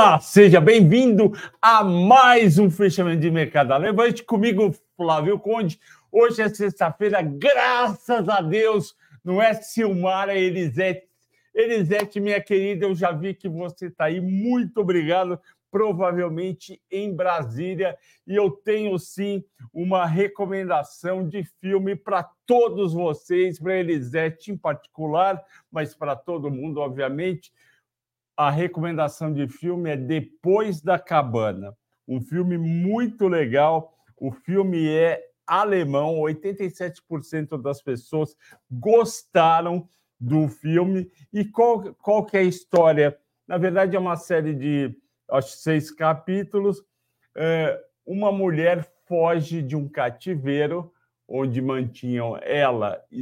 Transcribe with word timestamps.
Olá, 0.00 0.18
seja 0.18 0.62
bem-vindo 0.62 1.30
a 1.60 1.84
mais 1.84 2.58
um 2.58 2.70
fechamento 2.70 3.20
de 3.20 3.30
mercado. 3.30 3.76
Levante 3.76 4.24
comigo, 4.24 4.74
Flávio 4.96 5.38
Conde. 5.38 5.78
Hoje 6.10 6.40
é 6.40 6.48
sexta-feira, 6.48 7.20
graças 7.20 8.26
a 8.26 8.40
Deus, 8.40 8.96
não 9.22 9.42
é 9.42 9.52
Silmara 9.52 10.34
Elisete. 10.34 11.06
Elisete, 11.54 12.18
minha 12.18 12.40
querida, 12.40 12.86
eu 12.86 12.94
já 12.94 13.12
vi 13.12 13.34
que 13.34 13.46
você 13.46 13.88
está 13.88 14.04
aí. 14.06 14.22
Muito 14.22 14.80
obrigado. 14.80 15.38
Provavelmente 15.70 16.80
em 16.90 17.14
Brasília. 17.14 17.94
E 18.26 18.34
eu 18.34 18.50
tenho 18.50 18.98
sim 18.98 19.44
uma 19.70 20.06
recomendação 20.06 21.28
de 21.28 21.44
filme 21.60 21.94
para 21.94 22.26
todos 22.46 22.94
vocês, 22.94 23.60
para 23.60 23.76
Elisete 23.76 24.50
em 24.50 24.56
particular, 24.56 25.44
mas 25.70 25.94
para 25.94 26.16
todo 26.16 26.50
mundo, 26.50 26.80
obviamente 26.80 27.52
a 28.40 28.48
recomendação 28.48 29.30
de 29.34 29.46
filme 29.46 29.90
é 29.90 29.96
Depois 29.98 30.80
da 30.80 30.98
Cabana. 30.98 31.76
Um 32.08 32.22
filme 32.22 32.56
muito 32.56 33.28
legal. 33.28 33.92
O 34.16 34.32
filme 34.32 34.88
é 34.88 35.22
alemão, 35.46 36.16
87% 36.20 37.60
das 37.60 37.82
pessoas 37.82 38.34
gostaram 38.70 39.86
do 40.18 40.48
filme. 40.48 41.10
E 41.30 41.44
qual, 41.44 41.94
qual 41.96 42.24
que 42.24 42.34
é 42.34 42.40
a 42.40 42.44
história? 42.44 43.14
Na 43.46 43.58
verdade, 43.58 43.94
é 43.94 43.98
uma 43.98 44.16
série 44.16 44.54
de 44.54 44.96
acho, 45.30 45.58
seis 45.58 45.90
capítulos. 45.90 46.82
É, 47.36 47.78
uma 48.06 48.32
mulher 48.32 48.90
foge 49.06 49.60
de 49.60 49.76
um 49.76 49.86
cativeiro 49.86 50.90
onde 51.28 51.60
mantinham 51.60 52.38
ela 52.40 53.04
e, 53.12 53.20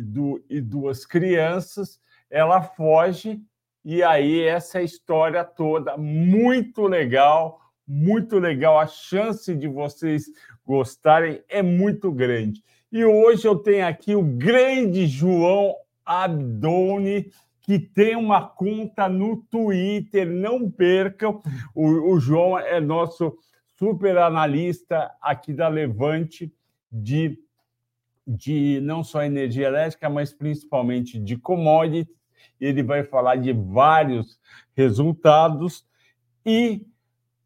e 0.48 0.60
duas 0.60 1.04
crianças. 1.04 2.00
Ela 2.30 2.62
foge 2.62 3.42
e 3.90 4.02
aí, 4.02 4.42
essa 4.42 4.82
história 4.82 5.42
toda, 5.42 5.96
muito 5.96 6.82
legal, 6.82 7.58
muito 7.86 8.38
legal. 8.38 8.78
A 8.78 8.86
chance 8.86 9.56
de 9.56 9.66
vocês 9.66 10.26
gostarem 10.62 11.42
é 11.48 11.62
muito 11.62 12.12
grande. 12.12 12.62
E 12.92 13.02
hoje 13.02 13.48
eu 13.48 13.56
tenho 13.56 13.86
aqui 13.86 14.14
o 14.14 14.22
grande 14.22 15.06
João 15.06 15.74
Abdoni, 16.04 17.32
que 17.62 17.78
tem 17.78 18.14
uma 18.14 18.46
conta 18.46 19.08
no 19.08 19.38
Twitter, 19.44 20.30
não 20.30 20.70
percam. 20.70 21.40
O, 21.74 22.12
o 22.12 22.20
João 22.20 22.58
é 22.58 22.78
nosso 22.82 23.38
super 23.78 24.18
analista 24.18 25.10
aqui 25.18 25.54
da 25.54 25.66
Levante 25.66 26.52
de, 26.92 27.38
de 28.26 28.80
não 28.82 29.02
só 29.02 29.22
energia 29.22 29.68
elétrica, 29.68 30.10
mas 30.10 30.30
principalmente 30.30 31.18
de 31.18 31.38
commodities 31.38 32.17
ele 32.60 32.82
vai 32.82 33.04
falar 33.04 33.36
de 33.36 33.52
vários 33.52 34.38
resultados 34.76 35.86
e 36.44 36.86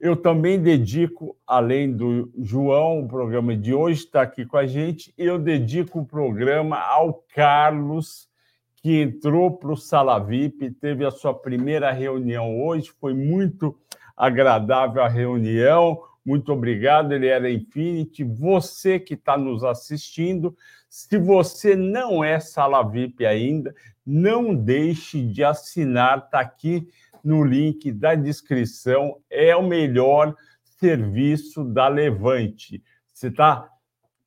eu 0.02 0.16
também 0.16 0.60
dedico, 0.60 1.36
além 1.46 1.92
do 1.92 2.28
João, 2.36 3.04
o 3.04 3.08
programa 3.08 3.56
de 3.56 3.72
hoje 3.72 4.04
está 4.04 4.22
aqui 4.22 4.44
com 4.44 4.56
a 4.56 4.66
gente, 4.66 5.14
eu 5.16 5.38
dedico 5.38 6.00
o 6.00 6.04
programa 6.04 6.76
ao 6.76 7.24
Carlos, 7.32 8.28
que 8.76 9.00
entrou 9.00 9.52
para 9.52 9.70
o 9.70 9.76
Sala 9.76 10.18
VIP, 10.18 10.72
teve 10.72 11.04
a 11.04 11.10
sua 11.12 11.32
primeira 11.32 11.92
reunião 11.92 12.60
hoje, 12.64 12.92
foi 13.00 13.14
muito 13.14 13.78
agradável 14.16 15.02
a 15.02 15.08
reunião, 15.08 16.02
muito 16.24 16.52
obrigado, 16.52 17.12
ele 17.12 17.26
era 17.26 17.50
Infinity. 17.50 18.24
Você 18.24 18.98
que 18.98 19.14
está 19.14 19.36
nos 19.36 19.64
assistindo, 19.64 20.56
se 20.92 21.16
você 21.16 21.74
não 21.74 22.22
é 22.22 22.38
Sala 22.38 22.82
VIP 22.82 23.24
ainda, 23.24 23.74
não 24.04 24.54
deixe 24.54 25.26
de 25.26 25.42
assinar, 25.42 26.18
está 26.18 26.40
aqui 26.40 26.86
no 27.24 27.42
link 27.42 27.90
da 27.90 28.14
descrição, 28.14 29.18
é 29.30 29.56
o 29.56 29.66
melhor 29.66 30.36
serviço 30.62 31.64
da 31.64 31.88
Levante. 31.88 32.84
Você 33.10 33.28
está 33.28 33.70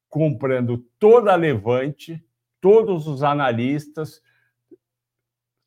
comprando 0.10 0.80
toda 0.98 1.34
a 1.34 1.36
Levante, 1.36 2.26
todos 2.60 3.08
os 3.08 3.22
analistas, 3.22 4.20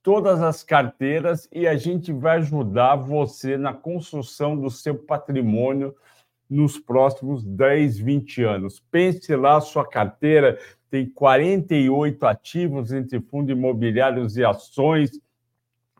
todas 0.03 0.43
as 0.43 0.65
carteiras 0.65 1.49
e 1.53 1.69
a 1.69 1.77
gente 1.77 2.13
vai 2.13 2.39
ajudar 2.39 2.97
você 2.97 3.57
na 3.57 3.73
construção 3.73 4.61
do 4.61 4.69
seu 4.69 4.99
patrimônio 4.99 5.95
nos 6.49 6.79
próximos 6.79 7.45
10, 7.45 7.99
20 7.99 8.43
anos. 8.43 8.83
Pense 8.91 9.35
lá 9.37 9.61
sua 9.61 9.87
carteira, 9.87 10.59
tem 10.91 11.09
48 11.09 12.27
ativos 12.27 12.93
entre 12.93 13.21
fundos 13.21 13.57
imobiliários 13.57 14.37
e 14.37 14.45
ações, 14.45 15.11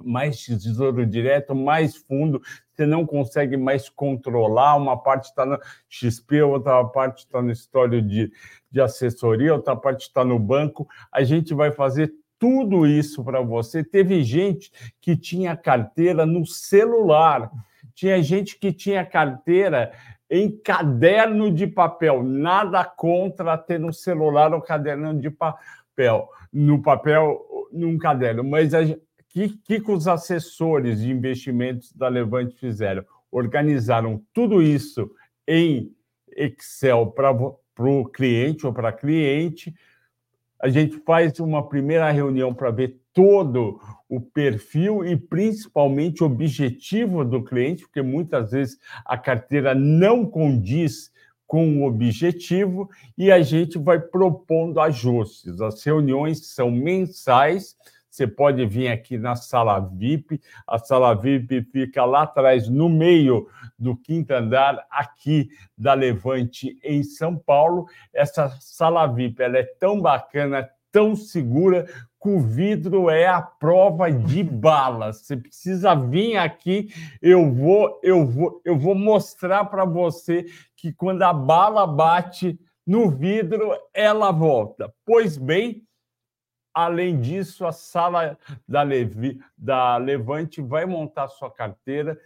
mais 0.03 0.43
tesouro 0.45 1.05
direto, 1.05 1.55
mais 1.55 1.97
fundo, 1.97 2.41
você 2.73 2.87
não 2.87 3.05
consegue 3.05 3.57
mais 3.57 3.89
controlar, 3.89 4.77
uma 4.77 4.97
parte 4.97 5.25
está 5.25 5.45
no 5.45 5.59
XP, 5.89 6.43
outra 6.43 6.85
parte 6.85 7.25
está 7.25 7.43
no 7.43 7.51
histórico 7.51 8.07
de, 8.07 8.33
de 8.71 8.81
assessoria, 8.81 9.55
outra 9.55 9.75
parte 9.75 10.03
está 10.03 10.25
no 10.25 10.39
banco. 10.39 10.89
A 11.11 11.25
gente 11.25 11.53
vai 11.53 11.73
fazer 11.73 12.13
tudo 12.39 12.87
isso 12.87 13.25
para 13.25 13.41
você. 13.41 13.83
Teve 13.83 14.23
gente 14.23 14.71
que 15.01 15.17
tinha 15.17 15.57
carteira 15.57 16.25
no 16.25 16.47
celular, 16.47 17.51
tinha 17.95 18.23
gente 18.23 18.57
que 18.57 18.73
tinha 18.73 19.05
carteira 19.05 19.93
em 20.31 20.51
caderno 20.51 21.51
de 21.51 21.67
papel. 21.67 22.23
Nada 22.23 22.85
contra 22.85 23.57
ter 23.57 23.79
no 23.79 23.93
celular 23.93 24.53
ou 24.53 24.61
caderno 24.61 25.19
de 25.19 25.31
papel, 25.31 26.29
no 26.53 26.83
papel, 26.83 27.41
num 27.73 27.97
caderno. 27.97 28.45
Mas 28.45 28.73
o 28.75 28.99
que, 29.29 29.81
que 29.81 29.91
os 29.91 30.07
assessores 30.07 31.01
de 31.01 31.11
investimentos 31.11 31.93
da 31.93 32.09
Levante 32.09 32.57
fizeram? 32.57 33.05
Organizaram 33.31 34.23
tudo 34.33 34.63
isso 34.63 35.11
em 35.47 35.93
Excel 36.37 37.07
para 37.07 37.33
o 37.33 38.05
cliente 38.07 38.67
ou 38.67 38.73
para 38.73 38.93
cliente. 38.93 39.75
A 40.61 40.69
gente 40.69 40.99
faz 41.07 41.39
uma 41.41 41.69
primeira 41.69 42.11
reunião 42.11 42.53
para 42.53 42.71
ver 42.71 43.01
todo 43.19 43.81
o 44.09 44.21
perfil 44.21 45.05
e 45.05 45.17
principalmente 45.17 46.23
o 46.23 46.27
objetivo 46.27 47.25
do 47.25 47.43
cliente, 47.43 47.83
porque 47.83 48.01
muitas 48.01 48.53
vezes 48.53 48.79
a 49.05 49.19
carteira 49.19 49.75
não 49.75 50.25
condiz 50.25 51.11
com 51.45 51.79
o 51.79 51.85
objetivo 51.85 52.89
e 53.17 53.33
a 53.33 53.43
gente 53.43 53.77
vai 53.77 53.99
propondo 53.99 54.79
ajustes. 54.81 55.61
As 55.61 55.83
reuniões 55.83 56.47
são 56.47 56.71
mensais. 56.71 57.77
Você 58.09 58.25
pode 58.25 58.65
vir 58.67 58.87
aqui 58.87 59.19
na 59.19 59.35
sala 59.35 59.81
VIP. 59.81 60.41
A 60.65 60.79
sala 60.79 61.13
VIP 61.13 61.63
fica 61.73 62.05
lá 62.05 62.23
atrás, 62.23 62.69
no 62.69 62.89
meio 62.89 63.49
do 63.77 63.97
quinto 63.97 64.31
andar, 64.33 64.87
aqui 64.89 65.49
da 65.77 65.93
Levante, 65.93 66.79
em 66.85 67.03
São 67.03 67.37
Paulo. 67.37 67.87
Essa 68.15 68.49
sala 68.61 69.09
VIP 69.09 69.43
ela 69.43 69.59
é 69.59 69.65
tão 69.65 70.01
bacana, 70.01 70.69
tão 70.91 71.15
segura 71.15 71.87
que 72.21 72.29
o 72.29 72.41
vidro 72.41 73.09
é 73.09 73.27
a 73.27 73.41
prova 73.41 74.11
de 74.11 74.43
bala. 74.43 75.13
Você 75.13 75.37
precisa 75.37 75.95
vir 75.95 76.37
aqui, 76.37 76.93
eu 77.23 77.53
vou, 77.53 78.01
eu 78.03 78.27
vou, 78.27 78.61
eu 78.65 78.77
vou 78.77 78.95
mostrar 78.95 79.65
para 79.67 79.85
você 79.85 80.45
que 80.77 80.93
quando 80.93 81.23
a 81.23 81.33
bala 81.33 81.87
bate 81.87 82.59
no 82.87 83.11
vidro, 83.11 83.73
ela 83.93 84.33
volta. 84.33 84.93
Pois 85.05 85.37
bem, 85.37 85.85
além 86.73 87.21
disso, 87.21 87.67
a 87.67 87.73
sala 87.73 88.39
da, 88.67 88.83
Levi, 88.83 89.39
da 89.57 89.97
Levante 89.99 90.63
vai 90.63 90.87
montar 90.87 91.29
sua 91.29 91.51
carteira 91.51 92.19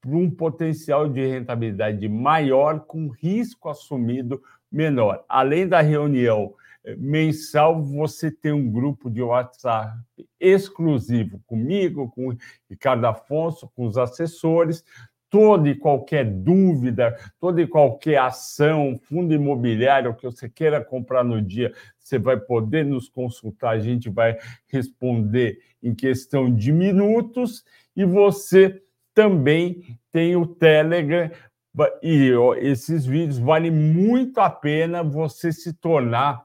para 0.00 0.16
um 0.16 0.30
potencial 0.30 1.08
de 1.08 1.26
rentabilidade 1.26 2.08
maior, 2.08 2.80
com 2.80 3.08
risco 3.08 3.68
assumido 3.68 4.42
menor. 4.70 5.24
Além 5.28 5.66
da 5.66 5.80
reunião 5.80 6.54
mensal 6.98 7.82
você 7.82 8.30
tem 8.30 8.52
um 8.52 8.70
grupo 8.70 9.10
de 9.10 9.22
WhatsApp 9.22 9.96
exclusivo 10.38 11.40
comigo, 11.46 12.10
com 12.10 12.36
Ricardo 12.68 13.06
Afonso, 13.06 13.70
com 13.74 13.86
os 13.86 13.96
assessores. 13.96 14.84
Toda 15.30 15.68
e 15.68 15.74
qualquer 15.74 16.24
dúvida, 16.24 17.16
toda 17.40 17.60
e 17.60 17.66
qualquer 17.66 18.18
ação, 18.18 18.96
fundo 19.02 19.34
imobiliário 19.34 20.14
que 20.14 20.26
você 20.26 20.48
queira 20.48 20.84
comprar 20.84 21.24
no 21.24 21.42
dia, 21.42 21.72
você 21.98 22.20
vai 22.20 22.38
poder 22.38 22.84
nos 22.84 23.08
consultar, 23.08 23.70
a 23.70 23.80
gente 23.80 24.08
vai 24.08 24.38
responder 24.68 25.58
em 25.82 25.92
questão 25.92 26.54
de 26.54 26.70
minutos. 26.70 27.64
E 27.96 28.04
você 28.04 28.80
também 29.12 29.98
tem 30.12 30.36
o 30.36 30.46
Telegram 30.46 31.28
e 32.00 32.30
esses 32.58 33.04
vídeos 33.04 33.38
valem 33.38 33.70
muito 33.70 34.38
a 34.38 34.48
pena 34.48 35.02
você 35.02 35.52
se 35.52 35.72
tornar 35.72 36.44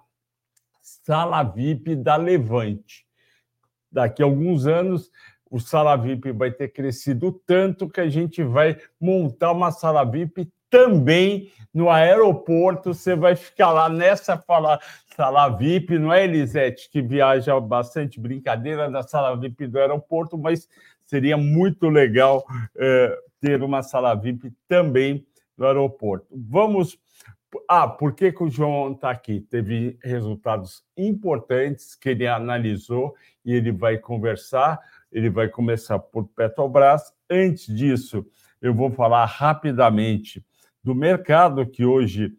sala 1.10 1.42
VIP 1.42 1.96
da 1.96 2.18
Levante. 2.18 3.04
Daqui 3.92 4.22
a 4.22 4.28
alguns 4.28 4.68
anos, 4.68 5.10
o 5.50 5.60
sala 5.60 5.96
VIP 5.96 6.32
vai 6.32 6.52
ter 6.52 6.68
crescido 6.68 7.32
tanto 7.48 7.90
que 7.90 8.00
a 8.00 8.08
gente 8.08 8.44
vai 8.44 8.78
montar 9.02 9.52
uma 9.52 9.72
sala 9.72 10.04
VIP 10.04 10.48
também 10.70 11.52
no 11.74 11.90
aeroporto. 11.90 12.94
Você 12.94 13.16
vai 13.16 13.36
ficar 13.36 13.72
lá 13.72 13.90
nessa 13.90 14.38
sala, 15.18 15.50
VIP, 15.58 15.98
não 15.98 16.14
é, 16.14 16.26
Elisete, 16.26 16.88
que 16.92 17.02
viaja 17.02 17.60
bastante 17.60 18.20
brincadeira 18.20 18.88
da 18.88 19.02
sala 19.02 19.36
VIP 19.36 19.66
do 19.66 19.80
aeroporto, 19.80 20.38
mas 20.38 20.70
seria 21.08 21.38
muito 21.38 21.90
legal 21.90 22.46
é, 22.78 23.18
ter 23.42 23.64
uma 23.64 23.82
sala 23.82 24.14
VIP 24.14 24.54
também 24.68 25.26
no 25.58 25.66
aeroporto. 25.66 26.28
Vamos. 26.32 27.00
Ah, 27.68 27.88
por 27.88 28.14
que, 28.14 28.32
que 28.32 28.44
o 28.44 28.50
João 28.50 28.94
está 28.94 29.10
aqui? 29.10 29.42
Teve 29.42 29.98
resultados 30.04 30.84
importantes 30.96 31.96
que 31.96 32.10
ele 32.10 32.28
analisou 32.28 33.16
e 33.44 33.54
ele 33.54 33.72
vai 33.72 33.98
conversar. 33.98 34.80
Ele 35.12 35.30
vai 35.30 35.48
começar 35.48 35.98
por 35.98 36.28
Petrobras. 36.28 37.14
Antes 37.30 37.74
disso, 37.76 38.26
eu 38.62 38.74
vou 38.74 38.92
falar 38.92 39.26
rapidamente 39.26 40.46
do 40.84 40.94
mercado, 40.94 41.66
que 41.66 41.84
hoje 41.84 42.38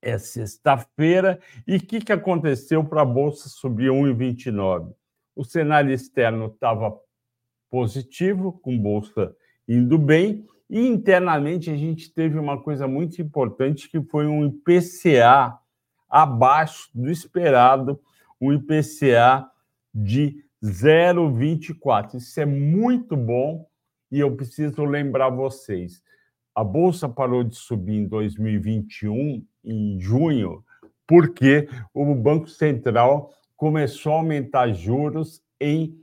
é 0.00 0.18
sexta-feira. 0.18 1.40
E 1.66 1.76
o 1.76 1.80
que, 1.80 2.00
que 2.00 2.12
aconteceu 2.12 2.84
para 2.84 3.02
a 3.02 3.06
Bolsa 3.06 3.48
subir 3.48 3.90
1,29? 3.90 4.92
O 5.34 5.44
cenário 5.44 5.92
externo 5.92 6.46
estava 6.46 6.96
positivo, 7.70 8.52
com 8.52 8.78
Bolsa 8.78 9.34
indo 9.66 9.96
bem, 9.96 10.46
e 10.72 10.88
internamente 10.88 11.70
a 11.70 11.76
gente 11.76 12.10
teve 12.10 12.38
uma 12.38 12.58
coisa 12.58 12.88
muito 12.88 13.20
importante 13.20 13.90
que 13.90 14.00
foi 14.00 14.26
um 14.26 14.46
IPCA 14.46 15.54
abaixo 16.08 16.88
do 16.94 17.10
esperado, 17.10 18.00
um 18.40 18.50
IPCA 18.54 19.46
de 19.94 20.42
0,24. 20.64 22.14
Isso 22.14 22.40
é 22.40 22.46
muito 22.46 23.14
bom 23.14 23.68
e 24.10 24.18
eu 24.18 24.34
preciso 24.34 24.82
lembrar 24.86 25.28
vocês. 25.28 26.02
A 26.54 26.64
bolsa 26.64 27.06
parou 27.06 27.44
de 27.44 27.54
subir 27.54 27.96
em 27.96 28.06
2021, 28.06 29.44
em 29.62 30.00
junho, 30.00 30.64
porque 31.06 31.68
o 31.92 32.14
Banco 32.14 32.48
Central 32.48 33.30
começou 33.58 34.14
a 34.14 34.16
aumentar 34.16 34.72
juros 34.72 35.42
em 35.60 36.02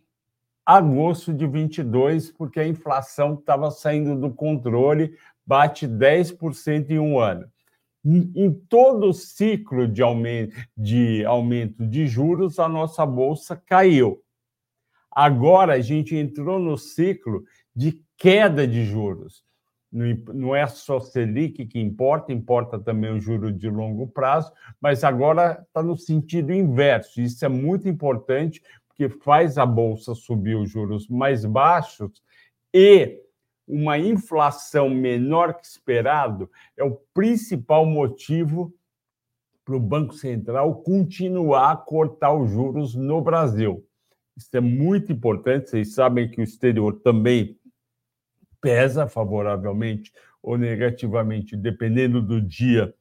agosto 0.77 1.33
de 1.33 1.47
22, 1.47 2.31
porque 2.31 2.59
a 2.59 2.67
inflação 2.67 3.33
estava 3.33 3.71
saindo 3.71 4.15
do 4.15 4.31
controle, 4.31 5.15
bate 5.43 5.87
10% 5.87 6.91
em 6.91 6.99
um 6.99 7.17
ano. 7.17 7.49
Em 8.05 8.51
todo 8.69 9.07
o 9.07 9.13
ciclo 9.13 9.87
de 9.87 10.03
aumento, 10.03 10.55
de 10.77 11.25
aumento 11.25 11.87
de 11.87 12.05
juros, 12.05 12.59
a 12.59 12.69
nossa 12.69 13.03
bolsa 13.03 13.59
caiu. 13.65 14.21
Agora 15.11 15.73
a 15.73 15.81
gente 15.81 16.15
entrou 16.15 16.59
no 16.59 16.77
ciclo 16.77 17.43
de 17.75 17.99
queda 18.15 18.67
de 18.67 18.85
juros. 18.85 19.43
Não 19.91 20.55
é 20.55 20.67
só 20.67 20.99
Selic 20.99 21.65
que 21.65 21.79
importa, 21.79 22.31
importa 22.31 22.77
também 22.77 23.11
o 23.11 23.19
juro 23.19 23.51
de 23.51 23.67
longo 23.67 24.05
prazo, 24.07 24.53
mas 24.79 25.03
agora 25.03 25.65
está 25.67 25.81
no 25.81 25.97
sentido 25.97 26.53
inverso. 26.53 27.19
Isso 27.19 27.43
é 27.43 27.49
muito 27.49 27.89
importante, 27.89 28.61
que 28.99 29.07
faz 29.07 29.57
a 29.57 29.65
bolsa 29.65 30.13
subir 30.13 30.57
os 30.57 30.69
juros 30.69 31.07
mais 31.07 31.45
baixos 31.45 32.21
e 32.73 33.23
uma 33.65 33.97
inflação 33.97 34.89
menor 34.89 35.53
que 35.53 35.65
esperado 35.65 36.51
é 36.75 36.83
o 36.83 36.99
principal 37.13 37.85
motivo 37.85 38.75
para 39.63 39.77
o 39.77 39.79
Banco 39.79 40.13
Central 40.13 40.81
continuar 40.81 41.71
a 41.71 41.77
cortar 41.77 42.33
os 42.33 42.51
juros 42.51 42.93
no 42.93 43.21
Brasil. 43.21 43.87
Isso 44.35 44.49
é 44.51 44.59
muito 44.59 45.13
importante. 45.13 45.69
Vocês 45.69 45.93
sabem 45.93 46.29
que 46.29 46.41
o 46.41 46.43
exterior 46.43 46.99
também 46.99 47.57
pesa 48.59 49.07
favoravelmente 49.07 50.11
ou 50.43 50.57
negativamente, 50.57 51.55
dependendo 51.55 52.21
do 52.21 52.41
dia 52.41 52.93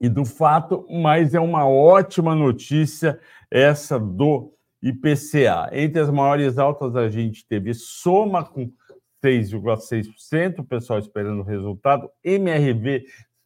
e 0.00 0.08
do 0.08 0.24
fato, 0.24 0.86
mas 0.90 1.34
é 1.34 1.40
uma 1.40 1.68
ótima 1.68 2.34
notícia 2.34 3.20
essa 3.50 3.98
do 3.98 4.52
IPCA. 4.82 5.68
Entre 5.72 6.00
as 6.00 6.08
maiores 6.08 6.58
altas, 6.58 6.96
a 6.96 7.08
gente 7.08 7.46
teve 7.46 7.74
Soma 7.74 8.42
com 8.42 8.72
6,6%, 9.22 10.60
o 10.60 10.64
pessoal 10.64 10.98
esperando 10.98 11.40
o 11.40 11.44
resultado, 11.44 12.10
MRV 12.24 13.04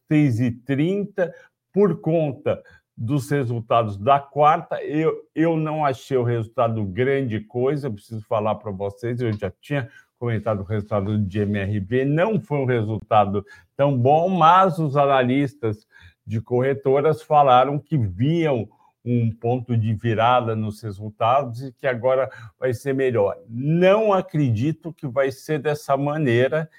6,30%, 0.09 1.31
por 1.73 1.99
conta 1.99 2.63
dos 2.97 3.29
resultados 3.29 3.97
da 3.97 4.17
quarta, 4.17 4.81
eu, 4.81 5.13
eu 5.35 5.57
não 5.57 5.83
achei 5.83 6.15
o 6.15 6.23
resultado 6.23 6.85
grande 6.85 7.41
coisa, 7.41 7.91
preciso 7.91 8.21
falar 8.21 8.55
para 8.55 8.71
vocês, 8.71 9.19
eu 9.19 9.33
já 9.33 9.51
tinha 9.59 9.89
comentado 10.17 10.61
o 10.61 10.63
resultado 10.63 11.19
de 11.19 11.39
MRV, 11.41 12.05
não 12.05 12.39
foi 12.39 12.59
um 12.59 12.65
resultado 12.65 13.45
tão 13.75 13.97
bom, 13.97 14.29
mas 14.29 14.79
os 14.79 14.95
analistas 14.95 15.85
de 16.25 16.41
corretoras 16.41 17.21
falaram 17.21 17.77
que 17.79 17.97
viam 17.97 18.67
um 19.05 19.31
ponto 19.31 19.77
de 19.77 19.93
virada 19.93 20.55
nos 20.55 20.81
resultados 20.81 21.61
e 21.61 21.71
que 21.71 21.85
agora 21.85 22.29
vai 22.59 22.73
ser 22.73 22.93
melhor. 22.93 23.37
Não 23.47 24.11
acredito 24.11 24.91
que 24.91 25.07
vai 25.07 25.31
ser 25.31 25.59
dessa 25.59 25.95
maneira, 25.95 26.69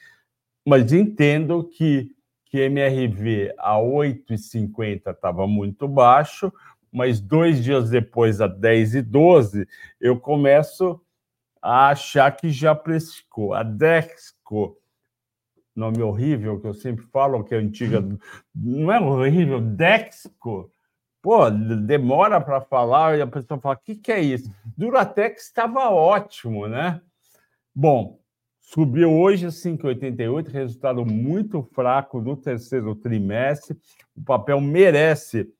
mas 0.66 0.92
entendo 0.92 1.62
que, 1.62 2.10
que 2.46 2.58
MRV 2.58 3.54
a 3.58 3.76
8,50 3.76 5.12
estava 5.12 5.46
muito 5.46 5.86
baixo, 5.86 6.52
mas 6.90 7.20
dois 7.20 7.62
dias 7.62 7.90
depois, 7.90 8.40
a 8.40 8.48
10,12, 8.48 9.66
eu 10.00 10.18
começo 10.18 11.00
a 11.62 11.90
achar 11.90 12.30
que 12.32 12.50
já 12.50 12.74
precificou. 12.74 13.54
A 13.54 13.62
Dexco 13.62 14.76
nome 15.76 16.02
horrível 16.02 16.58
que 16.58 16.66
eu 16.66 16.74
sempre 16.74 17.04
falo, 17.06 17.44
que 17.44 17.54
é 17.54 17.58
antiga. 17.58 18.02
Não 18.54 18.90
é 18.90 18.98
horrível, 18.98 19.60
Dexco. 19.60 20.70
Pô, 21.20 21.50
demora 21.50 22.40
para 22.40 22.60
falar 22.60 23.18
e 23.18 23.20
a 23.20 23.26
pessoa 23.26 23.60
fala: 23.60 23.74
o 23.74 23.78
que, 23.78 23.96
que 23.96 24.12
é 24.12 24.20
isso? 24.20 24.50
Duratex 24.76 25.42
estava 25.42 25.90
ótimo, 25.90 26.66
né? 26.66 27.00
Bom, 27.74 28.20
subiu 28.60 29.12
hoje 29.12 29.46
5,88, 29.46 30.48
resultado 30.48 31.04
muito 31.04 31.62
fraco 31.74 32.20
no 32.20 32.36
terceiro 32.36 32.94
trimestre. 32.94 33.76
O 34.16 34.22
papel 34.22 34.60
merece 34.60 35.52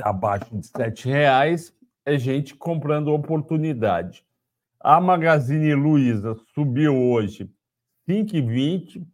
abaixo 0.00 0.54
de 0.54 0.68
R$ 0.78 0.92
reais. 1.04 1.74
É 2.04 2.18
gente 2.18 2.54
comprando 2.54 3.08
oportunidade. 3.08 4.24
A 4.84 5.00
Magazine 5.00 5.74
Luiza 5.74 6.34
subiu 6.52 6.96
hoje 6.96 7.48
5,20, 8.08 9.06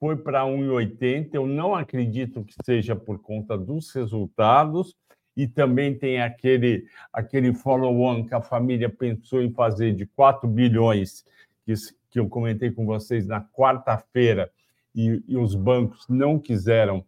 foi 0.00 0.16
para 0.16 0.42
1,80. 0.42 1.28
Eu 1.32 1.46
não 1.46 1.76
acredito 1.76 2.42
que 2.42 2.52
seja 2.64 2.96
por 2.96 3.20
conta 3.20 3.56
dos 3.56 3.92
resultados. 3.92 4.96
E 5.36 5.46
também 5.46 5.96
tem 5.96 6.20
aquele, 6.20 6.84
aquele 7.12 7.54
follow-on 7.54 8.26
que 8.26 8.34
a 8.34 8.42
família 8.42 8.90
pensou 8.90 9.40
em 9.40 9.52
fazer 9.52 9.94
de 9.94 10.06
4 10.06 10.46
bilhões, 10.48 11.24
que, 11.64 11.72
que 12.10 12.18
eu 12.18 12.28
comentei 12.28 12.70
com 12.70 12.84
vocês 12.84 13.26
na 13.26 13.40
quarta-feira, 13.40 14.50
e, 14.94 15.22
e, 15.26 15.36
os 15.38 15.54
bancos 15.54 16.06
não 16.06 16.38
quiseram 16.38 17.02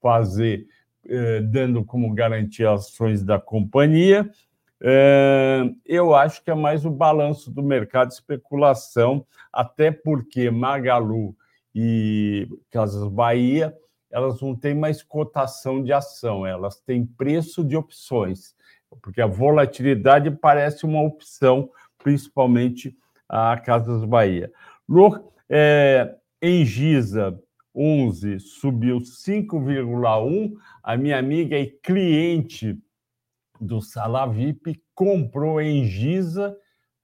fazer, 0.00 0.66
eh, 1.04 1.42
dando 1.42 1.84
como 1.84 2.14
garantia 2.14 2.72
ações 2.72 3.22
da 3.22 3.38
companhia. 3.38 4.30
É, 4.82 5.62
eu 5.84 6.14
acho 6.14 6.42
que 6.44 6.50
é 6.50 6.54
mais 6.54 6.84
o 6.84 6.90
balanço 6.90 7.50
do 7.50 7.62
mercado 7.62 8.08
de 8.08 8.14
especulação, 8.14 9.26
até 9.52 9.90
porque 9.90 10.50
Magalu 10.50 11.34
e 11.74 12.48
Casas 12.70 13.08
Bahia 13.08 13.74
elas 14.10 14.40
não 14.40 14.54
têm 14.54 14.74
mais 14.74 15.02
cotação 15.02 15.82
de 15.82 15.92
ação, 15.92 16.46
elas 16.46 16.80
têm 16.80 17.04
preço 17.04 17.64
de 17.64 17.76
opções, 17.76 18.54
porque 19.02 19.20
a 19.20 19.26
volatilidade 19.26 20.30
parece 20.30 20.86
uma 20.86 21.02
opção, 21.02 21.68
principalmente 21.98 22.96
a 23.28 23.58
Casas 23.58 24.04
Bahia. 24.04 24.50
No, 24.88 25.32
é, 25.48 26.16
Giza, 26.42 27.38
11 27.74 28.40
subiu 28.40 28.98
5,1. 29.00 30.54
A 30.82 30.96
minha 30.96 31.18
amiga 31.18 31.58
e 31.58 31.66
cliente 31.66 32.78
do 33.60 33.80
Sala 33.80 34.26
VIP, 34.26 34.82
comprou 34.94 35.60
em 35.60 35.84
Giza, 35.84 36.56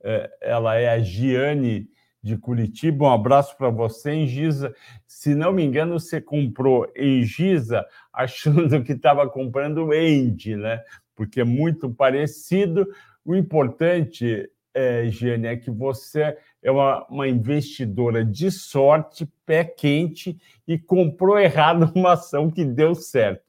é, 0.02 0.30
ela 0.40 0.74
é 0.76 0.88
a 0.88 0.98
Giane 1.00 1.88
de 2.22 2.36
Curitiba. 2.36 3.06
Um 3.06 3.10
abraço 3.10 3.56
para 3.56 3.70
você, 3.70 4.12
em 4.12 4.26
Giza. 4.26 4.74
Se 5.06 5.34
não 5.34 5.52
me 5.52 5.64
engano, 5.64 5.98
você 5.98 6.20
comprou 6.20 6.90
em 6.96 7.24
Giza 7.24 7.84
achando 8.12 8.82
que 8.82 8.92
estava 8.92 9.28
comprando 9.28 9.92
End, 9.92 10.56
né? 10.56 10.80
Porque 11.14 11.40
é 11.40 11.44
muito 11.44 11.90
parecido. 11.90 12.86
O 13.24 13.34
importante, 13.34 14.48
é, 14.74 15.06
Giane, 15.08 15.46
é 15.46 15.56
que 15.56 15.70
você 15.70 16.36
é 16.62 16.70
uma, 16.70 17.06
uma 17.08 17.28
investidora 17.28 18.24
de 18.24 18.50
sorte, 18.50 19.28
pé 19.44 19.64
quente, 19.64 20.38
e 20.66 20.78
comprou 20.78 21.38
errado 21.38 21.90
uma 21.94 22.12
ação 22.12 22.50
que 22.50 22.64
deu 22.64 22.94
certo 22.94 23.42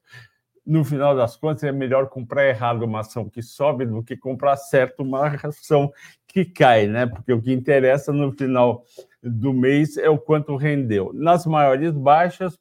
no 0.65 0.83
final 0.83 1.15
das 1.15 1.35
contas, 1.35 1.63
é 1.63 1.71
melhor 1.71 2.07
comprar 2.07 2.47
errado 2.47 2.83
uma 2.83 3.01
ação 3.01 3.29
que 3.29 3.41
sobe 3.41 3.85
do 3.85 4.01
que 4.01 4.15
comprar 4.15 4.55
certo 4.55 5.03
uma 5.03 5.27
ação 5.43 5.91
que 6.27 6.45
cai, 6.45 6.87
né? 6.87 7.05
Porque 7.05 7.33
o 7.33 7.41
que 7.41 7.51
interessa 7.51 8.13
no 8.13 8.31
final 8.31 8.83
do 9.21 9.53
mês 9.53 9.97
é 9.97 10.09
o 10.09 10.17
quanto 10.17 10.55
rendeu. 10.55 11.11
Nas 11.13 11.45
maiores 11.45 11.91
baixas, 11.91 12.57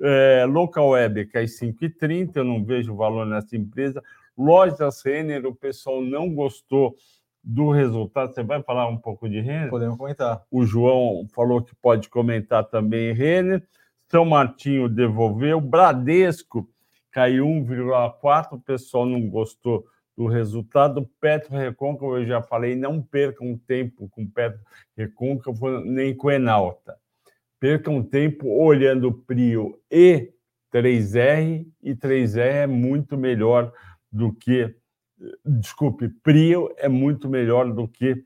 é, 0.00 0.44
Local 0.46 0.90
Web 0.90 1.26
cai 1.26 1.44
5,30, 1.44 2.36
eu 2.36 2.44
não 2.44 2.64
vejo 2.64 2.94
valor 2.94 3.26
nessa 3.26 3.56
empresa. 3.56 4.02
Lojas 4.36 5.02
Renner, 5.04 5.46
o 5.46 5.54
pessoal 5.54 6.00
não 6.00 6.32
gostou 6.32 6.94
do 7.42 7.70
resultado. 7.70 8.32
Você 8.32 8.42
vai 8.42 8.62
falar 8.62 8.86
um 8.88 8.96
pouco 8.96 9.28
de 9.28 9.40
Renner? 9.40 9.70
Podemos 9.70 9.96
comentar. 9.96 10.42
O 10.50 10.64
João 10.64 11.26
falou 11.34 11.62
que 11.62 11.74
pode 11.76 12.08
comentar 12.08 12.64
também 12.64 13.12
Renner. 13.12 13.66
São 14.08 14.24
Martinho 14.24 14.88
devolveu. 14.88 15.60
Bradesco 15.60 16.68
caiu 17.18 17.46
1,4%. 17.46 18.52
O 18.52 18.60
pessoal 18.60 19.04
não 19.04 19.28
gostou 19.28 19.84
do 20.16 20.26
resultado. 20.26 21.10
Petro 21.20 21.56
Recôncavo, 21.56 22.16
eu 22.16 22.24
já 22.24 22.40
falei, 22.40 22.76
não 22.76 23.02
percam 23.02 23.58
tempo 23.66 24.08
com 24.08 24.24
Petro 24.24 24.60
Recôncavo 24.96 25.80
nem 25.80 26.14
com 26.14 26.30
Enalta. 26.30 26.96
Percam 27.58 28.00
tempo 28.04 28.46
olhando 28.48 29.12
Prio 29.12 29.80
e 29.90 30.32
3R, 30.72 31.66
e 31.82 31.94
3R 31.94 32.38
é 32.38 32.66
muito 32.68 33.16
melhor 33.16 33.72
do 34.12 34.32
que. 34.32 34.76
Desculpe, 35.44 36.08
Prio 36.22 36.72
é 36.76 36.88
muito 36.88 37.28
melhor 37.28 37.72
do 37.72 37.88
que 37.88 38.22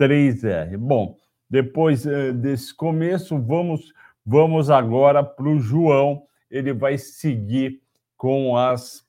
3R. 0.00 0.76
Bom, 0.76 1.16
depois 1.50 2.06
eh, 2.06 2.32
desse 2.32 2.72
começo, 2.72 3.36
vamos, 3.36 3.92
vamos 4.24 4.70
agora 4.70 5.24
para 5.24 5.48
o 5.48 5.58
João. 5.58 6.22
Ele 6.48 6.72
vai 6.72 6.96
seguir 6.96 7.82
com 8.18 8.56
as 8.56 9.06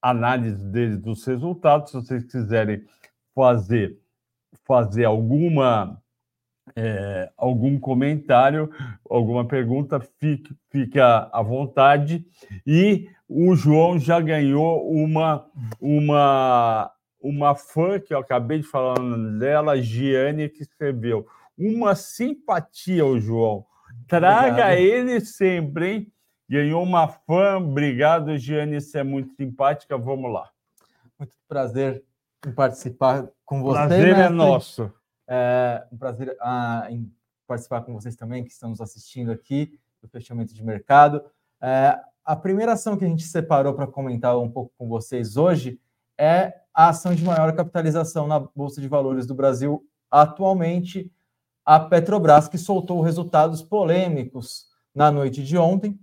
análises 0.00 1.00
dos 1.00 1.24
resultados. 1.26 1.90
Se 1.90 1.96
vocês 1.96 2.24
quiserem 2.24 2.84
fazer, 3.34 3.98
fazer 4.64 5.04
alguma 5.04 6.00
é, 6.74 7.30
algum 7.36 7.78
comentário, 7.78 8.70
alguma 9.08 9.44
pergunta, 9.46 10.00
fique, 10.18 10.54
fica 10.70 11.28
à 11.32 11.42
vontade. 11.42 12.26
E 12.66 13.08
o 13.28 13.54
João 13.54 13.98
já 13.98 14.20
ganhou 14.20 14.90
uma, 14.90 15.46
uma, 15.80 16.90
uma 17.20 17.54
fã, 17.54 18.00
que 18.00 18.12
eu 18.12 18.18
acabei 18.18 18.58
de 18.60 18.66
falar 18.66 18.98
dela, 19.38 19.80
Giane, 19.80 20.48
que 20.48 20.62
escreveu. 20.62 21.26
Uma 21.56 21.94
simpatia, 21.94 23.04
o 23.04 23.18
João. 23.20 23.64
Traga 24.08 24.48
Obrigado. 24.48 24.78
ele 24.78 25.20
sempre, 25.20 25.90
hein? 25.90 26.12
Ganhou 26.48 26.82
uma 26.82 27.08
fã. 27.08 27.56
Obrigado, 27.58 28.36
Giane, 28.38 28.80
você 28.80 28.98
é 28.98 29.02
muito 29.02 29.34
simpática. 29.34 29.98
Vamos 29.98 30.32
lá. 30.32 30.50
Muito 31.18 31.34
prazer 31.48 32.04
em 32.46 32.52
participar 32.52 33.28
com 33.44 33.62
você. 33.62 33.86
Prazer 33.86 34.16
é 34.16 34.28
nosso. 34.28 34.92
É 35.28 35.84
um 35.90 35.96
prazer 35.96 36.36
ah, 36.40 36.86
em 36.88 37.12
participar 37.46 37.82
com 37.82 37.92
vocês 37.92 38.14
também, 38.14 38.44
que 38.44 38.50
estão 38.50 38.70
nos 38.70 38.80
assistindo 38.80 39.32
aqui 39.32 39.78
do 40.00 40.08
fechamento 40.08 40.54
de 40.54 40.64
mercado. 40.64 41.24
É, 41.60 41.98
a 42.24 42.36
primeira 42.36 42.72
ação 42.72 42.96
que 42.96 43.04
a 43.04 43.08
gente 43.08 43.24
separou 43.24 43.74
para 43.74 43.86
comentar 43.86 44.38
um 44.38 44.50
pouco 44.50 44.72
com 44.76 44.88
vocês 44.88 45.36
hoje 45.36 45.80
é 46.18 46.54
a 46.72 46.88
ação 46.88 47.14
de 47.14 47.24
maior 47.24 47.54
capitalização 47.54 48.26
na 48.26 48.38
Bolsa 48.38 48.80
de 48.80 48.88
Valores 48.88 49.26
do 49.26 49.34
Brasil 49.34 49.84
atualmente, 50.10 51.10
a 51.64 51.80
Petrobras, 51.80 52.48
que 52.48 52.58
soltou 52.58 53.00
resultados 53.00 53.62
polêmicos 53.62 54.66
na 54.94 55.10
noite 55.10 55.42
de 55.42 55.58
ontem. 55.58 55.98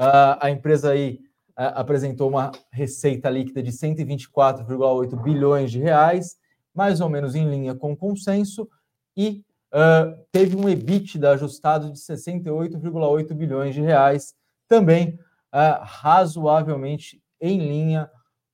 Uh, 0.00 0.40
a 0.40 0.50
empresa 0.50 0.92
aí 0.92 1.20
uh, 1.50 1.76
apresentou 1.76 2.30
uma 2.30 2.50
receita 2.72 3.28
líquida 3.28 3.62
de 3.62 3.70
124,8 3.70 5.22
bilhões 5.22 5.70
de 5.70 5.78
reais, 5.78 6.38
mais 6.74 7.02
ou 7.02 7.10
menos 7.10 7.34
em 7.34 7.48
linha 7.48 7.74
com 7.74 7.92
o 7.92 7.96
consenso, 7.96 8.66
e 9.14 9.44
uh, 9.74 10.18
teve 10.32 10.56
um 10.56 10.68
EBITDA 10.68 11.32
ajustado 11.32 11.92
de 11.92 11.98
68,8 11.98 13.34
bilhões 13.34 13.74
de 13.74 13.82
reais, 13.82 14.34
também 14.66 15.18
uh, 15.52 15.82
razoavelmente 15.82 17.22
em 17.38 17.58
linha 17.58 18.10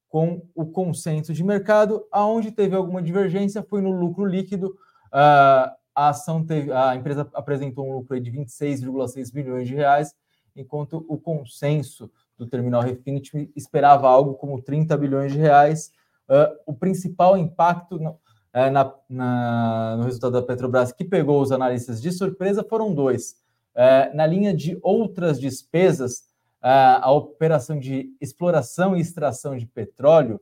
com 0.09 0.43
o 0.55 0.67
consenso 0.67 1.33
de 1.33 1.45
mercado, 1.45 2.07
aonde 2.11 2.51
teve 2.51 2.75
alguma 2.75 3.03
divergência 3.03 3.63
foi 3.63 3.81
no 3.81 3.91
lucro 3.91 4.25
líquido. 4.25 4.69
Uh, 5.13 5.71
a 5.95 6.09
ação 6.09 6.45
teve, 6.45 6.73
a 6.73 6.95
empresa 6.95 7.29
apresentou 7.35 7.89
um 7.89 7.93
lucro 7.93 8.19
de 8.21 8.31
26,6 8.31 9.33
bilhões 9.33 9.69
de 9.69 9.75
reais, 9.75 10.15
enquanto 10.57 11.05
o 11.09 11.19
consenso 11.19 12.11
do 12.37 12.47
terminal 12.47 12.83
Refinity 12.83 13.51
esperava 13.55 14.09
algo 14.09 14.35
como 14.35 14.61
30 14.61 14.97
bilhões 14.97 15.33
de 15.33 15.39
reais. 15.39 15.93
Uh, 16.29 16.57
o 16.67 16.75
principal 16.75 17.37
impacto 17.37 17.99
no, 17.99 18.11
uh, 18.11 18.71
na, 18.73 18.95
na, 19.09 19.97
no 19.99 20.05
resultado 20.05 20.33
da 20.33 20.43
Petrobras 20.43 20.93
que 20.93 21.05
pegou 21.05 21.41
os 21.41 21.53
analistas 21.53 22.01
de 22.01 22.11
surpresa 22.11 22.65
foram 22.65 22.93
dois. 22.93 23.37
Uh, 23.75 24.17
na 24.17 24.27
linha 24.27 24.55
de 24.55 24.79
outras 24.83 25.39
despesas, 25.39 26.25
a 26.69 27.13
operação 27.13 27.79
de 27.79 28.13
exploração 28.21 28.97
e 28.97 29.01
extração 29.01 29.57
de 29.57 29.67
petróleo, 29.67 30.41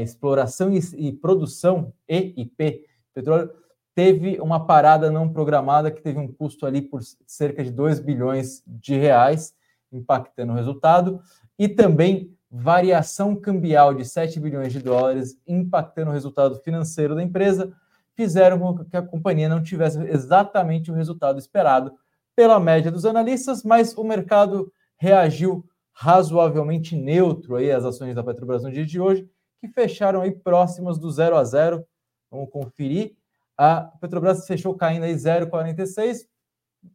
exploração 0.00 0.72
e, 0.72 0.78
e 0.96 1.12
produção 1.12 1.92
EIP, 2.08 2.86
petróleo, 3.12 3.50
teve 3.94 4.40
uma 4.40 4.66
parada 4.66 5.10
não 5.10 5.28
programada 5.28 5.90
que 5.90 6.00
teve 6.00 6.18
um 6.18 6.28
custo 6.28 6.66
ali 6.66 6.82
por 6.82 7.00
cerca 7.26 7.62
de 7.62 7.70
2 7.70 8.00
bilhões 8.00 8.62
de 8.66 8.96
reais, 8.96 9.54
impactando 9.92 10.52
o 10.52 10.56
resultado, 10.56 11.20
e 11.58 11.68
também 11.68 12.34
variação 12.50 13.36
cambial 13.36 13.94
de 13.94 14.04
7 14.04 14.40
bilhões 14.40 14.72
de 14.72 14.80
dólares, 14.80 15.36
impactando 15.46 16.10
o 16.10 16.14
resultado 16.14 16.56
financeiro 16.56 17.14
da 17.14 17.22
empresa, 17.22 17.72
fizeram 18.14 18.58
com 18.58 18.84
que 18.84 18.96
a 18.96 19.02
companhia 19.02 19.48
não 19.48 19.62
tivesse 19.62 19.98
exatamente 20.04 20.90
o 20.90 20.94
resultado 20.94 21.38
esperado 21.38 21.92
pela 22.34 22.58
média 22.58 22.90
dos 22.90 23.04
analistas, 23.04 23.62
mas 23.62 23.96
o 23.96 24.04
mercado 24.04 24.72
reagiu 24.96 25.64
razoavelmente 25.92 26.96
neutro 26.96 27.56
aí 27.56 27.70
às 27.70 27.84
ações 27.84 28.14
da 28.14 28.24
Petrobras 28.24 28.62
no 28.62 28.72
dia 28.72 28.86
de 28.86 29.00
hoje, 29.00 29.28
que 29.60 29.68
fecharam 29.68 30.22
aí 30.22 30.30
próximas 30.30 30.98
do 30.98 31.10
0 31.10 31.36
a 31.36 31.44
0. 31.44 31.84
Vamos 32.30 32.50
conferir. 32.50 33.16
A 33.62 33.82
Petrobras 34.00 34.46
fechou 34.46 34.74
caindo 34.74 35.02
aí 35.02 35.14
0,46, 35.14 36.20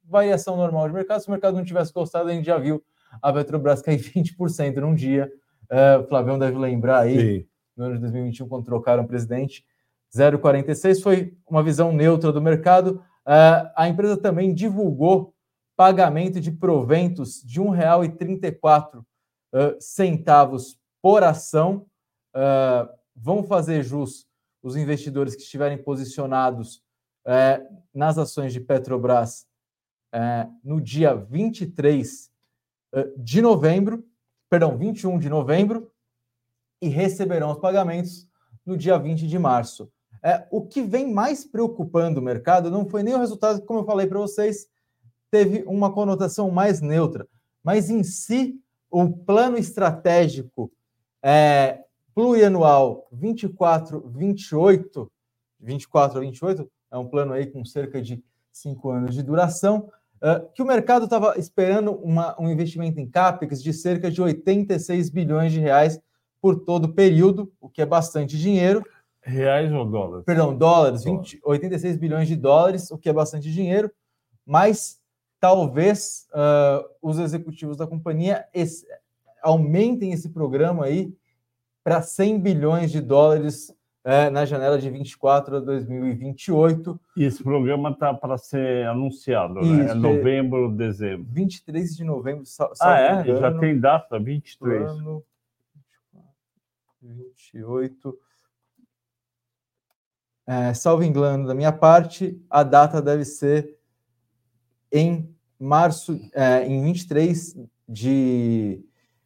variação 0.03 0.57
normal 0.57 0.88
de 0.88 0.95
mercado. 0.95 1.22
Se 1.22 1.27
o 1.27 1.31
mercado 1.31 1.55
não 1.55 1.63
tivesse 1.63 1.93
gostado, 1.93 2.29
a 2.29 2.34
gente 2.34 2.45
já 2.45 2.57
viu 2.57 2.84
a 3.22 3.31
Petrobras 3.31 3.81
cair 3.84 4.00
20% 4.00 4.77
num 4.77 4.95
dia 4.95 5.31
Uh, 5.65 6.01
o 6.01 6.07
Flavião 6.07 6.38
deve 6.38 6.57
lembrar 6.57 7.00
aí, 7.00 7.39
Sim. 7.39 7.48
no 7.75 7.86
ano 7.86 7.95
de 7.95 8.01
2021, 8.01 8.48
quando 8.48 8.65
trocaram 8.65 9.03
o 9.03 9.07
presidente, 9.07 9.65
0,46 10.15 11.01
foi 11.01 11.38
uma 11.50 11.63
visão 11.63 11.91
neutra 11.91 12.31
do 12.31 12.41
mercado. 12.41 13.01
Uh, 13.25 13.69
a 13.75 13.88
empresa 13.88 14.15
também 14.17 14.53
divulgou 14.53 15.34
pagamento 15.75 16.39
de 16.39 16.51
proventos 16.51 17.41
de 17.43 17.60
R$ 17.60 17.67
1,34 17.67 19.00
uh, 19.00 19.05
centavos 19.79 20.79
por 21.01 21.24
ação. 21.24 21.86
Uh, 22.34 22.88
vão 23.15 23.43
fazer 23.43 23.84
jus 23.84 24.27
os 24.67 24.75
investidores 24.75 25.36
que 25.36 25.41
estiverem 25.41 25.77
posicionados 25.77 26.84
uh, 27.25 27.81
nas 27.93 28.17
ações 28.17 28.53
de 28.53 28.60
Petrobras 28.60 29.45
no 30.63 30.79
dia 30.79 31.13
23 31.13 32.31
de 33.17 33.41
novembro 33.41 34.01
perdão, 34.50 34.77
21 34.77 35.19
de 35.19 35.29
novembro 35.29 35.91
e 36.81 36.88
receberão 36.88 37.51
os 37.51 37.60
pagamentos 37.60 38.27
no 38.65 38.77
dia 38.77 38.98
20 38.98 39.27
de 39.27 39.39
março. 39.39 39.91
É, 40.24 40.48
o 40.50 40.65
que 40.65 40.81
vem 40.81 41.12
mais 41.12 41.45
preocupando 41.45 42.19
o 42.19 42.24
mercado 42.24 42.72
não 42.72 42.88
foi 42.88 43.03
nem 43.03 43.13
o 43.13 43.19
resultado, 43.19 43.62
como 43.63 43.81
eu 43.81 43.86
falei 43.86 44.07
para 44.07 44.19
vocês, 44.19 44.67
teve 45.29 45.63
uma 45.67 45.91
conotação 45.91 46.50
mais 46.50 46.81
neutra, 46.81 47.27
mas 47.63 47.89
em 47.89 48.03
si 48.03 48.60
o 48.89 49.10
plano 49.12 49.57
estratégico 49.57 50.72
é, 51.22 51.84
plurianual 52.15 53.07
24-28, 53.13 55.07
24 55.60 56.17
a 56.17 56.22
28, 56.22 56.72
é 56.91 56.98
um 56.98 57.05
plano 57.07 57.34
aí 57.34 57.45
com 57.45 57.65
cerca 57.65 58.01
de 58.01 58.24
cinco 58.51 58.89
anos 58.89 59.13
de 59.13 59.22
duração, 59.22 59.91
ah, 60.22 60.41
que 60.53 60.62
o 60.62 60.65
mercado 60.65 61.03
estava 61.05 61.38
esperando 61.38 61.91
uma, 61.91 62.39
um 62.41 62.50
investimento 62.50 63.00
em 63.00 63.07
CAPEX 63.07 63.62
de 63.62 63.74
cerca 63.74 64.10
de 64.10 64.22
86 64.22 65.10
bilhões 65.10 65.51
de 65.51 65.60
reais 65.60 66.00
por 66.41 66.60
todo 66.62 66.86
o 66.86 66.93
período, 66.93 67.51
o 67.60 67.69
que 67.69 67.81
é 67.81 67.86
bastante 67.86 68.38
dinheiro. 68.38 68.84
Reais 69.22 69.72
ou 69.74 69.86
dólares? 69.86 70.25
Perdão, 70.25 70.55
dólares, 70.55 71.03
20, 71.03 71.41
86 71.43 71.98
bilhões 71.98 72.27
de 72.27 72.36
dólares, 72.36 72.89
o 72.91 72.98
que 72.98 73.10
é 73.10 73.13
bastante 73.13 73.51
dinheiro, 73.51 73.91
mas 74.45 75.01
talvez 75.39 76.27
uh, 76.31 76.88
os 77.01 77.19
executivos 77.19 77.75
da 77.75 77.86
companhia 77.86 78.45
esse, 78.53 78.86
aumentem 79.41 80.13
esse 80.13 80.29
programa 80.29 80.86
aí 80.86 81.13
para 81.85 82.01
100 82.01 82.39
bilhões 82.39 82.91
de 82.91 82.99
dólares 82.99 83.71
é, 84.03 84.27
na 84.31 84.43
janela 84.43 84.79
de 84.79 84.89
24 84.89 85.57
a 85.57 85.59
2028. 85.59 86.99
E 87.15 87.23
esse 87.23 87.43
programa 87.43 87.91
está 87.91 88.11
para 88.11 88.39
ser 88.39 88.87
anunciado, 88.87 89.59
Isso, 89.59 89.71
né? 89.71 89.91
É 89.91 89.93
novembro, 89.93 90.71
dezembro. 90.75 91.27
23 91.29 91.95
de 91.95 92.03
novembro. 92.03 92.43
ah, 92.81 92.99
é? 92.99 93.21
Engano, 93.21 93.39
Já 93.39 93.59
tem 93.59 93.79
data, 93.79 94.19
23. 94.19 94.81
Plano, 94.81 95.23
28. 97.03 98.19
É, 100.47 100.73
salvo 100.73 101.03
engano 101.03 101.47
da 101.47 101.53
minha 101.53 101.71
parte, 101.71 102.43
a 102.49 102.63
data 102.63 102.99
deve 102.99 103.25
ser 103.25 103.77
em 104.91 105.31
março, 105.59 106.19
é, 106.33 106.65
em 106.65 106.83
23 106.83 107.59
de, 107.87 108.83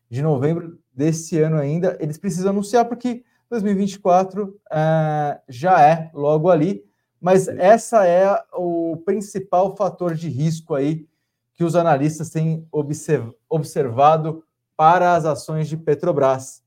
de 0.10 0.22
novembro 0.22 0.78
desse 1.00 1.40
ano 1.40 1.56
ainda. 1.56 1.98
Eles 2.02 2.18
precisam 2.18 2.52
anunciar 2.52 2.84
porque 2.84 3.24
2024 3.50 4.60
é, 4.70 5.40
já 5.48 5.82
é 5.82 6.12
logo 6.14 6.50
ali, 6.50 6.84
mas 7.22 7.48
essa 7.48 8.06
é 8.06 8.38
o 8.54 8.98
principal 9.06 9.78
fator 9.78 10.14
de 10.14 10.28
risco 10.28 10.76
aí 10.76 11.08
que 11.54 11.64
os 11.64 11.76
analistas 11.76 12.30
têm 12.30 12.68
observado 13.50 14.44
para 14.76 15.16
as 15.16 15.26
ações 15.26 15.68
de 15.68 15.76
Petrobras, 15.76 16.64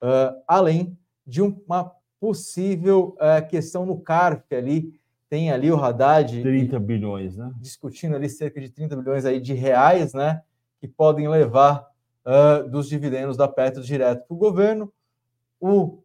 uh, 0.00 0.40
além 0.46 0.96
de 1.26 1.42
uma 1.42 1.92
possível 2.20 3.16
uh, 3.16 3.48
questão 3.48 3.84
no 3.84 4.00
CARF 4.00 4.54
ali, 4.54 5.00
tem 5.28 5.50
ali 5.50 5.70
o 5.70 5.76
Haddad... 5.76 6.42
30 6.42 6.78
bilhões, 6.78 7.36
né? 7.36 7.52
Discutindo 7.60 8.14
ali 8.14 8.28
cerca 8.28 8.60
de 8.60 8.68
30 8.68 8.96
bilhões 8.96 9.24
aí 9.24 9.40
de 9.40 9.54
reais, 9.54 10.12
né? 10.12 10.42
Que 10.80 10.86
podem 10.86 11.28
levar 11.28 11.89
uh, 12.24 12.68
dos 12.68 12.88
dividendos 12.88 13.36
da 13.36 13.48
Petro 13.48 13.82
direto 13.82 14.26
para 14.26 14.34
o 14.34 14.38
governo. 14.38 14.92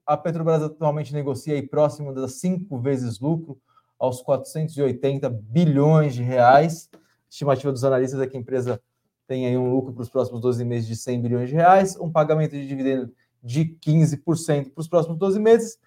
A 0.05 0.17
Petrobras 0.17 0.61
atualmente 0.61 1.13
negocia 1.13 1.53
aí 1.53 1.65
próximo 1.65 2.13
das 2.13 2.33
cinco 2.33 2.77
vezes 2.77 3.19
lucro, 3.19 3.57
aos 3.97 4.21
480 4.21 5.29
bilhões 5.29 6.13
de 6.13 6.21
reais. 6.21 6.89
Estimativa 7.29 7.71
dos 7.71 7.83
analistas 7.83 8.19
é 8.19 8.27
que 8.27 8.35
a 8.35 8.39
empresa 8.39 8.81
tem 9.27 9.47
aí 9.47 9.57
um 9.57 9.69
lucro 9.69 9.93
para 9.93 10.01
os 10.01 10.09
próximos 10.09 10.41
12 10.41 10.63
meses 10.65 10.87
de 10.87 10.95
100 10.95 11.21
bilhões 11.21 11.49
de 11.49 11.55
reais, 11.55 11.97
um 11.99 12.11
pagamento 12.11 12.51
de 12.51 12.67
dividendo 12.67 13.11
de 13.41 13.65
15% 13.65 14.71
para 14.71 14.81
os 14.81 14.87
próximos 14.87 15.17
12 15.17 15.39
meses. 15.39 15.77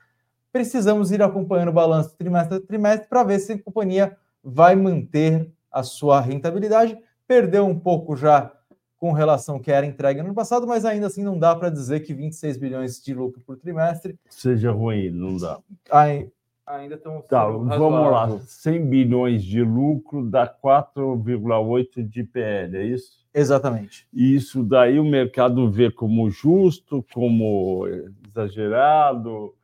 Precisamos 0.51 1.11
ir 1.11 1.23
acompanhando 1.23 1.69
o 1.69 1.73
balanço 1.73 2.17
trimestre 2.17 2.57
a 2.57 2.61
trimestre 2.61 3.09
para 3.09 3.23
ver 3.23 3.38
se 3.38 3.53
a 3.53 3.62
companhia 3.62 4.17
vai 4.43 4.75
manter 4.75 5.53
a 5.71 5.83
sua 5.83 6.21
rentabilidade. 6.21 6.99
Perdeu 7.27 7.67
um 7.67 7.79
pouco 7.79 8.17
já 8.17 8.53
com 8.99 9.13
relação 9.13 9.57
ao 9.57 9.61
que 9.61 9.71
era 9.71 9.87
entregue 9.87 10.21
no 10.21 10.27
ano 10.27 10.35
passado, 10.35 10.67
mas 10.67 10.85
ainda 10.85 11.07
assim 11.07 11.23
não 11.23 11.39
dá 11.39 11.55
para 11.55 11.71
dizer 11.71 12.01
que 12.01 12.13
26 12.13 12.57
bilhões 12.57 13.01
de 13.03 13.15
lucro 13.15 13.41
por 13.41 13.57
trimestre 13.57 14.19
seja 14.29 14.71
ruim, 14.73 15.11
não 15.11 15.37
dá. 15.37 15.59
Aí, 15.91 16.29
ainda 16.67 16.97
estão. 16.97 17.23
Tá, 17.23 17.47
vamos 17.47 18.11
lá. 18.11 18.39
100 18.41 18.87
bilhões 18.87 19.43
de 19.43 19.63
lucro 19.63 20.29
dá 20.29 20.47
4,8 20.47 22.07
de 22.07 22.25
PL, 22.25 22.77
é 22.77 22.85
isso? 22.85 23.27
Exatamente. 23.33 24.07
E 24.13 24.35
isso 24.35 24.63
daí 24.65 24.99
o 24.99 25.05
mercado 25.05 25.71
vê 25.71 25.91
como 25.91 26.29
justo, 26.29 27.05
como 27.13 27.87
exagerado. 28.27 29.55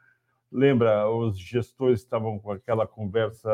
Lembra, 0.51 1.11
os 1.11 1.37
gestores 1.37 2.01
estavam 2.01 2.39
com 2.39 2.53
aquela 2.53 2.87
conversa: 2.87 3.51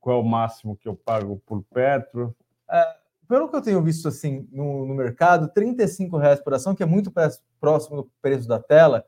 qual 0.00 0.18
é 0.18 0.20
o 0.20 0.24
máximo 0.24 0.76
que 0.76 0.88
eu 0.88 0.96
pago 0.96 1.40
por 1.46 1.62
Petro? 1.72 2.34
É, 2.68 2.99
pelo 3.30 3.48
que 3.48 3.54
eu 3.54 3.62
tenho 3.62 3.80
visto 3.80 4.08
assim 4.08 4.48
no, 4.50 4.84
no 4.84 4.92
mercado, 4.92 5.52
35 5.54 6.16
reais 6.16 6.40
por 6.40 6.52
ação, 6.52 6.74
que 6.74 6.82
é 6.82 6.86
muito 6.86 7.12
próximo 7.60 7.98
do 7.98 8.10
preço 8.20 8.48
da 8.48 8.58
tela, 8.58 9.04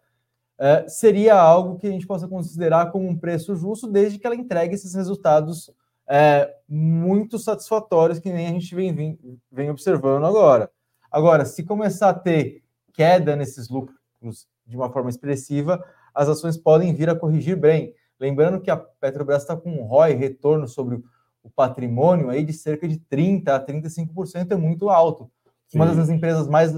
é, 0.57 0.87
seria 0.89 1.35
algo 1.35 1.77
que 1.77 1.89
a 1.89 1.91
gente 1.91 2.07
possa 2.07 2.29
considerar 2.29 2.93
como 2.93 3.09
um 3.09 3.19
preço 3.19 3.57
justo, 3.57 3.91
desde 3.91 4.21
que 4.21 4.25
ela 4.25 4.37
entregue 4.37 4.77
esses 4.77 4.95
resultados 4.95 5.73
é, 6.09 6.55
muito 6.69 7.37
satisfatórios, 7.37 8.21
que 8.21 8.33
nem 8.33 8.47
a 8.47 8.51
gente 8.51 8.73
vem, 8.77 8.95
vem, 8.95 9.19
vem 9.51 9.71
observando 9.71 10.25
agora. 10.25 10.71
Agora, 11.11 11.45
se 11.45 11.65
começar 11.65 12.11
a 12.11 12.15
ter 12.15 12.63
queda 12.93 13.35
nesses 13.35 13.69
lucros 13.69 14.47
de 14.65 14.77
uma 14.77 14.89
forma 14.89 15.11
expressiva, 15.11 15.85
as 16.15 16.29
ações 16.29 16.57
podem 16.57 16.95
vir 16.95 17.11
a 17.11 17.17
corrigir 17.17 17.57
bem. 17.57 17.93
Lembrando 18.21 18.61
que 18.61 18.71
a 18.71 18.77
Petrobras 18.77 19.43
está 19.43 19.57
com 19.57 19.69
um 19.69 19.83
ROI, 19.83 20.13
retorno 20.13 20.69
sobre 20.69 21.03
o 21.43 21.51
patrimônio 21.51 22.31
aí 22.31 22.45
de 22.45 22.53
cerca 22.53 22.87
de 22.87 22.99
30% 22.99 23.49
a 23.49 23.65
35% 23.65 24.53
é 24.53 24.57
muito 24.57 24.89
alto. 24.89 25.31
Sim. 25.69 25.79
Uma 25.79 25.95
das 25.95 26.09
empresas 26.09 26.47
mais 26.49 26.73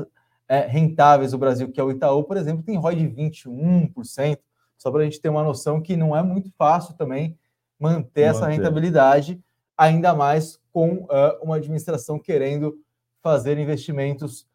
é, 0.49 0.61
rentáveis 0.67 1.33
do 1.33 1.39
Brasil, 1.39 1.71
que 1.71 1.81
é 1.81 1.85
o 1.85 1.91
Itaú, 1.91 2.25
por 2.25 2.37
exemplo, 2.37 2.63
tem 2.63 2.77
ROI 2.77 2.97
de 2.97 3.09
21%, 3.09 4.39
só 4.77 4.91
para 4.91 5.01
a 5.01 5.05
gente 5.05 5.21
ter 5.21 5.29
uma 5.29 5.43
noção 5.43 5.81
que 5.81 5.97
não 5.97 6.17
é 6.17 6.23
muito 6.23 6.51
fácil 6.57 6.95
também 6.95 7.39
manter, 7.79 7.99
manter. 7.99 8.23
essa 8.23 8.47
rentabilidade, 8.49 9.41
ainda 9.77 10.15
mais 10.15 10.59
com 10.73 11.05
uh, 11.05 11.43
uma 11.43 11.57
administração 11.57 12.19
querendo 12.19 12.77
fazer 13.23 13.59
investimentos 13.59 14.47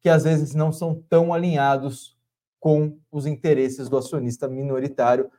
que 0.00 0.08
às 0.08 0.24
vezes 0.24 0.54
não 0.54 0.72
são 0.72 0.94
tão 1.08 1.32
alinhados 1.32 2.16
com 2.60 2.98
os 3.12 3.26
interesses 3.26 3.88
do 3.88 3.96
acionista 3.96 4.48
minoritário. 4.48 5.30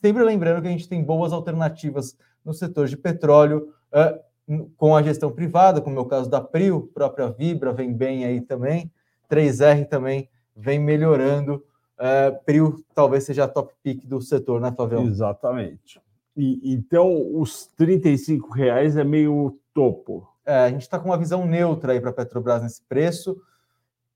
Sempre 0.00 0.24
lembrando 0.24 0.62
que 0.62 0.68
a 0.68 0.70
gente 0.70 0.88
tem 0.88 1.02
boas 1.02 1.32
alternativas 1.32 2.16
no 2.44 2.52
setor 2.52 2.88
de 2.88 2.96
petróleo, 2.96 3.72
uh, 3.92 4.68
com 4.76 4.96
a 4.96 5.02
gestão 5.02 5.30
privada, 5.30 5.80
como 5.80 5.98
é 5.98 6.00
o 6.00 6.06
caso 6.06 6.28
da 6.28 6.40
Prio, 6.40 6.90
própria 6.92 7.30
Vibra 7.30 7.72
vem 7.72 7.92
bem 7.92 8.24
aí 8.24 8.40
também, 8.40 8.90
3R 9.30 9.88
também 9.88 10.28
vem 10.54 10.78
melhorando. 10.78 11.64
Uh, 11.98 12.44
Prio 12.44 12.84
talvez 12.94 13.24
seja 13.24 13.44
a 13.44 13.48
top 13.48 13.72
pick 13.82 14.04
do 14.06 14.20
setor, 14.20 14.60
né, 14.60 14.72
Flavião? 14.72 15.06
Exatamente. 15.06 16.00
E, 16.36 16.74
então, 16.74 17.38
os 17.38 17.66
35 17.76 18.52
reais 18.52 18.96
é 18.96 19.04
meio 19.04 19.58
topo. 19.74 20.26
É, 20.44 20.64
a 20.64 20.70
gente 20.70 20.82
está 20.82 20.98
com 20.98 21.08
uma 21.08 21.18
visão 21.18 21.46
neutra 21.46 21.92
aí 21.92 22.00
para 22.00 22.10
a 22.10 22.14
Petrobras 22.14 22.62
nesse 22.62 22.82
preço. 22.82 23.36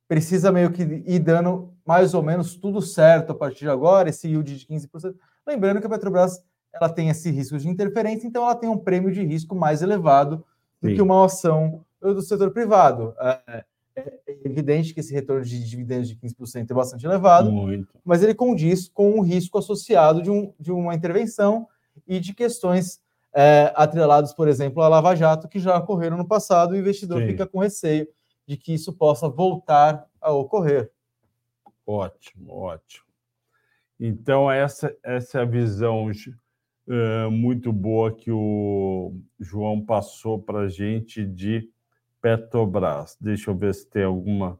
Precisa 0.08 0.50
meio 0.50 0.70
que 0.72 0.82
ir 0.82 1.18
dando 1.18 1.72
mais 1.84 2.14
ou 2.14 2.22
menos 2.22 2.56
tudo 2.56 2.80
certo 2.80 3.32
a 3.32 3.34
partir 3.34 3.60
de 3.60 3.70
agora, 3.70 4.08
esse 4.08 4.28
yield 4.28 4.56
de 4.56 4.66
15%. 4.66 5.14
Lembrando 5.46 5.80
que 5.80 5.86
a 5.86 5.90
Petrobras 5.90 6.42
ela 6.80 6.88
tem 6.88 7.08
esse 7.08 7.30
risco 7.30 7.58
de 7.58 7.68
interferência, 7.68 8.26
então 8.26 8.44
ela 8.44 8.54
tem 8.54 8.68
um 8.68 8.78
prêmio 8.78 9.12
de 9.12 9.22
risco 9.22 9.54
mais 9.54 9.82
elevado 9.82 10.44
do 10.80 10.88
Sim. 10.88 10.94
que 10.94 11.02
uma 11.02 11.24
ação 11.24 11.84
do 12.00 12.22
setor 12.22 12.50
privado. 12.50 13.14
É, 13.18 13.64
é, 13.96 14.14
evidente 14.44 14.92
que 14.92 15.00
esse 15.00 15.12
retorno 15.12 15.44
de 15.44 15.64
dividendos 15.64 16.08
de 16.08 16.16
15% 16.16 16.70
é 16.70 16.74
bastante 16.74 17.06
elevado, 17.06 17.50
Muito. 17.50 17.88
mas 18.04 18.22
ele 18.22 18.34
condiz 18.34 18.88
com 18.88 19.18
o 19.18 19.22
risco 19.22 19.58
associado 19.58 20.22
de, 20.22 20.30
um, 20.30 20.52
de 20.58 20.70
uma 20.70 20.94
intervenção 20.94 21.66
e 22.06 22.20
de 22.20 22.34
questões 22.34 23.00
é, 23.34 23.72
atreladas, 23.74 24.32
por 24.32 24.48
exemplo, 24.48 24.82
à 24.82 24.88
Lava 24.88 25.14
Jato, 25.14 25.48
que 25.48 25.58
já 25.58 25.76
ocorreram 25.76 26.16
no 26.16 26.26
passado, 26.26 26.74
e 26.74 26.78
o 26.78 26.80
investidor 26.80 27.22
Sim. 27.22 27.28
fica 27.28 27.46
com 27.46 27.58
receio 27.58 28.06
de 28.46 28.56
que 28.56 28.72
isso 28.72 28.92
possa 28.92 29.28
voltar 29.28 30.06
a 30.20 30.30
ocorrer. 30.30 30.90
Ótimo, 31.86 32.52
ótimo. 32.52 33.06
Então, 33.98 34.50
essa, 34.50 34.94
essa 35.02 35.38
é 35.38 35.42
a 35.42 35.46
visão 35.46 36.10
uh, 36.88 37.30
muito 37.30 37.72
boa 37.72 38.14
que 38.14 38.30
o 38.30 39.14
João 39.38 39.84
passou 39.84 40.38
para 40.38 40.60
a 40.60 40.68
gente 40.68 41.24
de 41.24 41.68
Petrobras. 42.20 43.16
Deixa 43.20 43.50
eu 43.50 43.54
ver 43.54 43.74
se 43.74 43.88
tem 43.88 44.04
alguma 44.04 44.58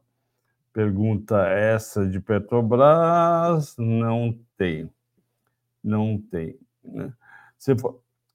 pergunta 0.71 1.47
essa 1.47 2.05
de 2.05 2.19
Petrobras. 2.19 3.75
Não 3.77 4.37
tem. 4.57 4.89
Não 5.83 6.21
tem. 6.31 6.57
Né? 6.83 7.11
Você, 7.57 7.75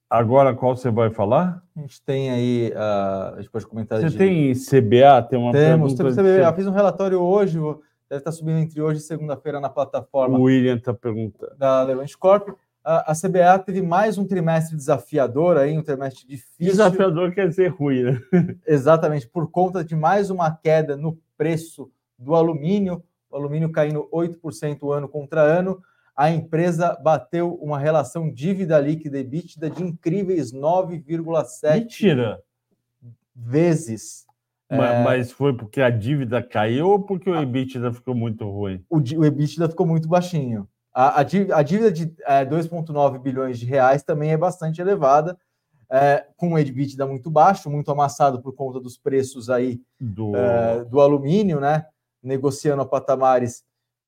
agora, 0.09 0.55
qual 0.55 0.76
você 0.76 0.90
vai 0.90 1.11
falar? 1.11 1.62
A 1.76 1.81
gente 1.81 2.02
tem 2.02 2.31
aí, 2.31 2.72
uh, 2.74 3.35
a 3.35 3.37
gente 3.38 3.50
pode 3.50 3.66
comentar. 3.66 4.00
Você 4.00 4.11
de... 4.11 4.18
tem 4.18 4.52
CBA? 4.52 5.22
Tem 5.28 5.38
uma 5.38 5.52
temos, 5.52 5.94
temos 5.94 6.14
CBA. 6.14 6.28
Eu 6.28 6.55
fiz 6.55 6.66
um 6.66 6.72
relatório 6.72 7.20
hoje, 7.20 7.59
deve 8.09 8.18
estar 8.20 8.33
subindo 8.33 8.59
entre 8.59 8.81
hoje 8.83 9.00
e 9.00 9.02
segunda-feira 9.02 9.61
na 9.61 9.68
plataforma. 9.68 10.38
O 10.38 10.42
William 10.42 10.76
está 10.76 10.92
perguntando. 10.92 11.57
Da 11.57 11.83
Levante 11.83 12.18
Corp. 12.18 12.50
A, 12.84 13.12
a 13.12 13.14
CBA 13.14 13.58
teve 13.64 13.82
mais 13.82 14.18
um 14.18 14.26
trimestre 14.26 14.76
desafiador 14.76 15.56
aí, 15.56 15.76
um 15.76 15.82
trimestre 15.82 16.26
difícil. 16.26 16.72
Desafiador 16.72 17.32
quer 17.32 17.48
dizer 17.48 17.68
ruim, 17.68 18.02
né? 18.02 18.20
Exatamente, 18.66 19.28
por 19.28 19.50
conta 19.50 19.84
de 19.84 19.94
mais 19.94 20.30
uma 20.30 20.50
queda 20.50 20.96
no 20.96 21.18
preço 21.36 21.90
do 22.18 22.34
alumínio, 22.34 23.02
o 23.30 23.36
alumínio 23.36 23.70
caindo 23.70 24.08
8% 24.12 24.92
ano 24.92 25.08
contra 25.08 25.40
ano 25.40 25.82
a 26.16 26.30
empresa 26.30 26.94
bateu 27.02 27.54
uma 27.54 27.78
relação 27.78 28.30
dívida 28.30 28.78
líquida 28.78 29.18
e 29.18 29.22
EBITDA 29.22 29.70
de 29.70 29.82
incríveis 29.82 30.52
9,7 30.52 31.74
Mentira. 31.74 32.40
vezes. 33.34 34.26
Mas, 34.70 34.90
é... 34.90 35.04
mas, 35.04 35.32
foi 35.32 35.54
porque 35.54 35.80
a 35.80 35.90
dívida 35.90 36.42
caiu 36.42 36.88
ou 36.88 37.02
porque 37.02 37.28
o 37.28 37.34
EBITDA 37.34 37.92
ficou 37.92 38.14
muito 38.14 38.48
ruim? 38.48 38.84
O, 38.88 38.98
o 38.98 39.24
EBITDA 39.24 39.68
ficou 39.68 39.86
muito 39.86 40.08
baixinho. 40.08 40.68
A, 40.94 41.20
a 41.20 41.62
dívida 41.62 41.90
de 41.90 42.14
é, 42.26 42.44
2,9 42.44 43.18
bilhões 43.18 43.59
de 43.59 43.64
reais 43.64 44.02
também 44.02 44.31
é 44.31 44.37
bastante 44.37 44.81
elevada, 44.81 45.38
é, 45.90 46.26
com 46.37 46.50
um 46.50 46.59
EBITDA 46.59 47.07
muito 47.07 47.31
baixo, 47.31 47.70
muito 47.70 47.90
amassado 47.90 48.40
por 48.40 48.55
conta 48.55 48.81
dos 48.81 48.96
preços 48.96 49.50
aí 49.50 49.81
do, 50.00 50.37
é, 50.37 50.85
do 50.85 51.00
alumínio, 51.00 51.61
né? 51.61 51.87
Negociando 52.22 52.83
a 52.83 52.87
patamares 52.87 53.64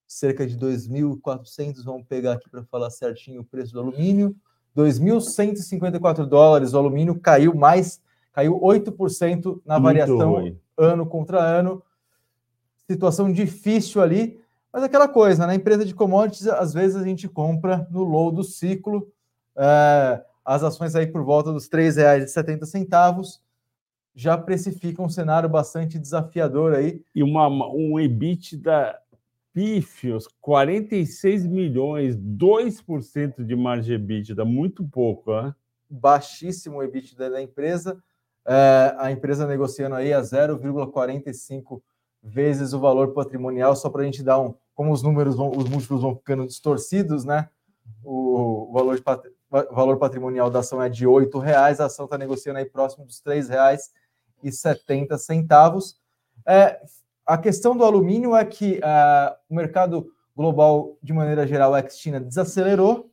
cerca 0.06 0.46
de 0.46 0.56
2.400, 0.56 1.82
vamos 1.84 2.06
pegar 2.06 2.34
aqui 2.34 2.48
para 2.48 2.62
falar 2.64 2.90
certinho 2.90 3.40
o 3.40 3.44
preço 3.44 3.72
do 3.72 3.80
alumínio, 3.80 4.36
2.154 4.76 6.26
dólares, 6.26 6.72
o 6.72 6.78
alumínio 6.78 7.18
caiu 7.18 7.54
mais, 7.54 8.00
caiu 8.32 8.60
8% 8.60 9.60
na 9.64 9.78
variação 9.78 10.56
ano 10.76 11.06
contra 11.06 11.40
ano, 11.40 11.82
situação 12.86 13.32
difícil 13.32 14.02
ali, 14.02 14.40
mas 14.74 14.82
aquela 14.82 15.06
coisa, 15.06 15.42
na 15.42 15.52
né? 15.52 15.54
empresa 15.54 15.84
de 15.84 15.94
commodities, 15.94 16.48
às 16.48 16.74
vezes 16.74 16.96
a 16.96 17.04
gente 17.04 17.28
compra 17.28 17.86
no 17.92 18.02
low 18.02 18.32
do 18.32 18.42
ciclo, 18.42 19.08
é, 19.56 20.20
as 20.44 20.64
ações 20.64 20.96
aí 20.96 21.06
por 21.06 21.22
volta 21.22 21.52
dos 21.52 21.68
R$ 21.68 21.78
3,70 21.78 23.38
já 24.16 24.36
precificam 24.36 25.04
um 25.04 25.08
cenário 25.08 25.48
bastante 25.48 25.96
desafiador 25.96 26.74
aí. 26.74 27.00
E 27.14 27.22
uma, 27.22 27.48
um 27.48 28.00
EBITDA 28.00 28.98
pífios 29.52 30.26
46 30.40 31.46
milhões, 31.46 32.16
2% 32.16 33.44
de 33.44 33.54
margem 33.54 33.94
EBITDA, 33.94 34.44
muito 34.44 34.84
pouco, 34.84 35.40
né? 35.40 35.54
Baixíssimo 35.88 36.78
o 36.78 36.82
EBITDA 36.82 37.30
da 37.30 37.40
empresa. 37.40 37.96
É, 38.44 38.92
a 38.98 39.12
empresa 39.12 39.46
negociando 39.46 39.94
aí 39.94 40.12
a 40.12 40.20
0,45 40.20 41.80
vezes 42.24 42.72
o 42.72 42.80
valor 42.80 43.12
patrimonial, 43.12 43.76
só 43.76 43.90
para 43.90 44.00
a 44.02 44.04
gente 44.04 44.22
dar 44.22 44.40
um. 44.40 44.54
Como 44.74 44.90
os 44.90 45.02
números 45.02 45.36
vão, 45.36 45.50
os 45.50 45.68
múltiplos 45.68 46.00
vão 46.00 46.16
ficando 46.16 46.46
distorcidos, 46.46 47.24
né? 47.24 47.48
O, 48.02 48.70
o 48.70 48.72
valor, 48.72 48.96
de, 48.96 49.02
valor 49.70 49.98
patrimonial 49.98 50.50
da 50.50 50.60
ação 50.60 50.82
é 50.82 50.88
de 50.88 51.06
R$ 51.06 51.28
reais, 51.42 51.80
a 51.80 51.84
ação 51.84 52.06
está 52.06 52.16
negociando 52.16 52.58
aí 52.58 52.64
próximo 52.64 53.04
dos 53.04 53.22
R$ 53.24 53.42
3,70. 54.42 55.94
É, 56.46 56.80
a 57.26 57.38
questão 57.38 57.76
do 57.76 57.84
alumínio 57.84 58.34
é 58.34 58.44
que 58.44 58.78
uh, 58.78 59.34
o 59.48 59.54
mercado 59.54 60.10
global, 60.36 60.98
de 61.02 61.12
maneira 61.12 61.46
geral, 61.46 61.76
ex-China, 61.76 62.20
desacelerou. 62.20 63.10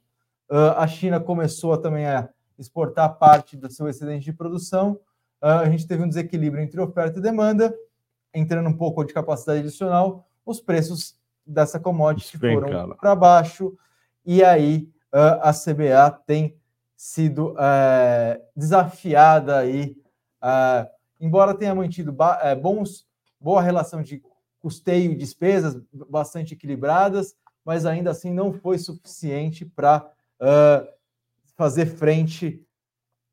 Uh, 0.49 0.73
a 0.77 0.87
China 0.87 1.19
começou 1.19 1.77
também 1.77 2.05
a 2.07 2.29
exportar 2.57 3.17
parte 3.17 3.55
do 3.55 3.71
seu 3.71 3.87
excedente 3.87 4.25
de 4.25 4.33
produção. 4.33 4.99
Uh, 5.41 5.61
a 5.63 5.69
gente 5.69 5.87
teve 5.87 6.03
um 6.03 6.07
desequilíbrio 6.07 6.63
entre 6.63 6.79
oferta 6.81 7.19
e 7.19 7.21
demanda, 7.21 7.73
entrando 8.33 8.69
um 8.69 8.77
pouco 8.77 9.03
de 9.03 9.13
capacidade 9.13 9.59
adicional. 9.59 10.27
Os 10.45 10.59
preços 10.59 11.15
dessa 11.45 11.79
commodity 11.79 12.37
Bem, 12.37 12.53
foram 12.53 12.95
para 12.95 13.15
baixo. 13.15 13.77
E 14.25 14.43
aí 14.43 14.89
a 15.11 15.51
CBA 15.51 16.09
tem 16.25 16.55
sido 16.95 17.55
eh, 17.59 18.39
desafiada 18.55 19.57
aí, 19.57 19.97
embora 21.19 21.55
tenha 21.55 21.73
mantido 21.73 22.15
eh, 22.41 22.55
bons 22.55 23.05
boa 23.39 23.61
relação 23.61 24.03
de 24.03 24.21
custeio 24.59 25.11
e 25.11 25.15
despesas 25.15 25.81
bastante 25.91 26.53
equilibradas, 26.53 27.35
mas 27.65 27.85
ainda 27.85 28.11
assim 28.11 28.31
não 28.31 28.53
foi 28.53 28.77
suficiente 28.77 29.65
para 29.65 30.07
uh, 30.39 30.87
fazer 31.57 31.87
frente 31.87 32.63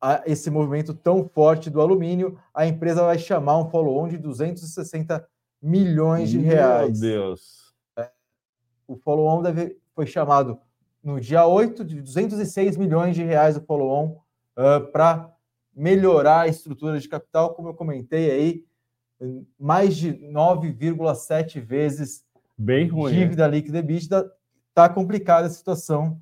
a 0.01 0.23
esse 0.25 0.49
movimento 0.49 0.93
tão 0.93 1.27
forte 1.27 1.69
do 1.69 1.81
alumínio. 1.81 2.37
A 2.53 2.65
empresa 2.65 3.03
vai 3.03 3.17
chamar 3.17 3.57
um 3.57 3.69
follow-on 3.69 4.07
de 4.07 4.17
260 4.17 5.27
milhões 5.61 6.29
de 6.29 6.39
reais. 6.39 6.99
Meu 6.99 7.11
Deus! 7.11 7.73
É, 7.97 8.09
o 8.87 8.95
follow-on 8.95 9.43
foi 9.93 10.05
chamado 10.05 10.59
no 11.03 11.19
dia 11.19 11.45
8 11.45 11.83
de 11.83 12.01
206 12.01 12.77
milhões 12.77 13.15
de 13.15 13.23
reais 13.23 13.57
o 13.57 13.61
follow-on 13.61 14.17
uh, 14.57 14.91
para 14.91 15.33
melhorar 15.75 16.41
a 16.41 16.47
estrutura 16.47 16.99
de 16.99 17.07
capital, 17.07 17.53
como 17.53 17.69
eu 17.69 17.73
comentei 17.73 18.31
aí, 18.31 18.65
mais 19.57 19.95
de 19.95 20.13
9,7 20.13 21.59
vezes 21.59 22.23
Bem 22.57 22.87
ruim, 22.87 23.13
dívida 23.13 23.47
né? 23.47 23.55
líquida 23.55 23.79
EBITDA. 23.79 24.29
Está 24.69 24.89
complicada 24.89 25.47
a 25.47 25.49
situação 25.49 26.21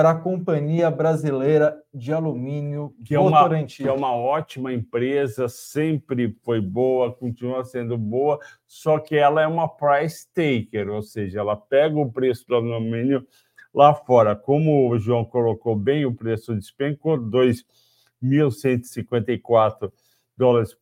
para 0.00 0.12
a 0.12 0.14
Companhia 0.14 0.90
Brasileira 0.90 1.78
de 1.92 2.10
Alumínio 2.10 2.94
que 3.04 3.14
é, 3.14 3.20
uma, 3.20 3.46
que 3.66 3.86
é 3.86 3.92
uma 3.92 4.14
ótima 4.14 4.72
empresa, 4.72 5.46
sempre 5.46 6.34
foi 6.42 6.58
boa, 6.58 7.12
continua 7.12 7.62
sendo 7.66 7.98
boa, 7.98 8.40
só 8.66 8.98
que 8.98 9.14
ela 9.14 9.42
é 9.42 9.46
uma 9.46 9.68
price 9.68 10.26
taker, 10.32 10.88
ou 10.88 11.02
seja, 11.02 11.40
ela 11.40 11.54
pega 11.54 11.98
o 11.98 12.10
preço 12.10 12.46
do 12.48 12.54
alumínio 12.54 13.26
lá 13.74 13.92
fora. 13.92 14.34
Como 14.34 14.88
o 14.88 14.98
João 14.98 15.22
colocou 15.22 15.76
bem, 15.76 16.06
o 16.06 16.14
preço 16.14 16.54
despencou 16.54 17.18
2.154 17.18 19.92
dólares 20.34 20.74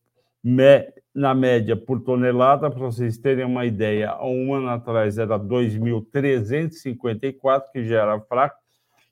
na 1.12 1.34
média 1.34 1.76
por 1.76 2.02
tonelada, 2.02 2.70
para 2.70 2.78
vocês 2.78 3.18
terem 3.18 3.44
uma 3.44 3.66
ideia, 3.66 4.10
há 4.10 4.24
um 4.24 4.54
ano 4.54 4.68
atrás 4.68 5.18
era 5.18 5.36
2.354, 5.36 7.64
que 7.72 7.82
já 7.82 8.02
era 8.02 8.20
fraco, 8.20 8.67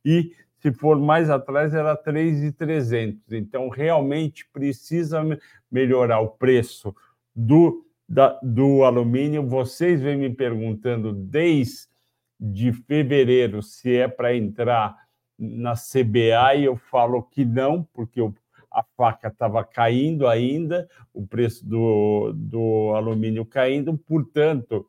e 0.06 0.30
se 0.60 0.72
for 0.72 1.00
mais 1.00 1.28
atrás 1.28 1.74
era 1.74 1.96
3.300. 1.96 3.18
Então, 3.32 3.68
realmente 3.68 4.48
precisa 4.52 5.20
melhorar 5.70 6.20
o 6.20 6.28
preço 6.28 6.94
do, 7.34 7.84
da, 8.08 8.38
do 8.40 8.84
alumínio. 8.84 9.44
Vocês 9.44 10.00
vêm 10.00 10.16
me 10.16 10.30
perguntando 10.30 11.12
desde 11.12 11.88
de 12.38 12.72
fevereiro 12.72 13.62
se 13.62 13.96
é 13.96 14.06
para 14.06 14.36
entrar 14.36 14.94
na 15.38 15.74
CBA 15.74 16.54
e 16.56 16.64
eu 16.64 16.76
falo 16.76 17.22
que 17.22 17.44
não, 17.44 17.82
porque 17.92 18.20
o 18.20 18.32
a 18.76 18.84
faca 18.94 19.28
estava 19.28 19.64
caindo 19.64 20.28
ainda, 20.28 20.86
o 21.14 21.26
preço 21.26 21.66
do, 21.66 22.30
do 22.34 22.92
alumínio 22.94 23.42
caindo, 23.46 23.96
portanto, 23.96 24.86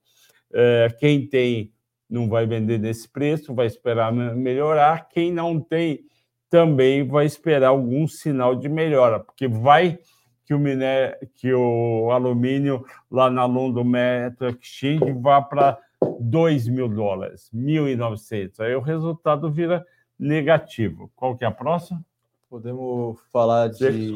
é, 0.53 0.93
quem 0.99 1.25
tem 1.25 1.71
não 2.09 2.29
vai 2.29 2.45
vender 2.45 2.77
nesse 2.77 3.09
preço, 3.09 3.53
vai 3.53 3.67
esperar 3.67 4.11
melhorar, 4.11 5.07
quem 5.09 5.31
não 5.31 5.59
tem 5.59 6.05
também 6.49 7.05
vai 7.05 7.25
esperar 7.25 7.69
algum 7.69 8.07
sinal 8.07 8.55
de 8.55 8.69
melhora, 8.69 9.19
porque 9.19 9.47
vai 9.47 9.99
que 10.45 10.53
o, 10.53 10.59
minério, 10.59 11.17
que 11.35 11.53
o 11.53 12.09
alumínio 12.09 12.85
lá 13.11 13.29
na 13.29 13.43
London 13.45 13.83
Metal 13.83 14.49
Exchange 14.49 15.11
vá 15.11 15.41
para 15.41 15.77
2 16.21 16.69
mil 16.69 16.87
dólares, 16.87 17.51
1.900. 17.53 18.61
Aí 18.61 18.73
o 18.73 18.79
resultado 18.79 19.51
vira 19.51 19.85
negativo. 20.17 21.11
Qual 21.15 21.35
que 21.35 21.43
é 21.43 21.47
a 21.47 21.51
próxima? 21.51 22.03
Podemos 22.49 23.19
falar 23.29 23.67
de 23.67 24.13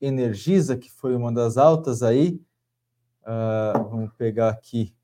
Energisa, 0.00 0.76
que 0.76 0.90
foi 0.92 1.16
uma 1.16 1.32
das 1.32 1.58
altas 1.58 2.04
aí. 2.04 2.40
Uh, 3.22 3.88
vamos 3.90 4.12
pegar 4.12 4.48
aqui 4.48 4.94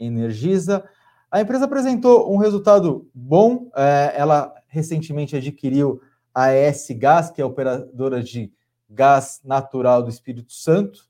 Energisa. 0.00 0.82
A 1.32 1.40
empresa 1.40 1.64
apresentou 1.64 2.30
um 2.30 2.36
resultado 2.36 3.08
bom. 3.14 3.54
Uh, 3.68 4.12
ela 4.14 4.54
recentemente 4.66 5.34
adquiriu 5.34 5.98
a 6.34 6.52
ES 6.52 6.88
Gás, 6.90 7.30
que 7.30 7.40
é 7.40 7.44
operadora 7.44 8.22
de 8.22 8.52
gás 8.86 9.40
natural 9.42 10.02
do 10.02 10.10
Espírito 10.10 10.52
Santo. 10.52 11.08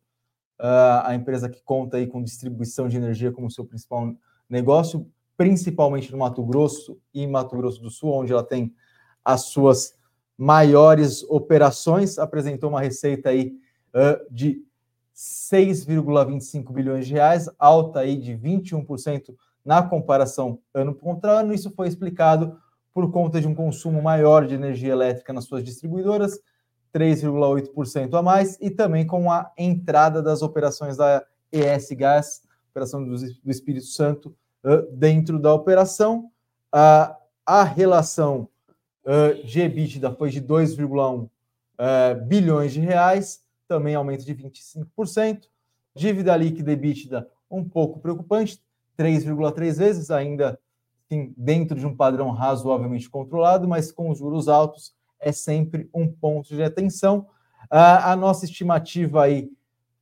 Uh, 0.61 1.03
a 1.03 1.15
empresa 1.17 1.49
que 1.49 1.61
conta 1.65 1.97
aí 1.97 2.07
com 2.07 2.23
distribuição 2.23 2.87
de 2.87 2.97
energia 2.97 3.33
como 3.33 3.51
seu 3.51 3.65
principal 3.65 4.15
negócio, 4.49 5.11
principalmente 5.37 6.13
no 6.13 6.19
Mato 6.19 6.45
Grosso 6.45 7.01
e 7.13 7.27
Mato 7.27 7.57
Grosso 7.57 7.83
do 7.83 7.91
Sul, 7.91 8.13
onde 8.13 8.33
ela 8.33 8.45
tem 8.45 8.73
as 9.25 9.47
suas 9.47 9.99
maiores 10.39 11.25
operações, 11.25 12.17
apresentou 12.17 12.71
uma 12.71 12.81
receita 12.81 13.31
aí 13.31 13.57
uh, 13.93 14.33
de 14.33 14.65
6,25 15.17 16.73
bilhões 16.73 17.09
de 17.09 17.15
reais, 17.15 17.51
alta 17.59 17.99
aí 17.99 18.17
de 18.17 18.35
21% 18.35 19.35
na 19.65 19.83
comparação 19.83 20.59
ano 20.75 20.95
contra 20.95 21.41
ano. 21.41 21.53
Isso 21.53 21.71
foi 21.71 21.89
explicado 21.89 22.59
por 22.93 23.11
conta 23.11 23.41
de 23.41 23.49
um 23.49 23.55
consumo 23.55 24.03
maior 24.03 24.47
de 24.47 24.55
energia 24.55 24.93
elétrica 24.93 25.33
nas 25.33 25.45
suas 25.45 25.65
distribuidoras, 25.65 26.39
3,8% 26.95 28.15
a 28.15 28.23
mais, 28.23 28.59
e 28.61 28.71
também 28.71 29.07
com 29.07 29.31
a 29.31 29.51
entrada 29.57 30.23
das 30.23 30.43
operações 30.43 30.97
da 30.97 31.25
ES 31.51 31.89
Gás, 31.93 32.43
operação 32.71 33.05
do, 33.05 33.15
Espírito 33.51 33.87
Santo, 33.87 34.35
dentro 34.93 35.39
da 35.39 35.55
operação. 35.55 36.31
A 36.71 37.65
relação 37.65 38.49
de 39.45 39.61
EBITDA 39.61 40.13
foi 40.13 40.31
de 40.31 40.41
2,1 40.41 41.29
uh, 41.83 42.25
bilhões 42.27 42.73
de 42.73 42.81
reais, 42.81 43.43
também 43.67 43.95
aumento 43.95 44.25
de 44.25 44.35
25%. 44.35 45.49
Dívida 45.95 46.37
líquida 46.37 46.73
EBITDA 46.73 47.29
um 47.51 47.63
pouco 47.65 48.01
preocupante, 48.01 48.63
3,3 49.03 49.79
vezes, 49.79 50.11
ainda 50.11 50.59
sim, 51.09 51.35
dentro 51.37 51.79
de 51.79 51.87
um 51.87 51.97
padrão 51.97 52.31
razoavelmente 52.31 53.11
controlado, 53.11 53.67
mas 53.67 53.91
com 53.91 54.15
juros 54.15 54.49
altos 54.49 54.95
é 55.21 55.33
sempre 55.33 55.89
um 55.95 56.07
ponto 56.07 56.55
de 56.55 56.63
atenção. 56.63 57.27
A 57.71 58.15
nossa 58.17 58.45
estimativa 58.45 59.25
aí 59.25 59.51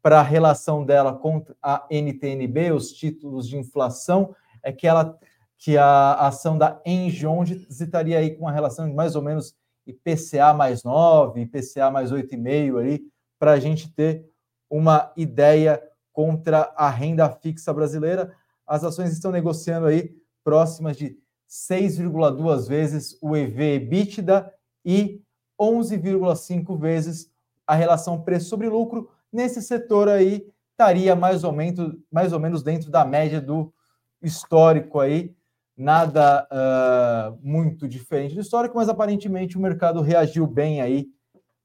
para 0.03 0.21
a 0.21 0.23
relação 0.23 0.85
dela 0.85 1.13
com 1.15 1.45
a 1.63 1.87
NTNB, 1.91 2.73
os 2.73 2.93
títulos 2.93 3.49
de 3.49 3.57
inflação, 3.57 4.35
é 4.63 4.73
que 4.73 4.87
ela 4.87 5.19
que 5.59 5.77
a 5.77 6.15
ação 6.15 6.57
da 6.57 6.81
Engie 6.87 7.27
estaria 7.69 8.19
aí 8.19 8.31
com 8.31 8.45
uma 8.45 8.53
relação 8.53 8.89
de 8.89 8.95
mais 8.95 9.15
ou 9.15 9.21
menos 9.21 9.55
IPCA 9.87 10.55
mais 10.55 10.83
9, 10.83 11.43
IPCA 11.43 11.91
mais 11.91 12.11
8,5 12.11 12.79
ali, 12.79 13.03
para 13.39 13.53
a 13.53 13.61
gente 13.61 13.93
ter 13.93 14.25
uma 14.71 15.13
ideia 15.19 15.83
contra 16.15 16.73
a 16.75 16.89
renda 16.89 17.29
fixa 17.29 17.75
brasileira. 17.75 18.35
As 18.71 18.85
ações 18.85 19.13
estão 19.13 19.33
negociando 19.33 19.87
aí 19.87 20.15
próximas 20.45 20.97
de 20.97 21.19
6,2 21.49 22.69
vezes 22.69 23.19
o 23.21 23.37
EV 23.37 23.75
EBITDA 23.75 24.49
e 24.85 25.21
11,5 25.61 26.79
vezes 26.79 27.29
a 27.67 27.75
relação 27.75 28.23
preço 28.23 28.49
sobre 28.49 28.69
lucro. 28.69 29.11
Nesse 29.33 29.61
setor 29.61 30.09
aí, 30.09 30.47
estaria 30.71 31.17
mais 31.17 31.43
ou 31.43 31.51
menos, 31.51 31.97
mais 32.13 32.33
ou 32.33 32.39
menos 32.39 32.63
dentro 32.63 32.93
da 32.93 33.05
média 33.05 33.41
do 33.41 33.75
histórico 34.23 35.01
aí 35.01 35.35
nada 35.77 36.47
uh, 36.53 37.39
muito 37.43 37.89
diferente 37.89 38.37
do 38.37 38.41
histórico, 38.41 38.77
mas 38.77 38.89
aparentemente 38.89 39.57
o 39.57 39.61
mercado 39.61 40.01
reagiu 40.01 40.47
bem 40.47 40.81
aí 40.81 41.09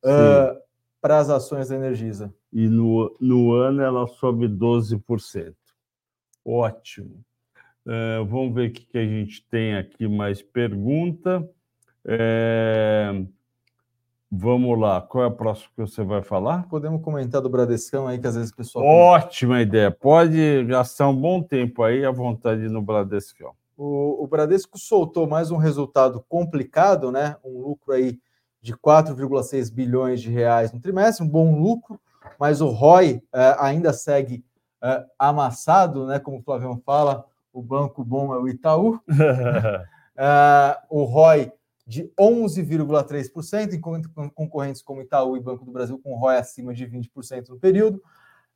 uh, 0.04 0.58
para 1.00 1.20
as 1.20 1.30
ações 1.30 1.68
da 1.68 1.76
Energisa. 1.76 2.34
E 2.52 2.68
no, 2.68 3.16
no 3.22 3.52
ano 3.52 3.84
ela 3.84 4.08
sobe 4.08 4.48
12%. 4.48 5.54
Ótimo. 6.46 7.24
É, 7.88 8.18
vamos 8.20 8.54
ver 8.54 8.70
o 8.70 8.74
que 8.74 8.98
a 8.98 9.06
gente 9.06 9.44
tem 9.50 9.76
aqui 9.76 10.08
mais 10.08 10.42
pergunta. 10.42 11.48
É... 12.06 13.26
Vamos 14.32 14.78
lá, 14.78 15.02
qual 15.02 15.24
é 15.24 15.28
a 15.28 15.32
próxima 15.32 15.70
que 15.76 15.82
você 15.82 16.04
vai 16.04 16.22
falar? 16.22 16.68
Podemos 16.68 17.02
comentar 17.02 17.42
do 17.42 17.50
Bradescão 17.50 18.08
aí, 18.08 18.20
que 18.20 18.28
às 18.28 18.36
vezes 18.36 18.52
o 18.52 18.56
pessoal. 18.56 18.84
Ótima 18.84 19.62
ideia. 19.62 19.90
Pode 19.90 20.66
gastar 20.66 21.08
um 21.08 21.16
bom 21.16 21.42
tempo 21.42 21.84
aí 21.84 22.04
à 22.04 22.12
vontade 22.12 22.68
no 22.68 22.82
Bradescão. 22.82 23.54
O, 23.78 24.24
o 24.24 24.28
Bradesco 24.28 24.78
soltou 24.78 25.28
mais 25.28 25.52
um 25.52 25.58
resultado 25.58 26.24
complicado, 26.28 27.12
né? 27.12 27.38
Um 27.46 27.62
lucro 27.62 27.94
aí 27.94 28.20
de 28.62 28.76
4,6 28.76 29.72
bilhões 29.72 30.22
de 30.22 30.32
reais 30.32 30.74
no 30.74 30.80
trimestre, 30.80 31.24
um 31.24 31.30
bom 31.30 31.58
lucro, 31.60 32.00
mas 32.40 32.62
o 32.62 32.70
ROI 32.70 33.22
eh, 33.32 33.56
ainda 33.60 33.94
segue 33.94 34.44
eh, 34.82 35.06
amassado, 35.18 36.08
né? 36.08 36.20
Como 36.20 36.40
o 36.40 36.42
Flavião 36.42 36.82
fala, 36.86 37.26
o 37.54 37.62
banco 37.62 38.04
bom 38.04 38.34
é 38.34 38.38
o 38.38 38.48
Itaú. 38.48 39.00
Eh, 40.18 40.78
o 40.90 41.04
ROI 41.04 41.52
de 41.88 42.12
11,3%, 42.20 43.74
enquanto 43.74 44.10
concorrentes 44.34 44.82
como 44.82 45.02
Itaú 45.02 45.38
e 45.38 45.40
Banco 45.40 45.64
do 45.64 45.72
Brasil 45.72 46.00
com 46.04 46.16
ROI 46.16 46.38
acima 46.38 46.74
de 46.74 46.88
20% 46.88 47.50
no 47.50 47.60
período. 47.60 48.02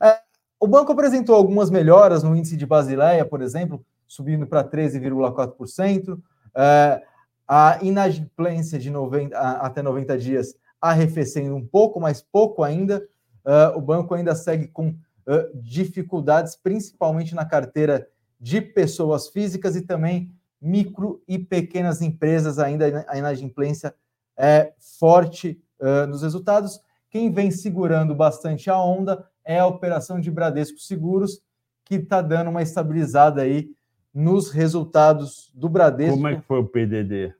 É, 0.01 0.19
o 0.60 0.67
banco 0.67 0.91
apresentou 0.91 1.36
algumas 1.36 1.69
melhoras 1.69 2.23
no 2.23 2.36
índice 2.36 2.58
de 2.58 2.65
Basileia, 2.65 3.23
por 3.23 3.41
exemplo, 3.41 3.86
subindo 4.08 4.47
para 4.47 4.63
13,4%. 4.63 6.19
É, 6.55 7.03
a 7.47 7.79
inadimplência 7.82 8.79
de 8.79 8.89
90, 8.89 9.38
até 9.38 9.82
90 9.82 10.17
dias 10.17 10.55
arrefecendo 10.82 11.55
um 11.55 11.65
pouco, 11.65 11.99
mas 11.99 12.21
pouco 12.21 12.63
ainda. 12.63 13.05
É, 13.45 13.67
o 13.75 13.82
banco 13.82 14.13
ainda 14.15 14.34
segue 14.34 14.67
com 14.67 14.95
dificuldades, 15.56 16.56
principalmente 16.56 17.36
na 17.36 17.46
carteira 17.46 18.08
de 18.39 18.62
pessoas 18.62 19.28
físicas 19.30 19.76
e 19.76 19.82
também 19.82 20.32
micro 20.62 21.22
e 21.28 21.38
pequenas 21.38 22.02
empresas, 22.02 22.60
ainda 22.60 23.06
a 23.08 23.18
inadimplência 23.18 23.94
é 24.38 24.74
forte 25.00 25.62
uh, 25.80 26.08
nos 26.08 26.22
resultados. 26.22 26.80
Quem 27.10 27.32
vem 27.32 27.52
segurando 27.52 28.15
bastante 28.15 28.70
a 28.70 28.82
onda 28.82 29.26
é 29.44 29.60
a 29.60 29.68
operação 29.68 30.20
de 30.20 30.30
Bradesco 30.30 30.80
Seguros, 30.80 31.42
que 31.84 31.96
está 31.96 32.22
dando 32.22 32.50
uma 32.50 32.62
estabilizada 32.62 33.42
aí 33.42 33.72
nos 34.13 34.52
resultados 34.52 35.52
do 35.56 35.68
Bradesco. 35.68 36.15
Como 36.15 36.28
é 36.28 36.36
que 36.36 36.42
foi 36.42 36.60
o 36.60 36.68
PDD? 36.68 37.34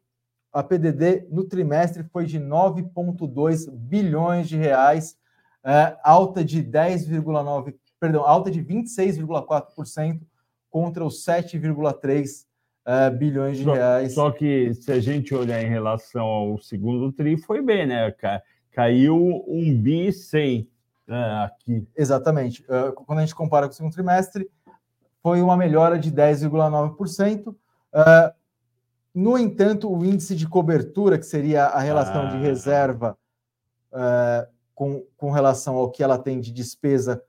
A 0.52 0.64
PDD 0.64 1.28
no 1.30 1.44
trimestre 1.44 2.04
foi 2.04 2.26
de 2.26 2.40
9,2 2.40 3.70
bilhões 3.72 4.50
de 4.50 4.58
reais, 4.58 5.16
é, 5.64 5.98
alta 6.04 6.44
de 6.44 6.64
10,9, 6.64 7.76
perdão, 8.00 8.24
alta 8.24 8.50
de 8.50 8.64
26,4% 8.64 10.22
contra 10.70 11.04
os 11.04 11.26
7,3 11.26 12.46
uh, 12.86 13.18
bilhões 13.18 13.58
de 13.58 13.64
reais. 13.66 14.14
Só 14.14 14.32
que 14.32 14.74
se 14.74 14.92
a 14.92 15.00
gente 15.00 15.34
olhar 15.34 15.62
em 15.62 15.70
relação 15.70 16.26
ao 16.26 16.58
segundo 16.60 17.12
TRI, 17.12 17.38
foi 17.38 17.62
bem, 17.62 17.88
né? 17.88 18.14
Caiu 18.72 19.44
um 19.48 19.76
bi 19.76 20.14
100 20.14 20.70
né, 21.08 21.44
aqui. 21.44 21.88
Exatamente. 21.98 22.64
Uh, 22.64 22.94
quando 22.94 23.20
a 23.20 23.22
gente 23.22 23.36
compara 23.36 23.68
com 23.68 23.74
o 23.74 23.76
segundo 23.76 23.94
trimestre, 23.94 24.50
foi 25.22 25.42
uma 25.42 25.58
melhora 25.58 25.98
de 25.98 26.12
10,9%. 26.12 27.48
Uh, 27.48 27.56
no 29.14 29.38
entanto, 29.38 29.92
o 29.92 30.06
índice 30.06 30.36
de 30.36 30.48
cobertura, 30.48 31.18
que 31.18 31.26
seria 31.26 31.66
a 31.66 31.80
relação 31.80 32.28
ah. 32.28 32.30
de 32.30 32.38
reserva 32.38 33.18
uh, 33.92 34.48
com, 34.80 35.06
com 35.18 35.30
relação 35.30 35.76
ao 35.76 35.92
que 35.92 36.02
ela 36.02 36.18
tem 36.18 36.40
de 36.40 36.54
despesa, 36.54 37.22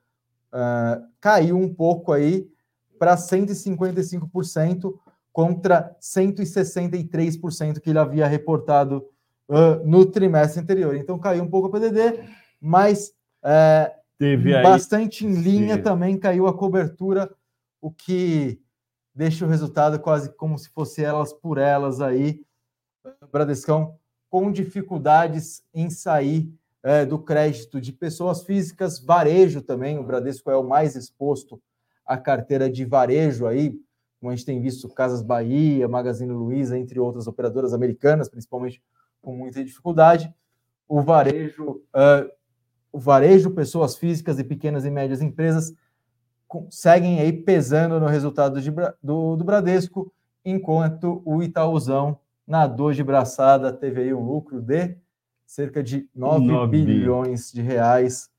uh, 0.53 1.05
caiu 1.21 1.57
um 1.57 1.75
pouco 1.75 2.13
aí 2.13 2.49
para 2.97 3.17
155%, 3.17 4.95
contra 5.33 5.97
163% 6.01 7.81
que 7.81 7.91
ele 7.91 7.99
havia 7.99 8.29
reportado 8.29 9.05
uh, 9.49 9.85
no 9.85 10.07
trimestre 10.07 10.63
anterior. 10.63 10.95
Então 10.95 11.19
caiu 11.19 11.43
um 11.43 11.51
pouco 11.51 11.67
a 11.67 11.73
PDD, 11.73 12.23
mas 12.61 13.13
é, 13.43 13.97
bastante 14.63 15.27
em 15.27 15.33
linha 15.33 15.75
Sim. 15.75 15.83
também 15.83 16.17
caiu 16.17 16.47
a 16.47 16.57
cobertura, 16.57 17.29
o 17.81 17.91
que 17.91 18.63
deixa 19.13 19.45
o 19.45 19.49
resultado 19.49 19.99
quase 19.99 20.33
como 20.37 20.57
se 20.57 20.69
fosse 20.69 21.03
elas 21.03 21.33
por 21.33 21.59
elas 21.59 22.01
aí. 22.01 22.45
Bradescão 23.33 23.99
com 24.29 24.53
dificuldades 24.53 25.65
em 25.75 25.91
sair 25.91 26.49
é, 26.83 27.05
do 27.05 27.19
crédito 27.19 27.81
de 27.81 27.93
pessoas 27.93 28.45
físicas, 28.45 28.99
varejo 28.99 29.61
também. 29.63 29.99
O 29.99 30.05
Bradesco 30.05 30.51
é 30.51 30.57
o 30.57 30.65
mais 30.65 30.97
exposto 30.97 31.61
à 32.05 32.17
carteira 32.17 32.71
de 32.71 32.85
varejo 32.85 33.47
aí, 33.47 33.79
como 34.19 34.33
a 34.33 34.37
gente 34.37 34.47
tem 34.47 34.61
visto 34.61 34.89
Casas 34.89 35.23
Bahia, 35.23 35.89
Magazine 35.89 36.33
Luiza, 36.33 36.79
entre 36.79 36.99
outras 36.99 37.27
operadoras 37.27 37.73
americanas, 37.73 38.29
principalmente 38.29 38.83
com 39.23 39.35
muita 39.35 39.65
dificuldade. 39.65 40.33
O 40.89 41.01
varejo, 41.01 41.83
uh, 41.95 42.31
o 42.93 42.99
varejo, 42.99 43.51
pessoas 43.51 43.97
físicas 43.97 44.39
e 44.39 44.45
pequenas 44.45 44.85
e 44.85 44.91
médias 44.91 45.23
empresas 45.23 45.73
seguem 46.69 47.21
aí 47.21 47.33
pesando 47.33 48.01
no 48.01 48.07
resultado 48.07 48.61
de, 48.61 48.71
do, 49.03 49.37
do 49.37 49.45
Bradesco, 49.45 50.13
enquanto 50.45 51.23
o 51.25 51.43
Itaúzão 51.43 52.19
nadou 52.47 52.93
de 52.93 53.05
braçada, 53.05 53.73
teve 53.73 54.03
aí 54.03 54.13
um 54.13 54.25
lucro 54.25 54.61
de 54.61 54.97
cerca 55.51 55.83
de 55.83 56.09
9, 56.15 56.47
9 56.47 56.85
bilhões 56.85 57.51
de 57.51 57.61
reais 57.61 58.31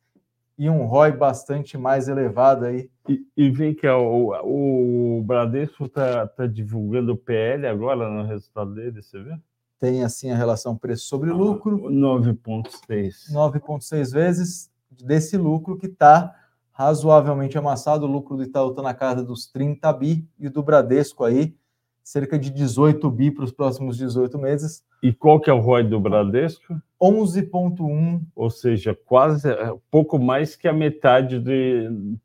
e 0.57 0.69
um 0.69 0.85
ROI 0.85 1.11
bastante 1.11 1.77
mais 1.77 2.07
elevado 2.07 2.63
aí. 2.63 2.89
E, 3.09 3.25
e 3.35 3.49
vem 3.49 3.73
que 3.75 3.85
o, 3.85 4.31
o 4.45 5.21
Bradesco 5.21 5.87
está 5.87 6.25
tá 6.25 6.47
divulgando 6.47 7.11
o 7.11 7.17
PL 7.17 7.67
agora 7.67 8.09
no 8.09 8.25
resultado 8.25 8.73
dele, 8.73 9.01
você 9.01 9.21
vê? 9.21 9.37
Tem 9.77 10.05
assim 10.05 10.31
a 10.31 10.37
relação 10.37 10.77
preço 10.77 11.05
sobre 11.05 11.31
lucro. 11.31 11.81
9,6. 11.89 13.33
9,6 13.33 14.13
vezes 14.13 14.71
desse 14.89 15.35
lucro 15.35 15.77
que 15.77 15.87
está 15.87 16.33
razoavelmente 16.71 17.57
amassado. 17.57 18.05
O 18.05 18.09
lucro 18.09 18.37
do 18.37 18.43
Itaú 18.43 18.69
está 18.69 18.81
na 18.81 18.93
casa 18.93 19.21
dos 19.21 19.47
30 19.47 19.91
bi 19.91 20.25
e 20.39 20.47
do 20.47 20.63
Bradesco 20.63 21.25
aí 21.25 21.57
cerca 22.03 22.37
de 22.37 22.49
18 22.49 23.09
bi 23.09 23.31
para 23.31 23.43
os 23.43 23.51
próximos 23.51 23.97
18 23.97 24.37
meses. 24.37 24.83
E 25.01 25.13
qual 25.13 25.39
que 25.39 25.49
é 25.49 25.53
o 25.53 25.59
ROI 25.59 25.83
do 25.83 25.99
Bradesco? 25.99 26.81
11,1. 27.01 28.21
Ou 28.35 28.49
seja, 28.49 28.97
quase 29.05 29.49
é, 29.49 29.73
pouco 29.89 30.19
mais 30.19 30.55
que 30.55 30.67
a 30.67 30.73
metade 30.73 31.39
de, 31.39 32.17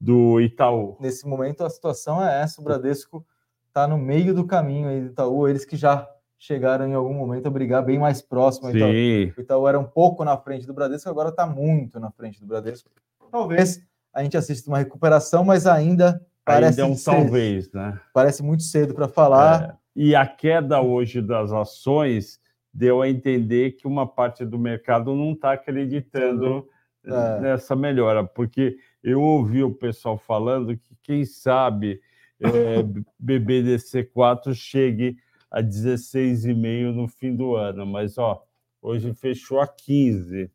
do 0.00 0.40
Itaú. 0.40 0.96
Nesse 1.00 1.26
momento 1.26 1.64
a 1.64 1.70
situação 1.70 2.22
é 2.22 2.42
essa, 2.42 2.60
o 2.60 2.64
Bradesco 2.64 3.24
está 3.68 3.86
no 3.86 3.96
meio 3.96 4.34
do 4.34 4.46
caminho 4.46 4.88
aí 4.88 5.00
do 5.00 5.06
Itaú, 5.08 5.48
eles 5.48 5.64
que 5.64 5.76
já 5.76 6.08
chegaram 6.38 6.88
em 6.88 6.94
algum 6.94 7.12
momento 7.12 7.46
a 7.46 7.50
brigar 7.50 7.84
bem 7.84 7.98
mais 7.98 8.22
próximo. 8.22 8.70
Sim. 8.70 8.76
Itaú. 8.76 9.34
O 9.36 9.40
Itaú 9.40 9.68
era 9.68 9.78
um 9.78 9.84
pouco 9.84 10.24
na 10.24 10.36
frente 10.36 10.66
do 10.66 10.74
Bradesco, 10.74 11.08
agora 11.08 11.28
está 11.28 11.46
muito 11.46 12.00
na 12.00 12.10
frente 12.10 12.40
do 12.40 12.46
Bradesco. 12.46 12.90
Talvez 13.30 13.80
a 14.12 14.22
gente 14.22 14.36
assista 14.36 14.68
uma 14.70 14.78
recuperação, 14.78 15.44
mas 15.44 15.66
ainda 15.66 16.20
Parece 16.44 16.80
Ainda 16.80 16.92
é 16.92 16.94
um 16.94 16.96
cedo. 16.96 17.14
talvez, 17.14 17.72
né? 17.72 18.00
Parece 18.12 18.42
muito 18.42 18.62
cedo 18.62 18.94
para 18.94 19.08
falar. 19.08 19.62
É. 19.62 19.80
E 19.94 20.14
a 20.14 20.26
queda 20.26 20.80
hoje 20.80 21.20
das 21.20 21.52
ações 21.52 22.40
deu 22.72 23.02
a 23.02 23.08
entender 23.08 23.72
que 23.72 23.86
uma 23.86 24.06
parte 24.06 24.44
do 24.44 24.58
mercado 24.58 25.14
não 25.14 25.32
está 25.32 25.52
acreditando 25.52 26.66
é. 27.04 27.40
nessa 27.40 27.74
melhora, 27.74 28.24
porque 28.24 28.76
eu 29.02 29.20
ouvi 29.20 29.62
o 29.62 29.74
pessoal 29.74 30.16
falando 30.16 30.76
que, 30.76 30.96
quem 31.02 31.24
sabe, 31.24 32.00
é, 32.40 32.82
BBDC4 33.22 34.54
chegue 34.54 35.16
a 35.50 35.62
16,5 35.62 36.92
no 36.94 37.08
fim 37.08 37.34
do 37.34 37.56
ano, 37.56 37.84
mas 37.84 38.16
ó, 38.18 38.42
hoje 38.80 39.12
fechou 39.14 39.60
a 39.60 39.66
15 39.66 40.50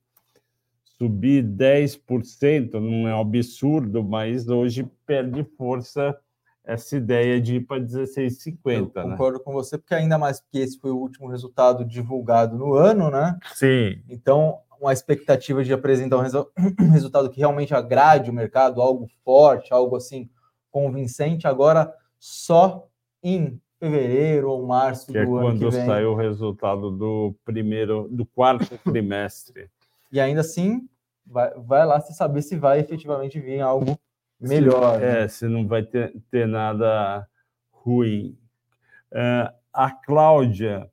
subir 0.97 1.43
10% 1.43 2.73
não 2.73 3.07
é 3.07 3.15
um 3.15 3.21
absurdo, 3.21 4.03
mas 4.03 4.47
hoje 4.47 4.89
perde 5.05 5.43
força 5.57 6.17
essa 6.63 6.97
ideia 6.97 7.39
de 7.39 7.57
ir 7.57 7.61
para 7.61 7.81
16,50. 7.81 8.95
Né? 8.95 9.11
Concordo 9.11 9.39
com 9.39 9.53
você, 9.53 9.77
porque 9.77 9.93
ainda 9.93 10.17
mais 10.17 10.39
que 10.39 10.57
esse 10.57 10.79
foi 10.79 10.91
o 10.91 10.97
último 10.97 11.27
resultado 11.27 11.85
divulgado 11.85 12.57
no 12.57 12.73
ano, 12.73 13.11
né? 13.11 13.37
Sim. 13.53 14.01
Então, 14.09 14.59
uma 14.79 14.91
expectativa 14.91 15.63
de 15.63 15.73
apresentar 15.73 16.17
um, 16.17 16.21
resu 16.21 16.51
resultado 16.91 17.29
que 17.29 17.39
realmente 17.39 17.73
agrade 17.73 18.31
o 18.31 18.33
mercado, 18.33 18.81
algo 18.81 19.07
forte, 19.23 19.71
algo 19.71 19.95
assim 19.95 20.29
convincente, 20.71 21.47
agora 21.47 21.93
só 22.19 22.87
em 23.23 23.59
fevereiro 23.79 24.49
ou 24.49 24.65
março 24.65 25.11
que 25.11 25.17
é 25.17 25.25
do 25.25 25.39
é 25.39 25.47
ano 25.47 25.53
que 25.53 25.59
vem. 25.59 25.71
quando 25.71 25.85
saiu 25.85 26.11
o 26.11 26.15
resultado 26.15 26.91
do 26.91 27.35
primeiro, 27.45 28.07
do 28.11 28.25
quarto 28.25 28.77
trimestre. 28.83 29.69
E 30.11 30.19
ainda 30.19 30.41
assim, 30.41 30.87
vai, 31.25 31.51
vai 31.57 31.85
lá 31.85 31.99
se 31.99 32.13
saber 32.13 32.41
se 32.41 32.55
vai 32.55 32.79
efetivamente 32.79 33.39
vir 33.39 33.61
algo 33.61 33.97
melhor. 34.39 34.95
Se, 34.95 34.99
né? 35.01 35.23
É, 35.23 35.27
se 35.27 35.47
não 35.47 35.67
vai 35.67 35.83
ter, 35.83 36.13
ter 36.29 36.47
nada 36.47 37.27
ruim. 37.71 38.37
Uh, 39.11 39.53
a 39.73 39.91
Cláudia 39.91 40.89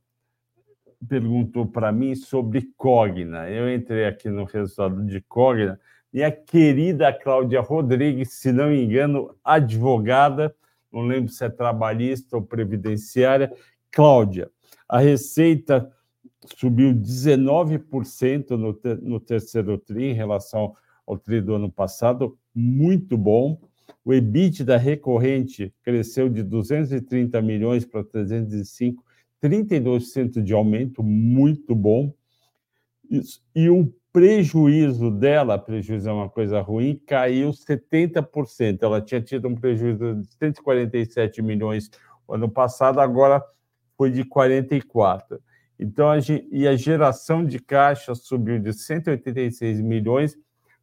perguntou 1.09 1.67
para 1.67 1.91
mim 1.91 2.15
sobre 2.15 2.63
Cogna. 2.77 3.49
Eu 3.49 3.73
entrei 3.73 4.07
aqui 4.07 4.29
no 4.29 4.45
resultado 4.45 5.05
de 5.05 5.21
Cogna 5.21 5.79
e 6.13 6.23
a 6.23 6.31
querida 6.31 7.13
Cláudia 7.13 7.61
Rodrigues, 7.61 8.35
se 8.35 8.53
não 8.53 8.69
me 8.69 8.85
engano, 8.85 9.35
advogada, 9.43 10.55
não 10.93 11.03
lembro 11.03 11.33
se 11.33 11.45
é 11.45 11.49
trabalhista 11.49 12.37
ou 12.37 12.43
previdenciária. 12.43 13.51
Cláudia, 13.91 14.51
a 14.89 14.99
receita 14.99 15.91
subiu 16.57 16.93
19% 16.95 18.51
no, 18.51 18.79
no 19.03 19.21
terceiro 19.21 19.79
TRI 19.79 20.11
em 20.11 20.15
relação 20.15 20.75
ao 21.07 21.19
TRI 21.19 21.41
do 21.41 21.55
ano 21.55 21.71
passado, 21.71 22.37
muito 22.55 23.17
bom. 23.17 23.61
O 24.05 24.13
EBITDA 24.13 24.77
recorrente 24.77 25.73
cresceu 25.83 26.29
de 26.29 26.43
230 26.43 27.41
milhões 27.41 27.85
para 27.85 28.03
305, 28.03 29.03
32% 29.43 30.43
de 30.43 30.53
aumento, 30.53 31.03
muito 31.03 31.75
bom. 31.75 32.13
E 33.55 33.69
o 33.69 33.93
prejuízo 34.13 35.11
dela, 35.11 35.59
prejuízo 35.59 36.09
é 36.09 36.13
uma 36.13 36.29
coisa 36.29 36.61
ruim, 36.61 37.01
caiu 37.07 37.51
70%. 37.51 38.79
Ela 38.83 39.01
tinha 39.01 39.21
tido 39.21 39.49
um 39.49 39.55
prejuízo 39.55 40.17
de 40.17 40.29
147 40.35 41.41
milhões 41.43 41.91
no 42.29 42.35
ano 42.35 42.49
passado, 42.49 43.01
agora 43.01 43.43
foi 43.97 44.11
de 44.11 44.25
44. 44.25 45.41
Então, 45.83 46.11
a, 46.11 46.17
e 46.51 46.69
a 46.69 46.77
geração 46.77 47.45
de 47.45 47.59
caixa 47.59 48.15
subiu 48.15 48.61
de 48.61 48.73
186 48.73 49.81
milhões 49.81 50.39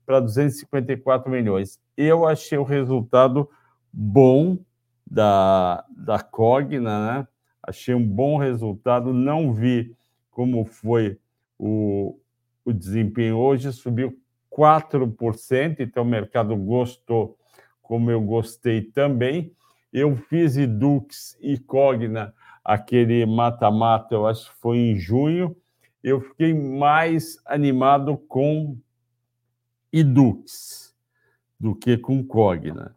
para 0.05 0.19
254 0.19 1.31
milhões. 1.31 1.79
Eu 1.95 2.27
achei 2.27 2.57
o 2.57 2.63
resultado 2.63 3.49
bom 3.93 4.57
da, 5.09 5.85
da 5.95 6.19
Cogna, 6.19 7.19
né? 7.19 7.27
Achei 7.63 7.95
um 7.95 8.05
bom 8.05 8.37
resultado, 8.37 9.13
não 9.13 9.53
vi 9.53 9.95
como 10.31 10.65
foi 10.65 11.17
o, 11.57 12.17
o 12.65 12.73
desempenho 12.73 13.37
hoje, 13.37 13.71
subiu 13.71 14.17
4%, 14.51 15.79
então 15.79 16.03
o 16.03 16.05
mercado 16.07 16.55
gostou, 16.55 17.37
como 17.81 18.11
eu 18.11 18.21
gostei 18.21 18.81
também. 18.81 19.53
Eu 19.93 20.15
fiz 20.15 20.57
Edux 20.57 21.37
e 21.41 21.57
Cogna, 21.57 22.33
aquele 22.69 23.25
mata-mata, 23.25 24.13
eu 24.13 24.27
acho 24.27 24.51
que 24.51 24.61
foi 24.61 24.77
em 24.77 24.95
junho. 24.95 25.57
Eu 26.03 26.21
fiquei 26.21 26.53
mais 26.53 27.41
animado 27.43 28.15
com 28.15 28.77
Edux 29.91 30.95
do 31.59 31.73
que 31.73 31.97
com 31.97 32.23
Cogna. 32.23 32.95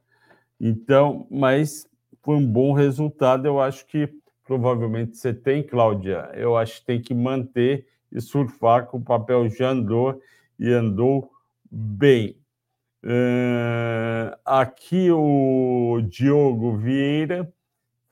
Então, 0.61 1.27
mas 1.31 1.89
foi 2.23 2.37
um 2.37 2.47
bom 2.47 2.75
resultado. 2.75 3.47
Eu 3.47 3.63
acho 3.63 3.87
que 3.87 4.13
provavelmente 4.45 5.17
você 5.17 5.33
tem, 5.33 5.63
Cláudia. 5.63 6.31
Eu 6.35 6.55
acho 6.55 6.81
que 6.81 6.87
tem 6.87 7.01
que 7.01 7.15
manter 7.15 7.87
e 8.13 8.21
surfar 8.21 8.89
com 8.89 8.99
o 8.99 9.03
papel 9.03 9.49
já 9.49 9.71
andou 9.71 10.21
e 10.59 10.71
andou 10.71 11.33
bem. 11.71 12.37
Uh, 13.03 14.37
aqui 14.45 15.11
o 15.11 16.03
Diogo 16.11 16.77
Vieira 16.77 17.51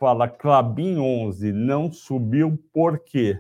fala 0.01 0.27
Clabin 0.27 0.99
11 0.99 1.53
não 1.53 1.93
subiu 1.93 2.59
por 2.73 2.99
quê? 2.99 3.39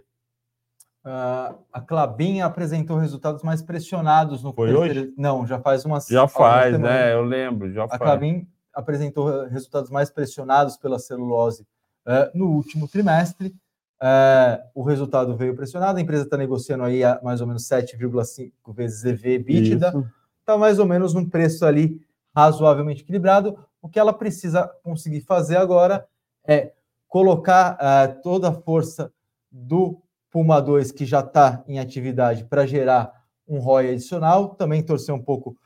Uh, 1.02 1.56
a 1.72 1.80
Clabin 1.80 2.42
apresentou 2.42 2.98
resultados 2.98 3.42
mais 3.42 3.62
pressionados 3.62 4.42
no 4.42 4.52
Foi 4.52 4.74
hoje? 4.74 5.14
Não, 5.16 5.46
já 5.46 5.58
faz 5.58 5.86
umas 5.86 6.06
Já 6.06 6.28
faz, 6.28 6.78
né? 6.78 7.14
Eu 7.14 7.22
lembro, 7.22 7.72
já 7.72 7.84
a 7.84 7.88
faz. 7.88 8.02
A 8.02 8.04
Clabin 8.04 8.46
apresentou 8.74 9.46
resultados 9.48 9.90
mais 9.90 10.10
pressionados 10.10 10.76
pela 10.76 10.98
celulose 10.98 11.66
uh, 12.06 12.38
no 12.38 12.50
último 12.50 12.86
trimestre. 12.86 13.56
Uh, 14.02 14.60
o 14.74 14.82
resultado 14.82 15.34
veio 15.34 15.56
pressionado, 15.56 15.98
a 15.98 16.02
empresa 16.02 16.24
está 16.24 16.36
negociando 16.36 16.84
aí 16.84 17.02
a 17.02 17.18
mais 17.22 17.40
ou 17.40 17.46
menos 17.46 17.66
7,5 17.66 18.52
vezes 18.74 19.02
EV 19.04 19.36
EBITDA, 19.36 19.92
está 20.40 20.58
mais 20.58 20.78
ou 20.78 20.84
menos 20.84 21.14
num 21.14 21.28
preço 21.28 21.64
ali 21.64 21.98
razoavelmente 22.36 23.02
equilibrado. 23.02 23.58
O 23.80 23.88
que 23.88 23.98
ela 23.98 24.12
precisa 24.12 24.70
conseguir 24.82 25.22
fazer 25.22 25.56
agora 25.56 26.06
é 26.46 26.72
colocar 27.08 27.74
uh, 27.74 28.22
toda 28.22 28.48
a 28.48 28.52
força 28.52 29.12
do 29.50 30.00
Puma 30.30 30.60
2, 30.60 30.92
que 30.92 31.04
já 31.04 31.20
está 31.20 31.64
em 31.66 31.80
atividade, 31.80 32.44
para 32.44 32.66
gerar 32.66 33.12
um 33.46 33.58
ROI 33.58 33.90
adicional, 33.90 34.50
também 34.54 34.82
torcer 34.82 35.14
um 35.14 35.22
pouco 35.22 35.56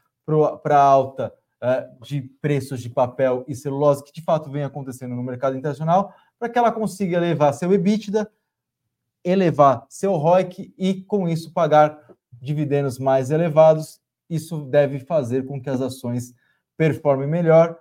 para 0.62 0.78
a 0.78 0.82
alta 0.82 1.32
uh, 1.62 2.04
de 2.04 2.22
preços 2.40 2.80
de 2.80 2.88
papel 2.88 3.44
e 3.46 3.54
celulose, 3.54 4.02
que 4.02 4.12
de 4.12 4.22
fato 4.22 4.50
vem 4.50 4.64
acontecendo 4.64 5.14
no 5.14 5.22
mercado 5.22 5.56
internacional, 5.56 6.14
para 6.38 6.48
que 6.48 6.58
ela 6.58 6.72
consiga 6.72 7.18
elevar 7.18 7.52
seu 7.52 7.72
EBITDA, 7.72 8.30
elevar 9.22 9.86
seu 9.88 10.14
ROIC 10.14 10.74
e, 10.78 11.02
com 11.02 11.28
isso, 11.28 11.52
pagar 11.52 11.98
dividendos 12.32 12.98
mais 12.98 13.30
elevados. 13.30 14.00
Isso 14.28 14.64
deve 14.64 14.98
fazer 14.98 15.46
com 15.46 15.60
que 15.60 15.70
as 15.70 15.80
ações 15.80 16.34
performem 16.76 17.28
melhor. 17.28 17.78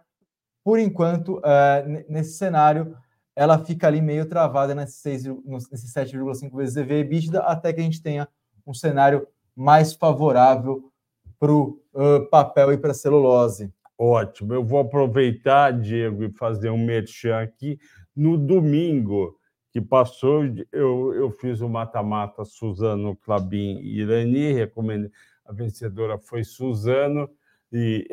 Por 0.63 0.79
enquanto, 0.79 1.37
uh, 1.39 2.05
nesse 2.07 2.37
cenário, 2.37 2.95
ela 3.35 3.57
fica 3.63 3.87
ali 3.87 4.01
meio 4.01 4.25
travada 4.25 4.73
nesse, 4.73 5.33
nesse 5.45 5.93
7,5 5.93 6.55
vezes 6.55 6.77
EV 6.77 6.99
EBITDA, 6.99 7.39
até 7.41 7.73
que 7.73 7.81
a 7.81 7.83
gente 7.83 8.01
tenha 8.01 8.27
um 8.65 8.73
cenário 8.73 9.27
mais 9.55 9.93
favorável 9.93 10.91
para 11.39 11.51
o 11.51 11.79
uh, 11.93 12.29
papel 12.29 12.71
e 12.73 12.77
para 12.77 12.91
a 12.91 12.93
celulose. 12.93 13.71
Ótimo. 13.97 14.53
Eu 14.53 14.63
vou 14.63 14.79
aproveitar, 14.79 15.71
Diego, 15.71 16.23
e 16.23 16.31
fazer 16.31 16.69
um 16.69 16.83
merchan 16.83 17.41
aqui. 17.41 17.79
No 18.15 18.37
domingo 18.37 19.37
que 19.71 19.81
passou, 19.81 20.43
eu, 20.71 21.13
eu 21.13 21.31
fiz 21.31 21.59
o 21.61 21.67
mata-mata 21.67 22.45
Suzano 22.45 23.15
Clabin 23.15 23.79
e 23.79 24.01
Irani, 24.01 24.53
recomendo, 24.53 25.09
a 25.45 25.51
vencedora 25.51 26.17
foi 26.17 26.43
Suzano, 26.43 27.29
e 27.71 28.07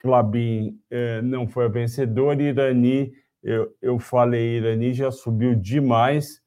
Clabin 0.00 0.78
eh, 0.90 1.22
não 1.22 1.46
foi 1.46 1.66
a 1.66 1.68
vencedora, 1.68 2.42
Irani, 2.42 3.12
eu, 3.42 3.74
eu 3.80 3.98
falei, 3.98 4.56
Irani 4.56 4.92
já 4.92 5.10
subiu 5.10 5.54
demais, 5.54 6.40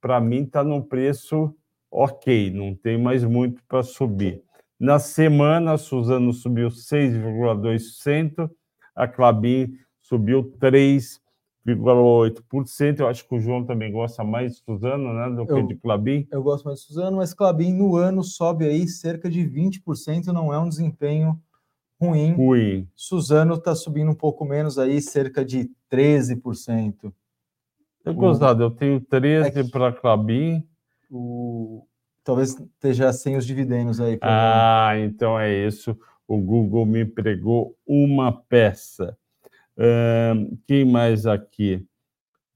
para 0.00 0.20
mim 0.20 0.44
está 0.44 0.62
no 0.62 0.84
preço 0.84 1.54
ok, 1.90 2.50
não 2.50 2.74
tem 2.74 2.98
mais 2.98 3.24
muito 3.24 3.62
para 3.66 3.82
subir. 3.82 4.42
Na 4.78 4.98
semana, 4.98 5.72
a 5.72 5.78
Suzano 5.78 6.32
subiu 6.32 6.68
6,2%, 6.68 8.50
a 8.94 9.08
Clabin 9.08 9.74
subiu 10.00 10.52
3%. 10.60 11.20
0,8%. 11.74 13.00
Eu 13.00 13.08
acho 13.08 13.26
que 13.26 13.34
o 13.34 13.40
João 13.40 13.64
também 13.64 13.92
gosta 13.92 14.24
mais 14.24 14.52
de 14.52 14.62
Suzano, 14.62 15.12
né, 15.12 15.28
do 15.30 15.42
eu, 15.42 15.46
que 15.46 15.74
de 15.74 15.76
Clabin. 15.76 16.26
Eu 16.30 16.42
gosto 16.42 16.64
mais 16.64 16.80
de 16.80 16.86
Suzano, 16.86 17.18
mas 17.18 17.34
Clabin 17.34 17.72
no 17.72 17.96
ano 17.96 18.22
sobe 18.22 18.64
aí 18.64 18.88
cerca 18.88 19.28
de 19.28 19.40
20%, 19.40 20.26
não 20.26 20.52
é 20.52 20.58
um 20.58 20.68
desempenho 20.68 21.38
ruim. 22.00 22.32
Ruim. 22.32 22.88
Suzano 22.94 23.54
está 23.54 23.74
subindo 23.74 24.10
um 24.10 24.14
pouco 24.14 24.44
menos 24.44 24.78
aí, 24.78 25.00
cerca 25.00 25.44
de 25.44 25.70
13%. 25.90 27.12
Eu 28.04 28.14
gostado, 28.14 28.62
eu 28.62 28.70
tenho 28.70 29.00
13 29.00 29.60
é 29.60 29.64
para 29.64 29.92
Clabin. 29.92 30.66
O... 31.10 31.84
Talvez 32.24 32.50
esteja 32.50 33.12
sem 33.12 33.36
os 33.36 33.46
dividendos 33.46 34.00
aí. 34.00 34.18
Ah, 34.22 34.92
então 34.98 35.38
é 35.38 35.66
isso. 35.66 35.98
O 36.26 36.38
Google 36.38 36.86
me 36.86 37.04
pregou 37.04 37.74
uma 37.86 38.32
peça 38.32 39.16
quem 40.66 40.84
mais 40.84 41.26
aqui? 41.26 41.84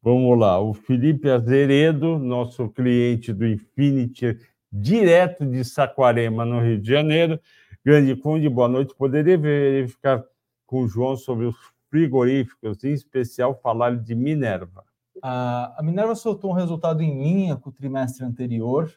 Vamos 0.03 0.37
lá, 0.37 0.61
o 0.61 0.75
Felipe 0.75 1.31
Azeredo, 1.31 2.19
nosso 2.19 2.69
cliente 2.69 3.33
do 3.33 3.47
Infinity, 3.47 4.37
direto 4.73 5.47
de 5.47 5.65
Saquarema, 5.65 6.45
no 6.45 6.61
Rio 6.61 6.81
de 6.81 6.89
Janeiro. 6.89 7.39
Grande 7.85 8.15
Conde, 8.15 8.49
boa 8.49 8.69
noite. 8.69 8.95
Poderia 8.95 9.37
verificar 9.37 10.25
com 10.67 10.83
o 10.83 10.89
João 10.89 11.17
sobre 11.17 11.47
os 11.47 11.57
frigoríficos, 11.91 12.85
em 12.85 12.93
especial 12.93 13.59
falar 13.61 13.97
de 13.97 14.15
Minerva. 14.15 14.85
A 15.21 15.81
Minerva 15.83 16.15
soltou 16.15 16.53
um 16.53 16.55
resultado 16.55 17.03
em 17.03 17.23
linha 17.23 17.57
com 17.57 17.71
o 17.71 17.73
trimestre 17.73 18.25
anterior, 18.25 18.89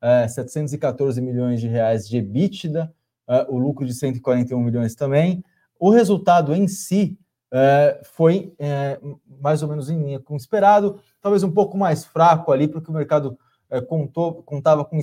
é, 0.00 0.26
714 0.26 1.20
milhões 1.20 1.60
de 1.60 1.68
reais 1.68 2.08
de 2.08 2.16
EBITDA, 2.16 2.92
é, 3.28 3.46
o 3.48 3.56
lucro 3.56 3.86
de 3.86 3.94
141 3.94 4.60
milhões 4.60 4.96
também. 4.96 5.44
O 5.78 5.90
resultado 5.90 6.52
em 6.52 6.66
si 6.66 7.16
é, 7.52 8.00
foi 8.02 8.52
é, 8.58 9.00
mais 9.40 9.62
ou 9.62 9.68
menos 9.68 9.88
em 9.88 10.02
linha 10.02 10.18
com 10.18 10.34
o 10.34 10.36
esperado, 10.36 11.00
talvez 11.20 11.44
um 11.44 11.50
pouco 11.50 11.78
mais 11.78 12.04
fraco 12.04 12.50
ali, 12.50 12.66
porque 12.66 12.90
o 12.90 12.94
mercado 12.94 13.38
é, 13.70 13.80
contou, 13.80 14.42
contava 14.42 14.84
com 14.84 14.98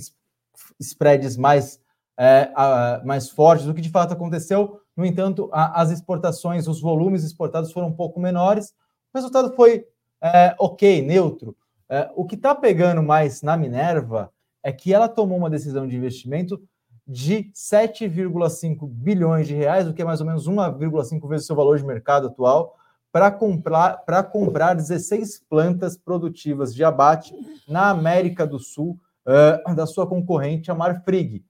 spreads 0.77 1.37
mais, 1.37 1.81
é, 2.19 2.51
a, 2.53 3.01
mais 3.05 3.29
fortes 3.29 3.65
do 3.65 3.73
que 3.73 3.81
de 3.81 3.89
fato 3.89 4.11
aconteceu. 4.11 4.81
No 4.95 5.05
entanto, 5.05 5.49
a, 5.53 5.81
as 5.81 5.89
exportações, 5.89 6.67
os 6.67 6.81
volumes 6.81 7.23
exportados 7.23 7.71
foram 7.71 7.87
um 7.87 7.93
pouco 7.93 8.19
menores. 8.19 8.73
O 9.13 9.17
resultado 9.17 9.55
foi 9.55 9.85
é, 10.21 10.53
ok, 10.59 11.01
neutro. 11.01 11.55
É, 11.87 12.11
o 12.13 12.25
que 12.25 12.35
está 12.35 12.53
pegando 12.53 13.01
mais 13.01 13.41
na 13.41 13.55
Minerva 13.55 14.31
é 14.61 14.71
que 14.71 14.93
ela 14.93 15.07
tomou 15.07 15.37
uma 15.37 15.49
decisão 15.49 15.87
de 15.87 15.95
investimento 15.95 16.61
de 17.07 17.49
7,5 17.55 18.87
bilhões 18.87 19.47
de 19.47 19.55
reais, 19.55 19.87
o 19.87 19.93
que 19.93 20.01
é 20.01 20.05
mais 20.05 20.19
ou 20.19 20.27
menos 20.27 20.47
1,5 20.47 21.27
vezes 21.27 21.45
o 21.45 21.47
seu 21.47 21.55
valor 21.55 21.77
de 21.77 21.85
mercado 21.85 22.27
atual, 22.27 22.75
para 23.11 23.31
comprar, 23.31 24.03
comprar 24.31 24.75
16 24.75 25.43
plantas 25.49 25.97
produtivas 25.97 26.75
de 26.75 26.83
abate 26.83 27.33
na 27.67 27.89
América 27.89 28.45
do 28.45 28.59
Sul, 28.59 28.99
uh, 29.25 29.73
da 29.73 29.87
sua 29.87 30.05
concorrente, 30.05 30.69
a 30.69 30.75
Marfrig. 30.75 31.43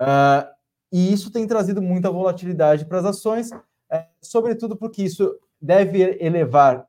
Uh, 0.00 0.48
e 0.92 1.12
isso 1.12 1.30
tem 1.30 1.46
trazido 1.46 1.82
muita 1.82 2.10
volatilidade 2.10 2.84
para 2.84 2.98
as 2.98 3.04
ações, 3.04 3.50
uh, 3.50 4.04
sobretudo 4.22 4.76
porque 4.76 5.02
isso 5.02 5.34
deve 5.60 6.18
elevar 6.20 6.86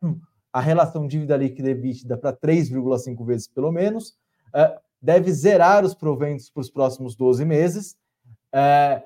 a 0.51 0.59
relação 0.59 1.07
dívida 1.07 1.37
líquida 1.37 1.69
EBITDA 1.69 2.17
para 2.17 2.35
3,5 2.35 3.25
vezes 3.25 3.47
pelo 3.47 3.71
menos, 3.71 4.15
é, 4.53 4.79
deve 5.01 5.31
zerar 5.31 5.85
os 5.85 5.93
proventos 5.93 6.49
para 6.49 6.61
os 6.61 6.69
próximos 6.69 7.15
12 7.15 7.45
meses 7.45 7.95
é, 8.53 9.03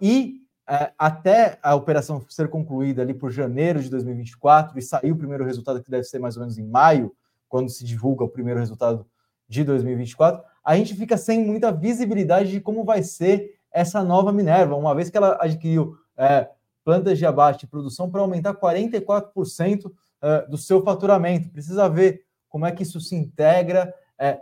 e 0.00 0.40
é, 0.68 0.92
até 0.98 1.58
a 1.62 1.74
operação 1.74 2.24
ser 2.28 2.48
concluída 2.48 3.02
ali 3.02 3.14
por 3.14 3.30
janeiro 3.30 3.82
de 3.82 3.90
2024 3.90 4.78
e 4.78 4.82
sair 4.82 5.12
o 5.12 5.16
primeiro 5.16 5.44
resultado 5.44 5.82
que 5.82 5.90
deve 5.90 6.04
ser 6.04 6.18
mais 6.18 6.36
ou 6.36 6.40
menos 6.42 6.58
em 6.58 6.66
maio, 6.66 7.14
quando 7.48 7.68
se 7.68 7.84
divulga 7.84 8.24
o 8.24 8.28
primeiro 8.28 8.60
resultado 8.60 9.06
de 9.48 9.64
2024, 9.64 10.44
a 10.64 10.76
gente 10.76 10.94
fica 10.94 11.16
sem 11.16 11.44
muita 11.44 11.72
visibilidade 11.72 12.50
de 12.50 12.60
como 12.60 12.84
vai 12.84 13.02
ser 13.02 13.54
essa 13.72 14.02
nova 14.02 14.32
Minerva, 14.32 14.76
uma 14.76 14.94
vez 14.94 15.10
que 15.10 15.16
ela 15.16 15.38
adquiriu 15.40 15.96
é, 16.16 16.48
plantas 16.84 17.18
de 17.18 17.26
abate 17.26 17.64
e 17.64 17.68
produção 17.68 18.10
para 18.10 18.20
aumentar 18.20 18.54
44% 18.54 19.90
é, 20.22 20.46
do 20.46 20.58
seu 20.58 20.82
faturamento. 20.82 21.50
Precisa 21.50 21.88
ver 21.88 22.24
como 22.48 22.66
é 22.66 22.72
que 22.72 22.82
isso 22.82 23.00
se 23.00 23.14
integra. 23.14 23.94
É, 24.18 24.40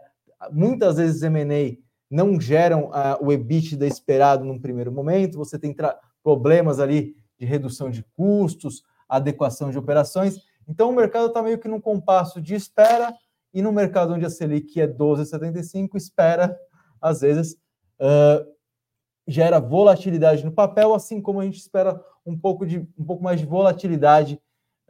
muitas 0.50 0.96
vezes 0.96 1.22
M&A 1.22 1.76
não 2.10 2.40
geram 2.40 2.84
uh, 2.86 3.22
o 3.22 3.32
EBITDA 3.32 3.86
esperado 3.86 4.44
num 4.44 4.58
primeiro 4.58 4.90
momento, 4.90 5.36
você 5.36 5.58
tem 5.58 5.76
problemas 6.22 6.80
ali 6.80 7.14
de 7.38 7.44
redução 7.44 7.90
de 7.90 8.02
custos, 8.16 8.82
adequação 9.08 9.70
de 9.70 9.78
operações. 9.78 10.38
Então, 10.66 10.90
o 10.90 10.94
mercado 10.94 11.28
está 11.28 11.42
meio 11.42 11.58
que 11.58 11.68
num 11.68 11.80
compasso 11.80 12.40
de 12.40 12.54
espera, 12.54 13.14
e 13.52 13.62
no 13.62 13.72
mercado 13.72 14.14
onde 14.14 14.24
a 14.24 14.30
Selic 14.30 14.80
é 14.80 14.86
12,75, 14.86 15.96
espera, 15.96 16.58
às 17.00 17.20
vezes, 17.20 17.54
uh, 18.00 18.46
gera 19.26 19.60
volatilidade 19.60 20.44
no 20.44 20.52
papel, 20.52 20.94
assim 20.94 21.20
como 21.20 21.40
a 21.40 21.44
gente 21.44 21.58
espera 21.58 22.00
um 22.24 22.36
pouco, 22.38 22.66
de, 22.66 22.78
um 22.98 23.04
pouco 23.04 23.22
mais 23.22 23.40
de 23.40 23.46
volatilidade 23.46 24.40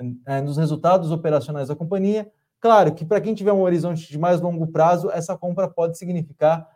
uh, 0.00 0.42
nos 0.42 0.56
resultados 0.56 1.10
operacionais 1.10 1.68
da 1.68 1.76
companhia. 1.76 2.30
Claro 2.60 2.94
que 2.94 3.04
para 3.04 3.20
quem 3.20 3.34
tiver 3.34 3.52
um 3.52 3.62
horizonte 3.62 4.08
de 4.08 4.18
mais 4.18 4.40
longo 4.40 4.66
prazo, 4.66 5.10
essa 5.10 5.36
compra 5.36 5.68
pode 5.68 5.96
significar 5.96 6.68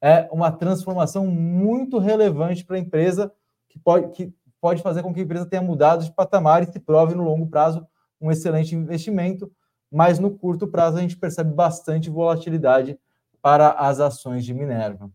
é, 0.00 0.28
uma 0.32 0.50
transformação 0.50 1.26
muito 1.26 1.98
relevante 1.98 2.64
para 2.64 2.76
a 2.76 2.78
empresa, 2.80 3.32
que 3.68 3.78
pode, 3.78 4.08
que 4.12 4.32
pode 4.60 4.82
fazer 4.82 5.02
com 5.02 5.12
que 5.12 5.20
a 5.20 5.22
empresa 5.22 5.46
tenha 5.46 5.62
mudado 5.62 6.04
de 6.04 6.12
patamar 6.12 6.62
e 6.62 6.72
se 6.72 6.78
prove 6.78 7.14
no 7.14 7.24
longo 7.24 7.46
prazo 7.46 7.86
um 8.20 8.30
excelente 8.30 8.74
investimento, 8.74 9.50
mas 9.90 10.18
no 10.18 10.30
curto 10.30 10.66
prazo 10.66 10.98
a 10.98 11.00
gente 11.00 11.16
percebe 11.16 11.52
bastante 11.52 12.10
volatilidade 12.10 12.98
para 13.40 13.70
as 13.70 14.00
ações 14.00 14.44
de 14.44 14.52
Minerva. 14.52 15.10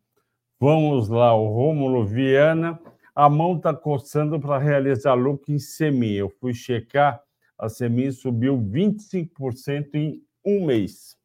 Vamos 0.60 1.10
lá, 1.10 1.34
o 1.36 1.48
Rômulo 1.48 2.06
Viana. 2.06 2.80
A 3.14 3.30
mão 3.30 3.58
está 3.58 3.74
coçando 3.74 4.40
para 4.40 4.58
realizar 4.58 5.14
lucro 5.16 5.52
em 5.52 5.60
Semi. 5.60 6.14
Eu 6.14 6.30
fui 6.30 6.54
checar, 6.54 7.22
a 7.58 7.68
Semi 7.68 8.12
subiu 8.12 8.58
25% 8.58 9.96
em 9.96 10.24
um 10.46 10.66
mês. 10.66 11.18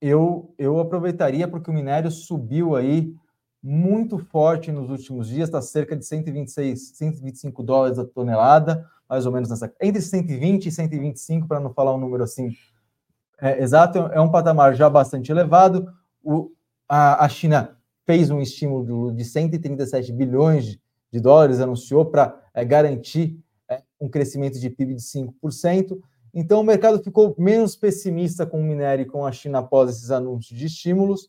Eu, 0.00 0.52
eu 0.58 0.80
aproveitaria 0.80 1.46
porque 1.46 1.70
o 1.70 1.72
minério 1.72 2.10
subiu 2.10 2.74
aí 2.74 3.14
muito 3.62 4.18
forte 4.18 4.72
nos 4.72 4.90
últimos 4.90 5.28
dias, 5.28 5.48
está 5.48 5.62
cerca 5.62 5.96
de 5.96 6.04
126, 6.04 6.96
125 6.96 7.62
dólares 7.62 7.98
a 7.98 8.04
tonelada, 8.04 8.84
mais 9.08 9.24
ou 9.24 9.32
menos 9.32 9.48
nessa 9.48 9.72
entre 9.80 10.02
120 10.02 10.66
e 10.66 10.72
125, 10.72 11.46
para 11.46 11.60
não 11.60 11.72
falar 11.72 11.94
um 11.94 11.98
número 11.98 12.24
assim 12.24 12.50
é, 13.42 13.62
exato, 13.62 13.98
é 13.98 14.20
um 14.20 14.30
patamar 14.30 14.74
já 14.74 14.88
bastante 14.88 15.30
elevado. 15.30 15.86
O, 16.22 16.50
a, 16.88 17.24
a 17.24 17.28
China 17.28 17.76
fez 18.06 18.30
um 18.30 18.40
estímulo 18.40 19.12
de 19.12 19.24
137 19.24 20.12
bilhões 20.12 20.78
de 21.12 21.20
dólares, 21.20 21.60
anunciou 21.60 22.06
para 22.06 22.40
é, 22.54 22.64
garantir 22.64 23.38
é, 23.68 23.82
um 24.00 24.08
crescimento 24.08 24.58
de 24.58 24.70
PIB 24.70 24.94
de 24.94 25.02
5%. 25.02 25.98
Então, 26.32 26.60
o 26.60 26.64
mercado 26.64 27.02
ficou 27.02 27.34
menos 27.36 27.76
pessimista 27.76 28.46
com 28.46 28.60
o 28.60 28.64
minério 28.64 29.02
e 29.02 29.06
com 29.06 29.26
a 29.26 29.32
China 29.32 29.58
após 29.58 29.90
esses 29.90 30.10
anúncios 30.10 30.58
de 30.58 30.66
estímulos 30.66 31.28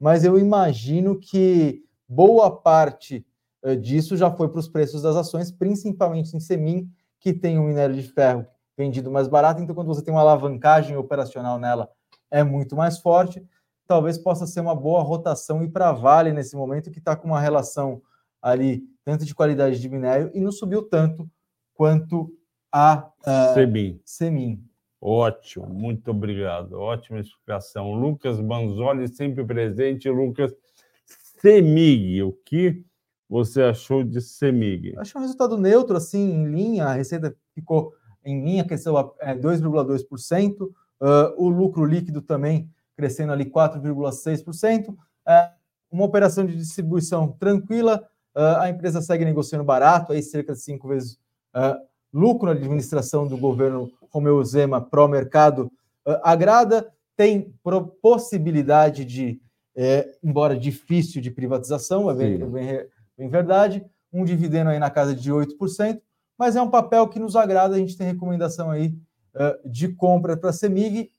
mas 0.00 0.24
eu 0.24 0.38
imagino 0.38 1.18
que 1.18 1.84
boa 2.08 2.50
parte 2.50 3.24
uh, 3.62 3.76
disso 3.76 4.16
já 4.16 4.30
foi 4.30 4.48
para 4.48 4.58
os 4.58 4.68
preços 4.68 5.02
das 5.02 5.14
ações, 5.14 5.52
principalmente 5.52 6.34
em 6.34 6.40
Semin, 6.40 6.90
que 7.20 7.34
tem 7.34 7.58
um 7.58 7.64
minério 7.64 7.94
de 7.94 8.02
ferro 8.02 8.46
vendido 8.80 9.10
mais 9.10 9.28
barato, 9.28 9.60
então 9.60 9.74
quando 9.74 9.88
você 9.88 10.02
tem 10.02 10.12
uma 10.12 10.22
alavancagem 10.22 10.96
operacional 10.96 11.58
nela, 11.58 11.90
é 12.30 12.42
muito 12.42 12.74
mais 12.74 12.98
forte. 12.98 13.46
Talvez 13.86 14.16
possa 14.16 14.46
ser 14.46 14.60
uma 14.60 14.74
boa 14.74 15.02
rotação 15.02 15.62
e 15.62 15.68
para 15.68 15.92
Vale 15.92 16.32
nesse 16.32 16.56
momento, 16.56 16.90
que 16.90 16.98
está 16.98 17.14
com 17.14 17.28
uma 17.28 17.40
relação 17.40 18.00
ali, 18.40 18.82
tanto 19.04 19.26
de 19.26 19.34
qualidade 19.34 19.78
de 19.78 19.88
minério, 19.88 20.30
e 20.32 20.40
não 20.40 20.50
subiu 20.50 20.82
tanto 20.82 21.28
quanto 21.74 22.32
a 22.72 23.10
uh, 23.20 23.54
Semin. 23.54 24.00
Semin. 24.02 24.64
Ótimo, 24.98 25.66
muito 25.66 26.10
obrigado. 26.10 26.72
Ótima 26.78 27.20
explicação. 27.20 27.92
Lucas 27.92 28.40
Banzoli, 28.40 29.08
sempre 29.08 29.44
presente. 29.44 30.08
Lucas 30.08 30.54
Semig, 31.40 32.22
o 32.22 32.32
que 32.32 32.82
você 33.28 33.62
achou 33.62 34.02
de 34.04 34.20
Semig? 34.22 34.94
Achei 34.96 35.18
um 35.18 35.22
resultado 35.22 35.58
neutro, 35.58 35.96
assim, 35.96 36.32
em 36.32 36.46
linha. 36.46 36.86
A 36.86 36.94
receita 36.94 37.36
ficou 37.54 37.92
em 38.24 38.44
linha, 38.44 38.64
cresceu 38.64 39.14
é, 39.20 39.34
2,2%. 39.34 40.62
Uh, 40.62 40.72
o 41.36 41.48
lucro 41.48 41.84
líquido 41.84 42.20
também 42.20 42.70
crescendo 42.96 43.32
ali 43.32 43.46
4,6%. 43.46 44.94
É, 45.26 45.50
uma 45.90 46.04
operação 46.04 46.44
de 46.44 46.56
distribuição 46.56 47.28
tranquila. 47.38 48.06
Uh, 48.34 48.60
a 48.60 48.70
empresa 48.70 49.00
segue 49.00 49.24
negociando 49.24 49.64
barato, 49.64 50.12
aí 50.12 50.22
cerca 50.22 50.52
de 50.52 50.60
cinco 50.60 50.88
vezes 50.88 51.18
lucro 52.12 52.46
na 52.46 52.52
administração 52.52 53.26
do 53.26 53.36
governo 53.36 53.90
Romeu 54.08 54.42
Zema 54.44 54.80
pró-mercado 54.80 55.70
agrada, 56.22 56.88
tem 57.16 57.52
possibilidade 58.00 59.04
de, 59.04 59.40
é, 59.76 60.10
embora 60.22 60.56
difícil, 60.56 61.20
de 61.20 61.30
privatização, 61.30 62.10
é 62.10 62.14
bem, 62.14 62.38
bem, 62.38 62.86
bem, 63.18 63.28
verdade, 63.28 63.84
um 64.12 64.24
dividendo 64.24 64.70
aí 64.70 64.78
na 64.78 64.88
casa 64.88 65.14
de 65.14 65.30
8%, 65.30 66.00
mas 66.40 66.56
é 66.56 66.62
um 66.62 66.70
papel 66.70 67.06
que 67.06 67.18
nos 67.18 67.36
agrada, 67.36 67.74
a 67.74 67.78
gente 67.78 67.98
tem 67.98 68.06
recomendação 68.06 68.70
aí 68.70 68.98
uh, 69.34 69.70
de 69.70 69.88
compra 69.88 70.38
para 70.38 70.48
a 70.48 70.52
CEMIG, 70.54 71.12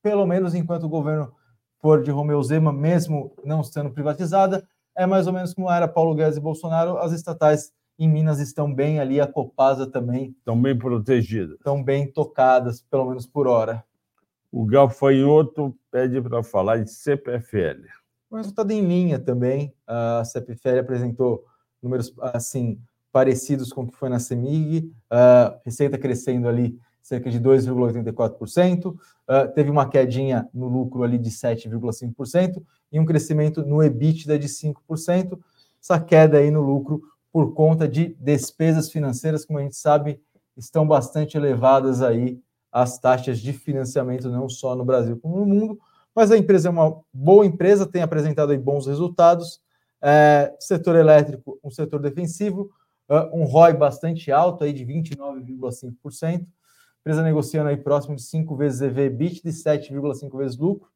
pelo 0.00 0.24
menos 0.24 0.54
enquanto 0.54 0.84
o 0.84 0.88
governo 0.88 1.34
for 1.80 2.04
de 2.04 2.12
Romeu 2.12 2.40
Zema, 2.40 2.72
mesmo 2.72 3.34
não 3.44 3.64
sendo 3.64 3.90
privatizada, 3.90 4.64
é 4.96 5.04
mais 5.06 5.26
ou 5.26 5.32
menos 5.32 5.52
como 5.52 5.68
era 5.68 5.88
Paulo 5.88 6.14
Guedes 6.14 6.36
e 6.36 6.40
Bolsonaro, 6.40 6.98
as 6.98 7.10
estatais 7.10 7.72
em 7.98 8.08
Minas 8.08 8.38
estão 8.38 8.72
bem 8.72 9.00
ali, 9.00 9.20
a 9.20 9.26
Copasa 9.26 9.90
também. 9.90 10.36
Estão 10.38 10.62
bem 10.62 10.78
protegidas. 10.78 11.56
Estão 11.56 11.82
bem 11.82 12.06
tocadas, 12.06 12.80
pelo 12.80 13.06
menos 13.06 13.26
por 13.26 13.48
hora. 13.48 13.84
O 14.52 14.64
Gafanhoto 14.64 15.76
pede 15.90 16.22
para 16.22 16.44
falar 16.44 16.76
de 16.76 16.92
CPFL. 16.92 17.88
O 18.30 18.36
resultado 18.36 18.70
em 18.70 18.86
linha 18.86 19.18
também. 19.18 19.74
A 19.84 20.22
CPFL 20.24 20.78
apresentou 20.78 21.44
números 21.82 22.14
assim 22.20 22.80
parecidos 23.12 23.72
com 23.72 23.82
o 23.82 23.86
que 23.86 23.96
foi 23.96 24.08
na 24.08 24.18
CEMIG, 24.18 24.92
a 25.10 25.58
receita 25.64 25.98
crescendo 25.98 26.48
ali 26.48 26.78
cerca 27.02 27.30
de 27.30 27.40
2,84%, 27.40 28.92
uh, 28.92 28.96
teve 29.54 29.70
uma 29.70 29.88
quedinha 29.88 30.48
no 30.54 30.68
lucro 30.68 31.02
ali 31.02 31.18
de 31.18 31.30
7,5% 31.30 32.62
e 32.92 33.00
um 33.00 33.04
crescimento 33.04 33.64
no 33.64 33.82
EBITDA 33.82 34.38
de 34.38 34.46
5%. 34.46 35.38
Essa 35.82 35.98
queda 35.98 36.38
aí 36.38 36.50
no 36.50 36.60
lucro 36.60 37.02
por 37.32 37.54
conta 37.54 37.88
de 37.88 38.16
despesas 38.20 38.90
financeiras, 38.90 39.44
como 39.44 39.58
a 39.58 39.62
gente 39.62 39.76
sabe, 39.76 40.20
estão 40.56 40.86
bastante 40.86 41.36
elevadas 41.36 42.02
aí 42.02 42.40
as 42.70 42.98
taxas 42.98 43.40
de 43.40 43.52
financiamento, 43.52 44.28
não 44.28 44.48
só 44.48 44.76
no 44.76 44.84
Brasil 44.84 45.18
como 45.20 45.38
no 45.38 45.46
mundo, 45.46 45.78
mas 46.14 46.30
a 46.30 46.38
empresa 46.38 46.68
é 46.68 46.70
uma 46.70 47.00
boa 47.12 47.46
empresa, 47.46 47.86
tem 47.86 48.02
apresentado 48.02 48.52
aí 48.52 48.58
bons 48.58 48.86
resultados, 48.86 49.60
é, 50.02 50.54
setor 50.58 50.96
elétrico, 50.96 51.58
um 51.62 51.70
setor 51.70 52.00
defensivo, 52.00 52.62
uh, 52.62 52.70
um 53.32 53.44
ROI 53.44 53.72
bastante 53.74 54.30
alto 54.30 54.64
aí 54.64 54.72
de 54.72 54.84
29,5%, 54.84 56.46
empresa 57.00 57.22
negociando 57.22 57.68
aí 57.68 57.76
próximo 57.76 58.14
de 58.14 58.22
5 58.22 58.56
vezes 58.56 58.80
EV 58.80 59.06
EBITDA 59.06 59.48
e 59.48 59.52
7,5 59.52 60.36
vezes 60.36 60.56
lucro, 60.56 60.88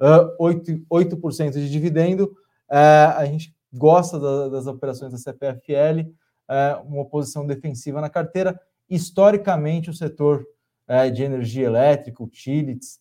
uh, 0.00 0.36
8%, 0.42 0.84
8 0.90 1.50
de 1.52 1.70
dividendo, 1.70 2.24
uh, 2.70 3.16
a 3.16 3.24
gente 3.24 3.54
gosta 3.72 4.18
da, 4.18 4.48
das 4.48 4.66
operações 4.66 5.12
da 5.12 5.18
CPFL, 5.18 6.10
é, 6.48 6.76
uma 6.84 7.04
posição 7.04 7.46
defensiva 7.46 8.00
na 8.00 8.08
carteira. 8.08 8.58
Historicamente, 8.88 9.90
o 9.90 9.94
setor 9.94 10.46
é, 10.86 11.10
de 11.10 11.22
energia 11.22 11.66
elétrica, 11.66 12.22
utilities, 12.22 13.00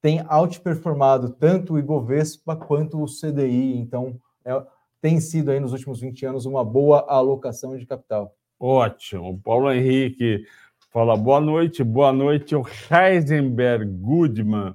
tem 0.00 0.24
outperformado 0.30 1.30
tanto 1.30 1.74
o 1.74 1.78
Ibovespa 1.78 2.56
quanto 2.56 3.02
o 3.02 3.06
CDI, 3.06 3.76
então 3.76 4.18
é, 4.44 4.52
tem 5.00 5.20
sido 5.20 5.50
aí 5.50 5.60
nos 5.60 5.72
últimos 5.72 6.00
20 6.00 6.26
anos 6.26 6.46
uma 6.46 6.64
boa 6.64 7.06
alocação 7.08 7.76
de 7.76 7.86
capital. 7.86 8.34
Ótimo. 8.58 9.40
Paulo 9.42 9.70
Henrique 9.70 10.44
fala 10.90 11.16
boa 11.16 11.40
noite, 11.40 11.84
boa 11.84 12.12
noite. 12.12 12.56
O 12.56 12.64
Heisenberg 12.90 13.84
Goodman 13.84 14.74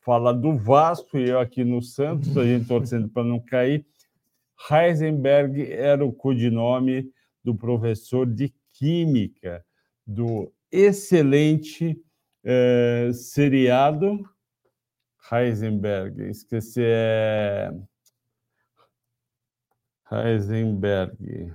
fala 0.00 0.32
do 0.32 0.56
Vasco 0.56 1.16
e 1.16 1.28
eu 1.28 1.38
aqui 1.38 1.62
no 1.62 1.80
Santos, 1.80 2.36
a 2.36 2.44
gente 2.44 2.66
torcendo 2.66 3.08
para 3.08 3.22
não 3.22 3.38
cair. 3.38 3.86
Heisenberg 4.70 5.72
era 5.72 6.04
o 6.04 6.12
codinome 6.12 7.10
do 7.42 7.54
professor 7.54 8.26
de 8.26 8.52
química 8.72 9.64
do 10.06 10.52
excelente 10.70 12.00
é, 12.44 13.10
seriado. 13.12 14.20
Heisenberg, 15.30 16.28
esqueci, 16.28 16.82
é. 16.84 17.72
Heisenberg. 20.12 21.54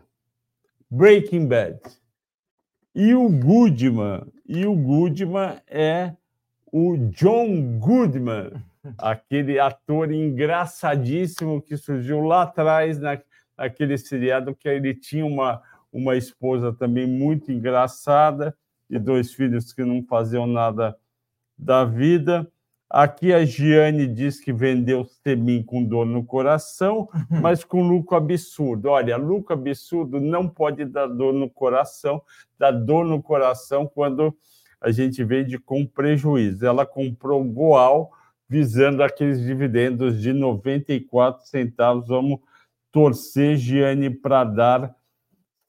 Breaking 0.90 1.48
Bad. 1.48 1.80
E 2.96 3.14
o 3.14 3.30
Goodman, 3.30 4.26
e 4.48 4.66
o 4.66 4.76
Goodman 4.76 5.62
é 5.68 6.16
o 6.72 6.98
John 7.12 7.78
Goodman, 7.78 8.54
aquele 8.98 9.60
ator 9.60 10.12
engraçadíssimo 10.12 11.62
que 11.62 11.78
surgiu 11.78 12.22
lá 12.22 12.44
atrás 12.44 12.98
na, 12.98 13.22
naquele 13.56 13.98
seriado 13.98 14.56
que 14.56 14.68
ele 14.68 14.96
tinha 14.96 15.26
uma, 15.26 15.62
uma 15.92 16.16
esposa 16.16 16.74
também 16.74 17.06
muito 17.06 17.52
engraçada 17.52 18.58
e 18.90 18.98
dois 18.98 19.34
filhos 19.34 19.72
que 19.74 19.84
não 19.84 20.04
faziam 20.04 20.48
nada 20.48 20.98
da 21.58 21.86
vida. 21.86 22.52
Aqui 22.90 23.34
a 23.34 23.44
Giane 23.44 24.08
diz 24.08 24.40
que 24.40 24.54
vendeu 24.54 25.04
Semin 25.04 25.62
com 25.62 25.84
dor 25.84 26.06
no 26.06 26.24
coração, 26.24 27.10
mas 27.30 27.64
com 27.64 27.86
lucro 27.86 28.16
absurdo. 28.16 28.90
Olha, 28.90 29.18
lucro 29.18 29.54
absurdo 29.54 30.22
não 30.22 30.48
pode 30.48 30.86
dar 30.86 31.08
dor 31.08 31.34
no 31.34 31.50
coração, 31.50 32.22
dá 32.58 32.72
dor 32.72 33.04
no 33.04 33.22
coração 33.22 33.86
quando 33.86 34.34
a 34.80 34.90
gente 34.90 35.22
vende 35.24 35.60
com 35.60 35.86
prejuízo. 35.86 36.66
Ela 36.66 36.86
comprou 36.86 37.44
Goal 37.44 38.12
visando 38.48 39.04
aqueles 39.04 39.42
dividendos 39.42 40.22
de 40.22 40.32
94 40.32 41.46
centavos. 41.46 42.08
Vamos 42.08 42.40
torcer, 42.90 43.58
Giane, 43.58 44.10
para 44.10 44.46
dar 44.46 44.96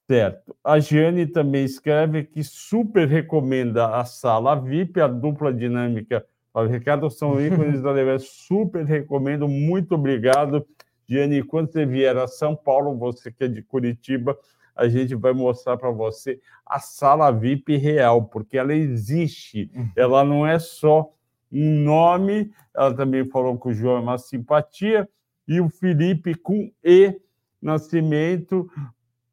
certo. 0.09 0.57
A 0.63 0.79
Giane 0.79 1.27
também 1.27 1.65
escreve 1.65 2.23
que 2.23 2.45
super 2.45 3.09
recomenda 3.09 3.97
a 3.97 4.05
sala 4.05 4.55
VIP, 4.55 5.01
a 5.01 5.09
dupla 5.09 5.53
dinâmica 5.53 6.25
o 6.63 6.67
Ricardo 6.67 7.11
são 7.11 7.41
ícones 7.41 7.83
da 7.83 7.91
Levante. 7.93 8.25
Super 8.25 8.85
recomendo, 8.85 9.49
muito 9.49 9.95
obrigado. 9.95 10.67
Gianni, 11.09 11.43
quando 11.43 11.73
você 11.73 11.87
vier 11.87 12.17
a 12.17 12.27
São 12.27 12.55
Paulo, 12.55 12.97
você 12.97 13.33
que 13.33 13.45
é 13.45 13.49
de 13.49 13.63
Curitiba, 13.63 14.37
a 14.77 14.89
gente 14.89 15.15
vai 15.15 15.33
mostrar 15.33 15.77
para 15.77 15.91
você 15.91 16.41
a 16.65 16.79
sala 16.79 17.31
VIP 17.31 17.77
real, 17.77 18.25
porque 18.27 18.57
ela 18.57 18.75
existe. 18.75 19.71
Uhum. 19.75 19.91
Ela 19.97 20.25
não 20.25 20.47
é 20.47 20.59
só 20.59 21.11
um 21.51 21.83
nome, 21.83 22.53
ela 22.75 22.95
também 22.95 23.29
falou 23.29 23.59
que 23.59 23.69
o 23.69 23.73
João 23.73 23.97
é 23.97 24.01
uma 24.01 24.19
simpatia, 24.19 25.09
e 25.47 25.61
o 25.61 25.69
Felipe 25.69 26.35
com 26.35 26.71
E 26.85 27.19
Nascimento 27.61 28.71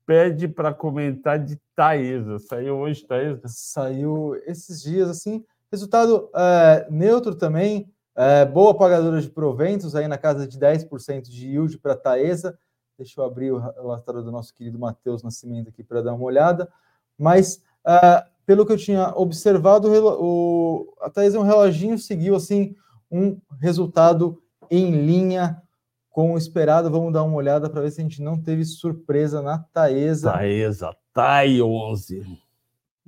pede 0.05 0.47
para 0.47 0.73
comentar 0.73 1.37
de 1.37 1.59
Taesa. 1.75 2.39
Saiu 2.39 2.77
hoje, 2.77 3.05
Taesa? 3.05 3.41
Saiu 3.45 4.35
esses 4.45 4.81
dias, 4.81 5.09
assim. 5.09 5.43
Resultado 5.71 6.29
é, 6.35 6.87
neutro 6.89 7.35
também, 7.35 7.91
é, 8.15 8.45
boa 8.45 8.73
pagadora 8.75 9.21
de 9.21 9.29
proventos, 9.29 9.95
aí 9.95 10.07
na 10.07 10.17
casa 10.17 10.47
de 10.47 10.57
10% 10.57 11.23
de 11.23 11.49
yield 11.49 11.77
para 11.79 11.93
a 11.93 11.97
Taesa. 11.97 12.57
Deixa 12.97 13.19
eu 13.19 13.25
abrir 13.25 13.51
o 13.51 13.57
relatório 13.57 14.23
do 14.23 14.31
nosso 14.31 14.53
querido 14.53 14.79
Matheus 14.79 15.21
Nascimento 15.21 15.69
aqui 15.69 15.83
para 15.83 16.01
dar 16.01 16.13
uma 16.13 16.23
olhada. 16.23 16.71
Mas, 17.17 17.61
é, 17.85 18.25
pelo 18.45 18.65
que 18.65 18.71
eu 18.71 18.77
tinha 18.77 19.13
observado, 19.15 19.89
o, 19.91 20.93
a 21.01 21.09
Taesa 21.09 21.37
é 21.37 21.39
um 21.39 21.43
reloginho, 21.43 21.97
seguiu 21.97 22.35
assim 22.35 22.75
um 23.11 23.37
resultado 23.59 24.41
em 24.71 24.91
linha 24.91 25.61
com 26.09 26.33
o 26.33 26.37
esperado. 26.37 26.89
Vamos 26.89 27.11
dar 27.11 27.23
uma 27.23 27.35
olhada 27.35 27.69
para 27.69 27.81
ver 27.81 27.91
se 27.91 27.99
a 27.99 28.03
gente 28.03 28.21
não 28.21 28.41
teve 28.41 28.63
surpresa 28.63 29.41
na 29.41 29.59
Taesa. 29.59 30.31
Taesa, 30.31 30.95
TAI 31.13 31.61
11. 31.61 32.25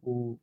O 0.03 0.37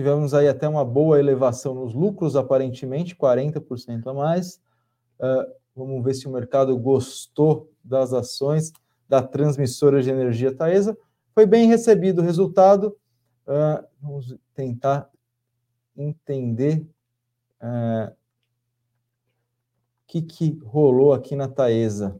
Tivemos 0.00 0.32
aí 0.32 0.48
até 0.48 0.66
uma 0.66 0.82
boa 0.82 1.18
elevação 1.18 1.74
nos 1.74 1.92
lucros, 1.92 2.34
aparentemente 2.34 3.14
40% 3.14 4.06
a 4.06 4.14
mais. 4.14 4.58
Uh, 5.18 5.44
vamos 5.76 6.02
ver 6.02 6.14
se 6.14 6.26
o 6.26 6.32
mercado 6.32 6.74
gostou 6.78 7.70
das 7.84 8.14
ações 8.14 8.72
da 9.06 9.22
transmissora 9.22 10.02
de 10.02 10.08
energia 10.08 10.56
Taesa. 10.56 10.96
Foi 11.34 11.44
bem 11.44 11.68
recebido 11.68 12.22
o 12.22 12.24
resultado. 12.24 12.96
Uh, 13.46 13.86
vamos 14.00 14.34
tentar 14.54 15.10
entender 15.94 16.86
o 17.60 18.14
que, 20.06 20.22
que 20.22 20.58
rolou 20.64 21.12
aqui 21.12 21.36
na 21.36 21.46
Taesa. 21.46 22.18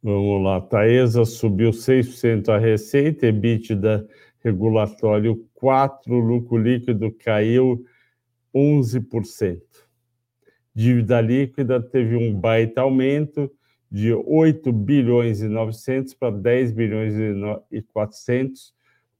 Vamos 0.00 0.44
lá, 0.44 0.60
Taesa 0.60 1.24
subiu 1.24 1.72
6% 1.72 2.48
a 2.48 2.58
receita, 2.58 3.26
EBITDA 3.26 4.08
regulatório 4.46 5.44
4, 5.54 6.14
lucro 6.18 6.56
líquido 6.56 7.12
caiu 7.12 7.84
11%. 8.54 9.60
Dívida 10.74 11.20
líquida 11.20 11.80
teve 11.82 12.16
um 12.16 12.32
baita 12.32 12.82
aumento 12.82 13.50
de 13.90 14.12
8 14.12 14.72
bilhões 14.72 15.40
e 15.40 15.48
900 15.48 16.14
para 16.14 16.36
10 16.36 16.72
bilhões 16.72 17.14
e 17.70 17.82
400 17.82 18.74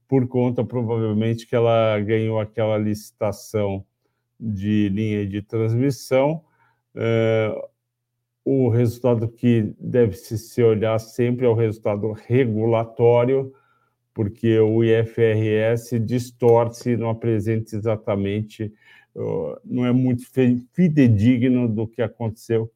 por 0.09 0.29
conta 0.29 0.65
provavelmente 0.65 1.47
que 1.47 1.57
ela 1.57 1.99
ganhou 2.01 2.39
aquela 2.39 2.79
licitação 2.79 3.85
de 4.39 4.89
linha 4.91 5.27
de 5.27 5.43
transmissão. 5.43 6.45
Uh, 6.95 7.69
o 8.45 8.69
resultado 8.69 9.29
que 9.29 9.75
deve 9.81 10.15
se 10.15 10.63
olhar 10.63 11.01
sempre 11.01 11.47
é 11.47 11.49
o 11.49 11.55
resultado 11.55 12.13
regulatório, 12.13 13.53
porque 14.17 14.59
o 14.59 14.83
IFRS 14.83 16.01
distorce 16.01 16.97
não 16.97 17.11
apresenta 17.11 17.77
exatamente, 17.77 18.73
não 19.63 19.85
é 19.85 19.93
muito 19.93 20.23
fidedigno 20.73 21.69
do 21.69 21.87
que 21.87 22.01
aconteceu 22.01 22.73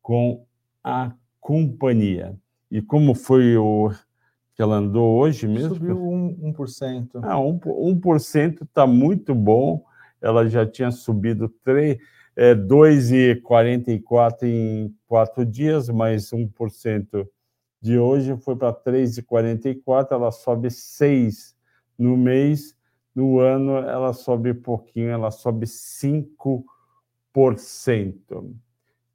com 0.00 0.46
a 0.84 1.12
companhia. 1.40 2.36
E 2.70 2.80
como 2.80 3.12
foi 3.12 3.56
o 3.56 3.90
que 4.54 4.62
ela 4.62 4.76
andou 4.76 5.18
hoje 5.18 5.48
mesmo? 5.48 5.74
Subiu 5.74 5.96
1%. 5.98 6.54
1%. 6.54 7.20
Ah, 7.24 7.38
1% 7.38 8.62
está 8.62 8.86
muito 8.86 9.34
bom. 9.34 9.84
Ela 10.22 10.48
já 10.48 10.64
tinha 10.64 10.92
subido 10.92 11.48
3, 11.64 11.98
é, 12.36 12.54
2,44 12.54 14.44
em 14.44 14.94
quatro 15.08 15.44
dias, 15.44 15.88
mais 15.88 16.30
1% 16.30 17.26
de 17.84 17.98
hoje 17.98 18.34
foi 18.38 18.56
para 18.56 18.72
3,44, 18.72 20.12
ela 20.12 20.30
sobe 20.30 20.70
6 20.70 21.54
no 21.98 22.16
mês, 22.16 22.74
no 23.14 23.38
ano 23.40 23.76
ela 23.76 24.14
sobe 24.14 24.54
pouquinho, 24.54 25.10
ela 25.10 25.30
sobe 25.30 25.66
5%. 25.66 26.64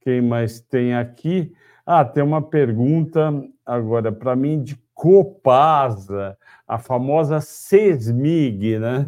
Quem 0.01 0.21
mais 0.21 0.59
tem 0.59 0.93
aqui? 0.93 1.51
Ah, 1.83 2.05
tem 2.05 2.21
uma 2.21 2.43
pergunta 2.43 3.43
agora 3.65 4.11
para 4.11 4.35
mim 4.35 4.61
de 4.61 4.79
Copasa, 4.93 6.37
a 6.67 6.77
famosa 6.77 7.41
CESMIG, 7.41 8.77
né? 8.77 9.07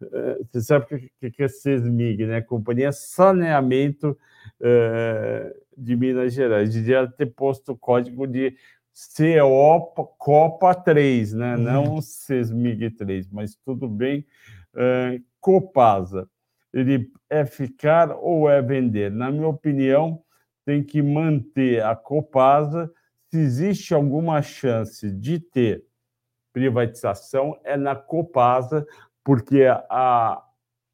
Você 0.50 0.62
sabe 0.62 0.86
o 0.86 1.30
que 1.30 1.42
é 1.44 1.46
CESMIG, 1.46 2.26
né? 2.26 2.40
Companhia 2.40 2.90
Saneamento 2.90 4.18
eh, 4.60 5.54
de 5.76 5.94
Minas 5.94 6.32
Gerais. 6.32 6.72
Devia 6.72 7.06
ter 7.06 7.26
posto 7.26 7.72
o 7.72 7.76
código 7.76 8.26
de 8.26 8.56
CO 8.96 9.92
Copa 10.16 10.74
3, 10.74 11.34
né? 11.34 11.54
Uhum. 11.54 11.62
não 11.62 12.00
Sesmig 12.00 12.90
3, 12.90 13.28
mas 13.28 13.54
tudo 13.54 13.88
bem. 13.88 14.26
Uh, 14.74 15.22
Copasa, 15.38 16.28
ele 16.72 17.10
é 17.28 17.44
ficar 17.44 18.10
ou 18.10 18.48
é 18.48 18.62
vender? 18.62 19.10
Na 19.10 19.30
minha 19.30 19.48
opinião, 19.48 20.22
tem 20.64 20.82
que 20.82 21.02
manter 21.02 21.82
a 21.84 21.94
Copasa. 21.94 22.90
Se 23.30 23.38
existe 23.38 23.92
alguma 23.92 24.40
chance 24.40 25.10
de 25.10 25.40
ter 25.40 25.84
privatização, 26.52 27.58
é 27.64 27.76
na 27.76 27.94
Copasa, 27.94 28.86
porque 29.22 29.64
a, 29.90 30.42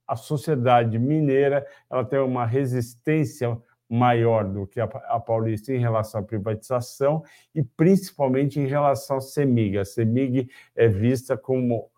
a 0.08 0.16
sociedade 0.16 0.98
mineira 0.98 1.64
ela 1.88 2.04
tem 2.04 2.18
uma 2.18 2.44
resistência 2.44 3.56
maior 3.92 4.44
do 4.44 4.66
que 4.66 4.80
a, 4.80 4.84
a 4.84 5.20
Paulista 5.20 5.72
em 5.72 5.78
relação 5.78 6.22
à 6.22 6.24
privatização 6.24 7.22
e 7.54 7.62
principalmente 7.62 8.58
em 8.58 8.66
relação 8.66 9.18
à 9.18 9.20
CEMIG. 9.20 9.78
A 9.78 9.84
CEMIG 9.84 10.48
é 10.74 10.88
vista 10.88 11.36
como 11.36 11.90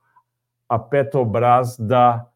a 0.69 0.77
Petrobras 0.77 1.79
da 1.79 2.27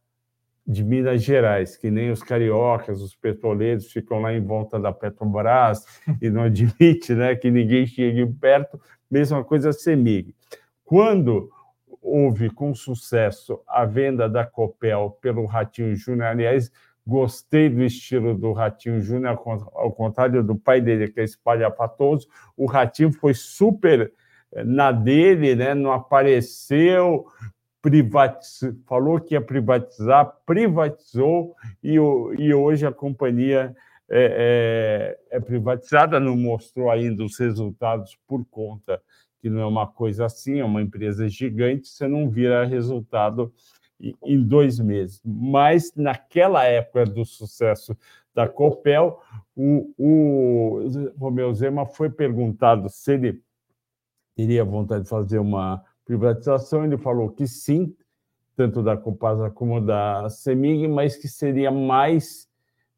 de 0.64 0.84
Minas 0.84 1.22
Gerais, 1.22 1.78
que 1.78 1.90
nem 1.90 2.11
os 2.11 2.22
cariocas, 2.22 3.00
os 3.00 3.16
petroleiros 3.16 3.90
ficam 3.90 4.20
lá 4.20 4.34
em 4.34 4.44
volta 4.44 4.78
da 4.78 4.92
Petrobras 4.92 5.86
e 6.20 6.28
não 6.28 6.42
admite 6.42 7.14
né, 7.14 7.34
que 7.34 7.50
ninguém 7.50 7.86
chegue 7.86 8.26
perto, 8.26 8.78
mesma 9.11 9.42
coisa 9.42 9.70
a 9.70 9.72
CEMIG. 9.72 10.36
Quando 10.84 11.50
houve 12.00 12.50
com 12.50 12.74
sucesso 12.74 13.61
a 13.66 13.84
venda 13.84 14.28
da 14.28 14.44
Copel 14.44 15.18
pelo 15.22 15.46
Ratinho 15.46 15.96
Júnior, 15.96 16.28
aliás, 16.28 16.70
Gostei 17.09 17.70
do 17.70 17.82
estilo 17.82 18.34
do 18.36 18.52
Ratinho 18.52 19.00
Júnior, 19.00 19.40
ao 19.72 19.90
contrário 19.90 20.44
do 20.44 20.54
pai 20.54 20.78
dele, 20.78 21.09
que 21.09 21.18
é 21.20 21.24
espalhafatoso. 21.24 22.28
O 22.54 22.66
Ratinho 22.66 23.11
foi 23.11 23.32
super 23.32 24.12
eh, 24.52 24.62
na 24.62 24.92
dele, 24.92 25.54
né? 25.54 25.72
não 25.72 25.90
apareceu, 25.90 27.24
privatizou, 27.80 28.74
falou 28.86 29.18
que 29.18 29.32
ia 29.32 29.40
privatizar, 29.40 30.36
privatizou 30.44 31.56
e, 31.82 31.94
e 31.94 32.52
hoje 32.52 32.84
a 32.84 32.92
companhia 32.92 33.74
é, 34.11 35.16
é, 35.30 35.36
é, 35.38 35.40
privatizada, 35.40 36.20
não 36.20 36.36
mostrou 36.36 36.90
ainda 36.90 37.24
os 37.24 37.38
resultados 37.38 38.18
por 38.26 38.44
conta 38.50 39.00
que 39.40 39.48
não 39.48 39.62
é 39.62 39.66
uma 39.66 39.86
coisa 39.86 40.26
assim, 40.26 40.61
é 40.61 40.64
uma 40.64 40.82
empresa 40.82 41.26
gigante, 41.26 41.88
você 41.88 42.06
não 42.06 42.28
vira 42.28 42.66
resultado 42.66 43.50
em 44.01 44.42
dois 44.42 44.78
meses. 44.78 45.20
Mas 45.24 45.92
naquela 45.94 46.64
época 46.64 47.05
do 47.05 47.24
sucesso 47.24 47.96
da 48.34 48.49
Copel, 48.49 49.20
o, 49.57 49.92
o 49.99 51.12
Romeu 51.18 51.53
Zema 51.53 51.84
foi 51.84 52.09
perguntado 52.09 52.88
se 52.88 53.12
ele 53.14 53.42
teria 54.36 54.64
vontade 54.64 55.03
de 55.03 55.11
fazer 55.11 55.40
uma 55.40 55.82
privatização, 56.05 56.84
ele 56.84 56.96
falou 56.96 57.28
que 57.28 57.46
sim, 57.46 57.94
tanto 58.57 58.82
da 58.82 58.96
Copasa 58.96 59.51
como 59.51 59.80
da 59.80 60.30
Semig, 60.30 60.86
mas 60.86 61.16
que 61.16 61.28
seria 61.28 61.70
mais, 61.70 62.49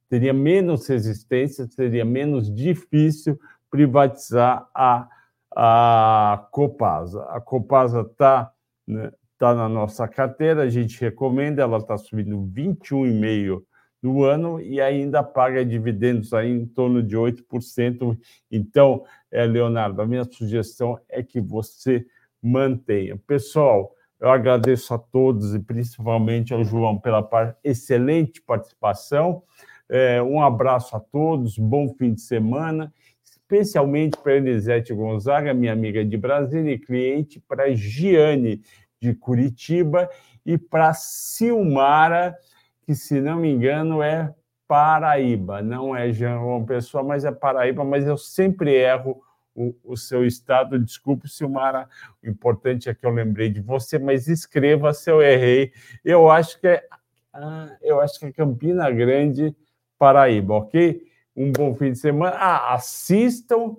teria 0.09 0.33
menos 0.33 0.87
resistência, 0.87 1.67
seria 1.67 2.05
menos 2.05 2.55
difícil 2.55 3.39
privatizar 3.71 4.69
a, 4.75 5.09
a 5.57 6.47
Copasa. 6.51 7.23
A 7.25 7.41
Copasa 7.41 8.03
está 8.03 8.53
né, 8.87 9.11
está 9.41 9.55
na 9.55 9.71
nossa 9.71 10.07
carteira, 10.07 10.65
a 10.65 10.69
gente 10.69 11.01
recomenda, 11.01 11.63
ela 11.63 11.79
está 11.79 11.97
subindo 11.97 12.37
21,5% 12.55 13.63
no 14.03 14.23
ano 14.23 14.61
e 14.61 14.83
ainda 14.83 15.23
paga 15.23 15.65
dividendos 15.65 16.35
aí 16.35 16.51
em 16.51 16.67
torno 16.67 17.03
de 17.03 17.17
8%. 17.17 18.19
Então, 18.51 19.03
é, 19.31 19.47
Leonardo, 19.47 20.03
a 20.03 20.07
minha 20.07 20.25
sugestão 20.25 20.99
é 21.09 21.23
que 21.23 21.41
você 21.41 22.05
mantenha. 22.43 23.17
Pessoal, 23.27 23.95
eu 24.21 24.29
agradeço 24.29 24.93
a 24.93 24.99
todos 24.99 25.55
e 25.55 25.59
principalmente 25.59 26.53
ao 26.53 26.63
João 26.63 26.99
pela 26.99 27.27
excelente 27.65 28.43
participação. 28.43 29.43
É, 29.89 30.23
um 30.23 30.43
abraço 30.43 30.95
a 30.95 31.01
todos, 31.01 31.57
bom 31.57 31.89
fim 31.95 32.13
de 32.13 32.21
semana, 32.21 32.93
especialmente 33.25 34.19
para 34.19 34.37
Elisete 34.37 34.93
Gonzaga, 34.93 35.55
minha 35.55 35.73
amiga 35.73 36.05
de 36.05 36.17
Brasília 36.19 36.75
e 36.75 36.79
cliente, 36.79 37.41
para 37.41 37.75
Giane, 37.75 38.63
de 39.01 39.15
Curitiba, 39.15 40.09
e 40.45 40.59
para 40.59 40.93
Silmara, 40.93 42.37
que, 42.83 42.95
se 42.95 43.21
não 43.21 43.39
me 43.39 43.51
engano, 43.51 44.03
é 44.03 44.33
Paraíba, 44.69 45.63
não 45.63 45.97
é 45.97 46.13
João 46.13 46.65
Pessoa, 46.65 47.03
mas 47.03 47.25
é 47.25 47.33
Paraíba, 47.33 47.83
mas 47.83 48.07
eu 48.07 48.17
sempre 48.17 48.73
erro 48.73 49.21
o, 49.55 49.75
o, 49.83 49.97
seu 49.97 50.25
estado. 50.25 50.79
Desculpe, 50.79 51.29
Silmara, 51.29 51.89
o 52.23 52.29
importante 52.29 52.89
é 52.89 52.95
que 52.95 53.05
eu 53.05 53.11
lembrei 53.11 53.51
de 53.51 53.61
você, 53.61 53.99
mas 53.99 54.29
escreva 54.29 54.93
se 54.93 55.11
eu 55.11 55.21
errei. 55.21 55.73
Eu 56.05 56.31
acho 56.31 56.61
que 56.61 56.69
é, 56.69 56.87
ah, 57.33 57.77
eu 57.83 58.01
acho 58.01 58.19
que 58.19 58.27
é 58.27 58.33
Campina 58.33 58.91
Grande, 58.91 59.57
Paraíba, 59.99 60.55
ok? 60.55 61.03
Um 61.35 61.51
bom 61.51 61.75
fim 61.75 61.93
de 61.93 61.99
semana. 61.99 62.37
Ah, 62.37 62.75
assistam 62.75 63.77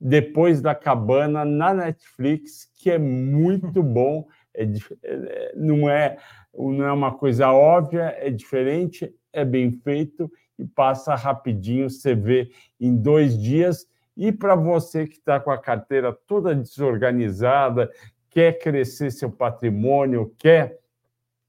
depois 0.00 0.62
da 0.62 0.74
cabana 0.74 1.44
na 1.44 1.74
Netflix, 1.74 2.70
que 2.76 2.90
é 2.90 2.98
muito 2.98 3.82
bom. 3.82 4.26
É, 4.54 4.64
é, 5.02 5.52
não, 5.56 5.88
é, 5.88 6.16
não 6.54 6.84
é 6.84 6.92
uma 6.92 7.12
coisa 7.12 7.50
óbvia, 7.50 8.14
é 8.18 8.30
diferente, 8.30 9.14
é 9.32 9.44
bem 9.44 9.70
feito 9.70 10.30
e 10.58 10.64
passa 10.64 11.14
rapidinho. 11.14 11.88
Você 11.88 12.14
vê 12.14 12.50
em 12.80 12.94
dois 12.96 13.38
dias. 13.38 13.86
E 14.16 14.30
para 14.32 14.54
você 14.54 15.06
que 15.06 15.16
está 15.16 15.40
com 15.40 15.50
a 15.50 15.58
carteira 15.58 16.12
toda 16.26 16.54
desorganizada, 16.54 17.90
quer 18.28 18.58
crescer 18.58 19.10
seu 19.10 19.30
patrimônio, 19.30 20.34
quer 20.38 20.78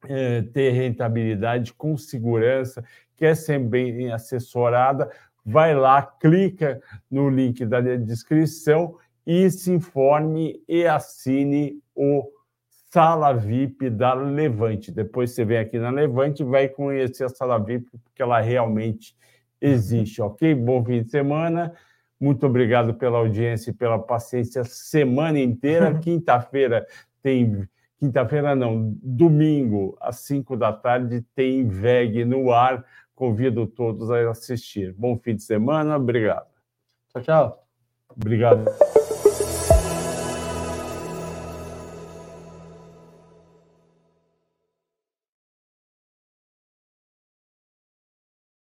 é, 0.05 0.41
ter 0.41 0.71
rentabilidade 0.71 1.73
com 1.73 1.97
segurança, 1.97 2.83
quer 3.15 3.35
ser 3.35 3.59
bem 3.59 4.11
assessorada, 4.11 5.11
vai 5.45 5.75
lá, 5.75 6.01
clica 6.01 6.81
no 7.09 7.29
link 7.29 7.65
da 7.65 7.81
descrição 7.81 8.97
e 9.25 9.49
se 9.49 9.71
informe 9.71 10.61
e 10.67 10.85
assine 10.85 11.79
o 11.95 12.27
Sala 12.91 13.31
VIP 13.33 13.89
da 13.89 14.13
Levante. 14.13 14.91
Depois 14.91 15.31
você 15.31 15.45
vem 15.45 15.57
aqui 15.57 15.79
na 15.79 15.89
Levante 15.89 16.43
e 16.43 16.45
vai 16.45 16.67
conhecer 16.67 17.23
a 17.23 17.29
Sala 17.29 17.57
VIP, 17.57 17.97
porque 18.03 18.21
ela 18.21 18.41
realmente 18.41 19.15
existe, 19.61 20.21
ok? 20.21 20.53
Bom 20.53 20.83
fim 20.83 21.01
de 21.01 21.09
semana. 21.09 21.73
Muito 22.19 22.45
obrigado 22.45 22.93
pela 22.93 23.17
audiência 23.17 23.71
e 23.71 23.73
pela 23.73 23.97
paciência 23.97 24.65
semana 24.65 25.39
inteira. 25.39 25.97
Quinta-feira 25.99 26.85
tem. 27.23 27.65
Quinta-feira 27.97 28.55
não, 28.55 28.97
domingo, 29.01 29.95
às 30.01 30.17
5 30.21 30.57
da 30.57 30.73
tarde, 30.73 31.23
tem 31.33 31.67
VEG 31.67 32.25
no 32.25 32.51
ar. 32.51 32.83
Convido 33.15 33.67
todos 33.67 34.11
a 34.11 34.31
assistir. 34.31 34.91
Bom 34.93 35.17
fim 35.17 35.35
de 35.35 35.43
semana, 35.43 35.95
obrigado. 35.95 36.47
Tchau, 37.13 37.21
tchau. 37.21 37.67
Obrigado. 38.09 38.65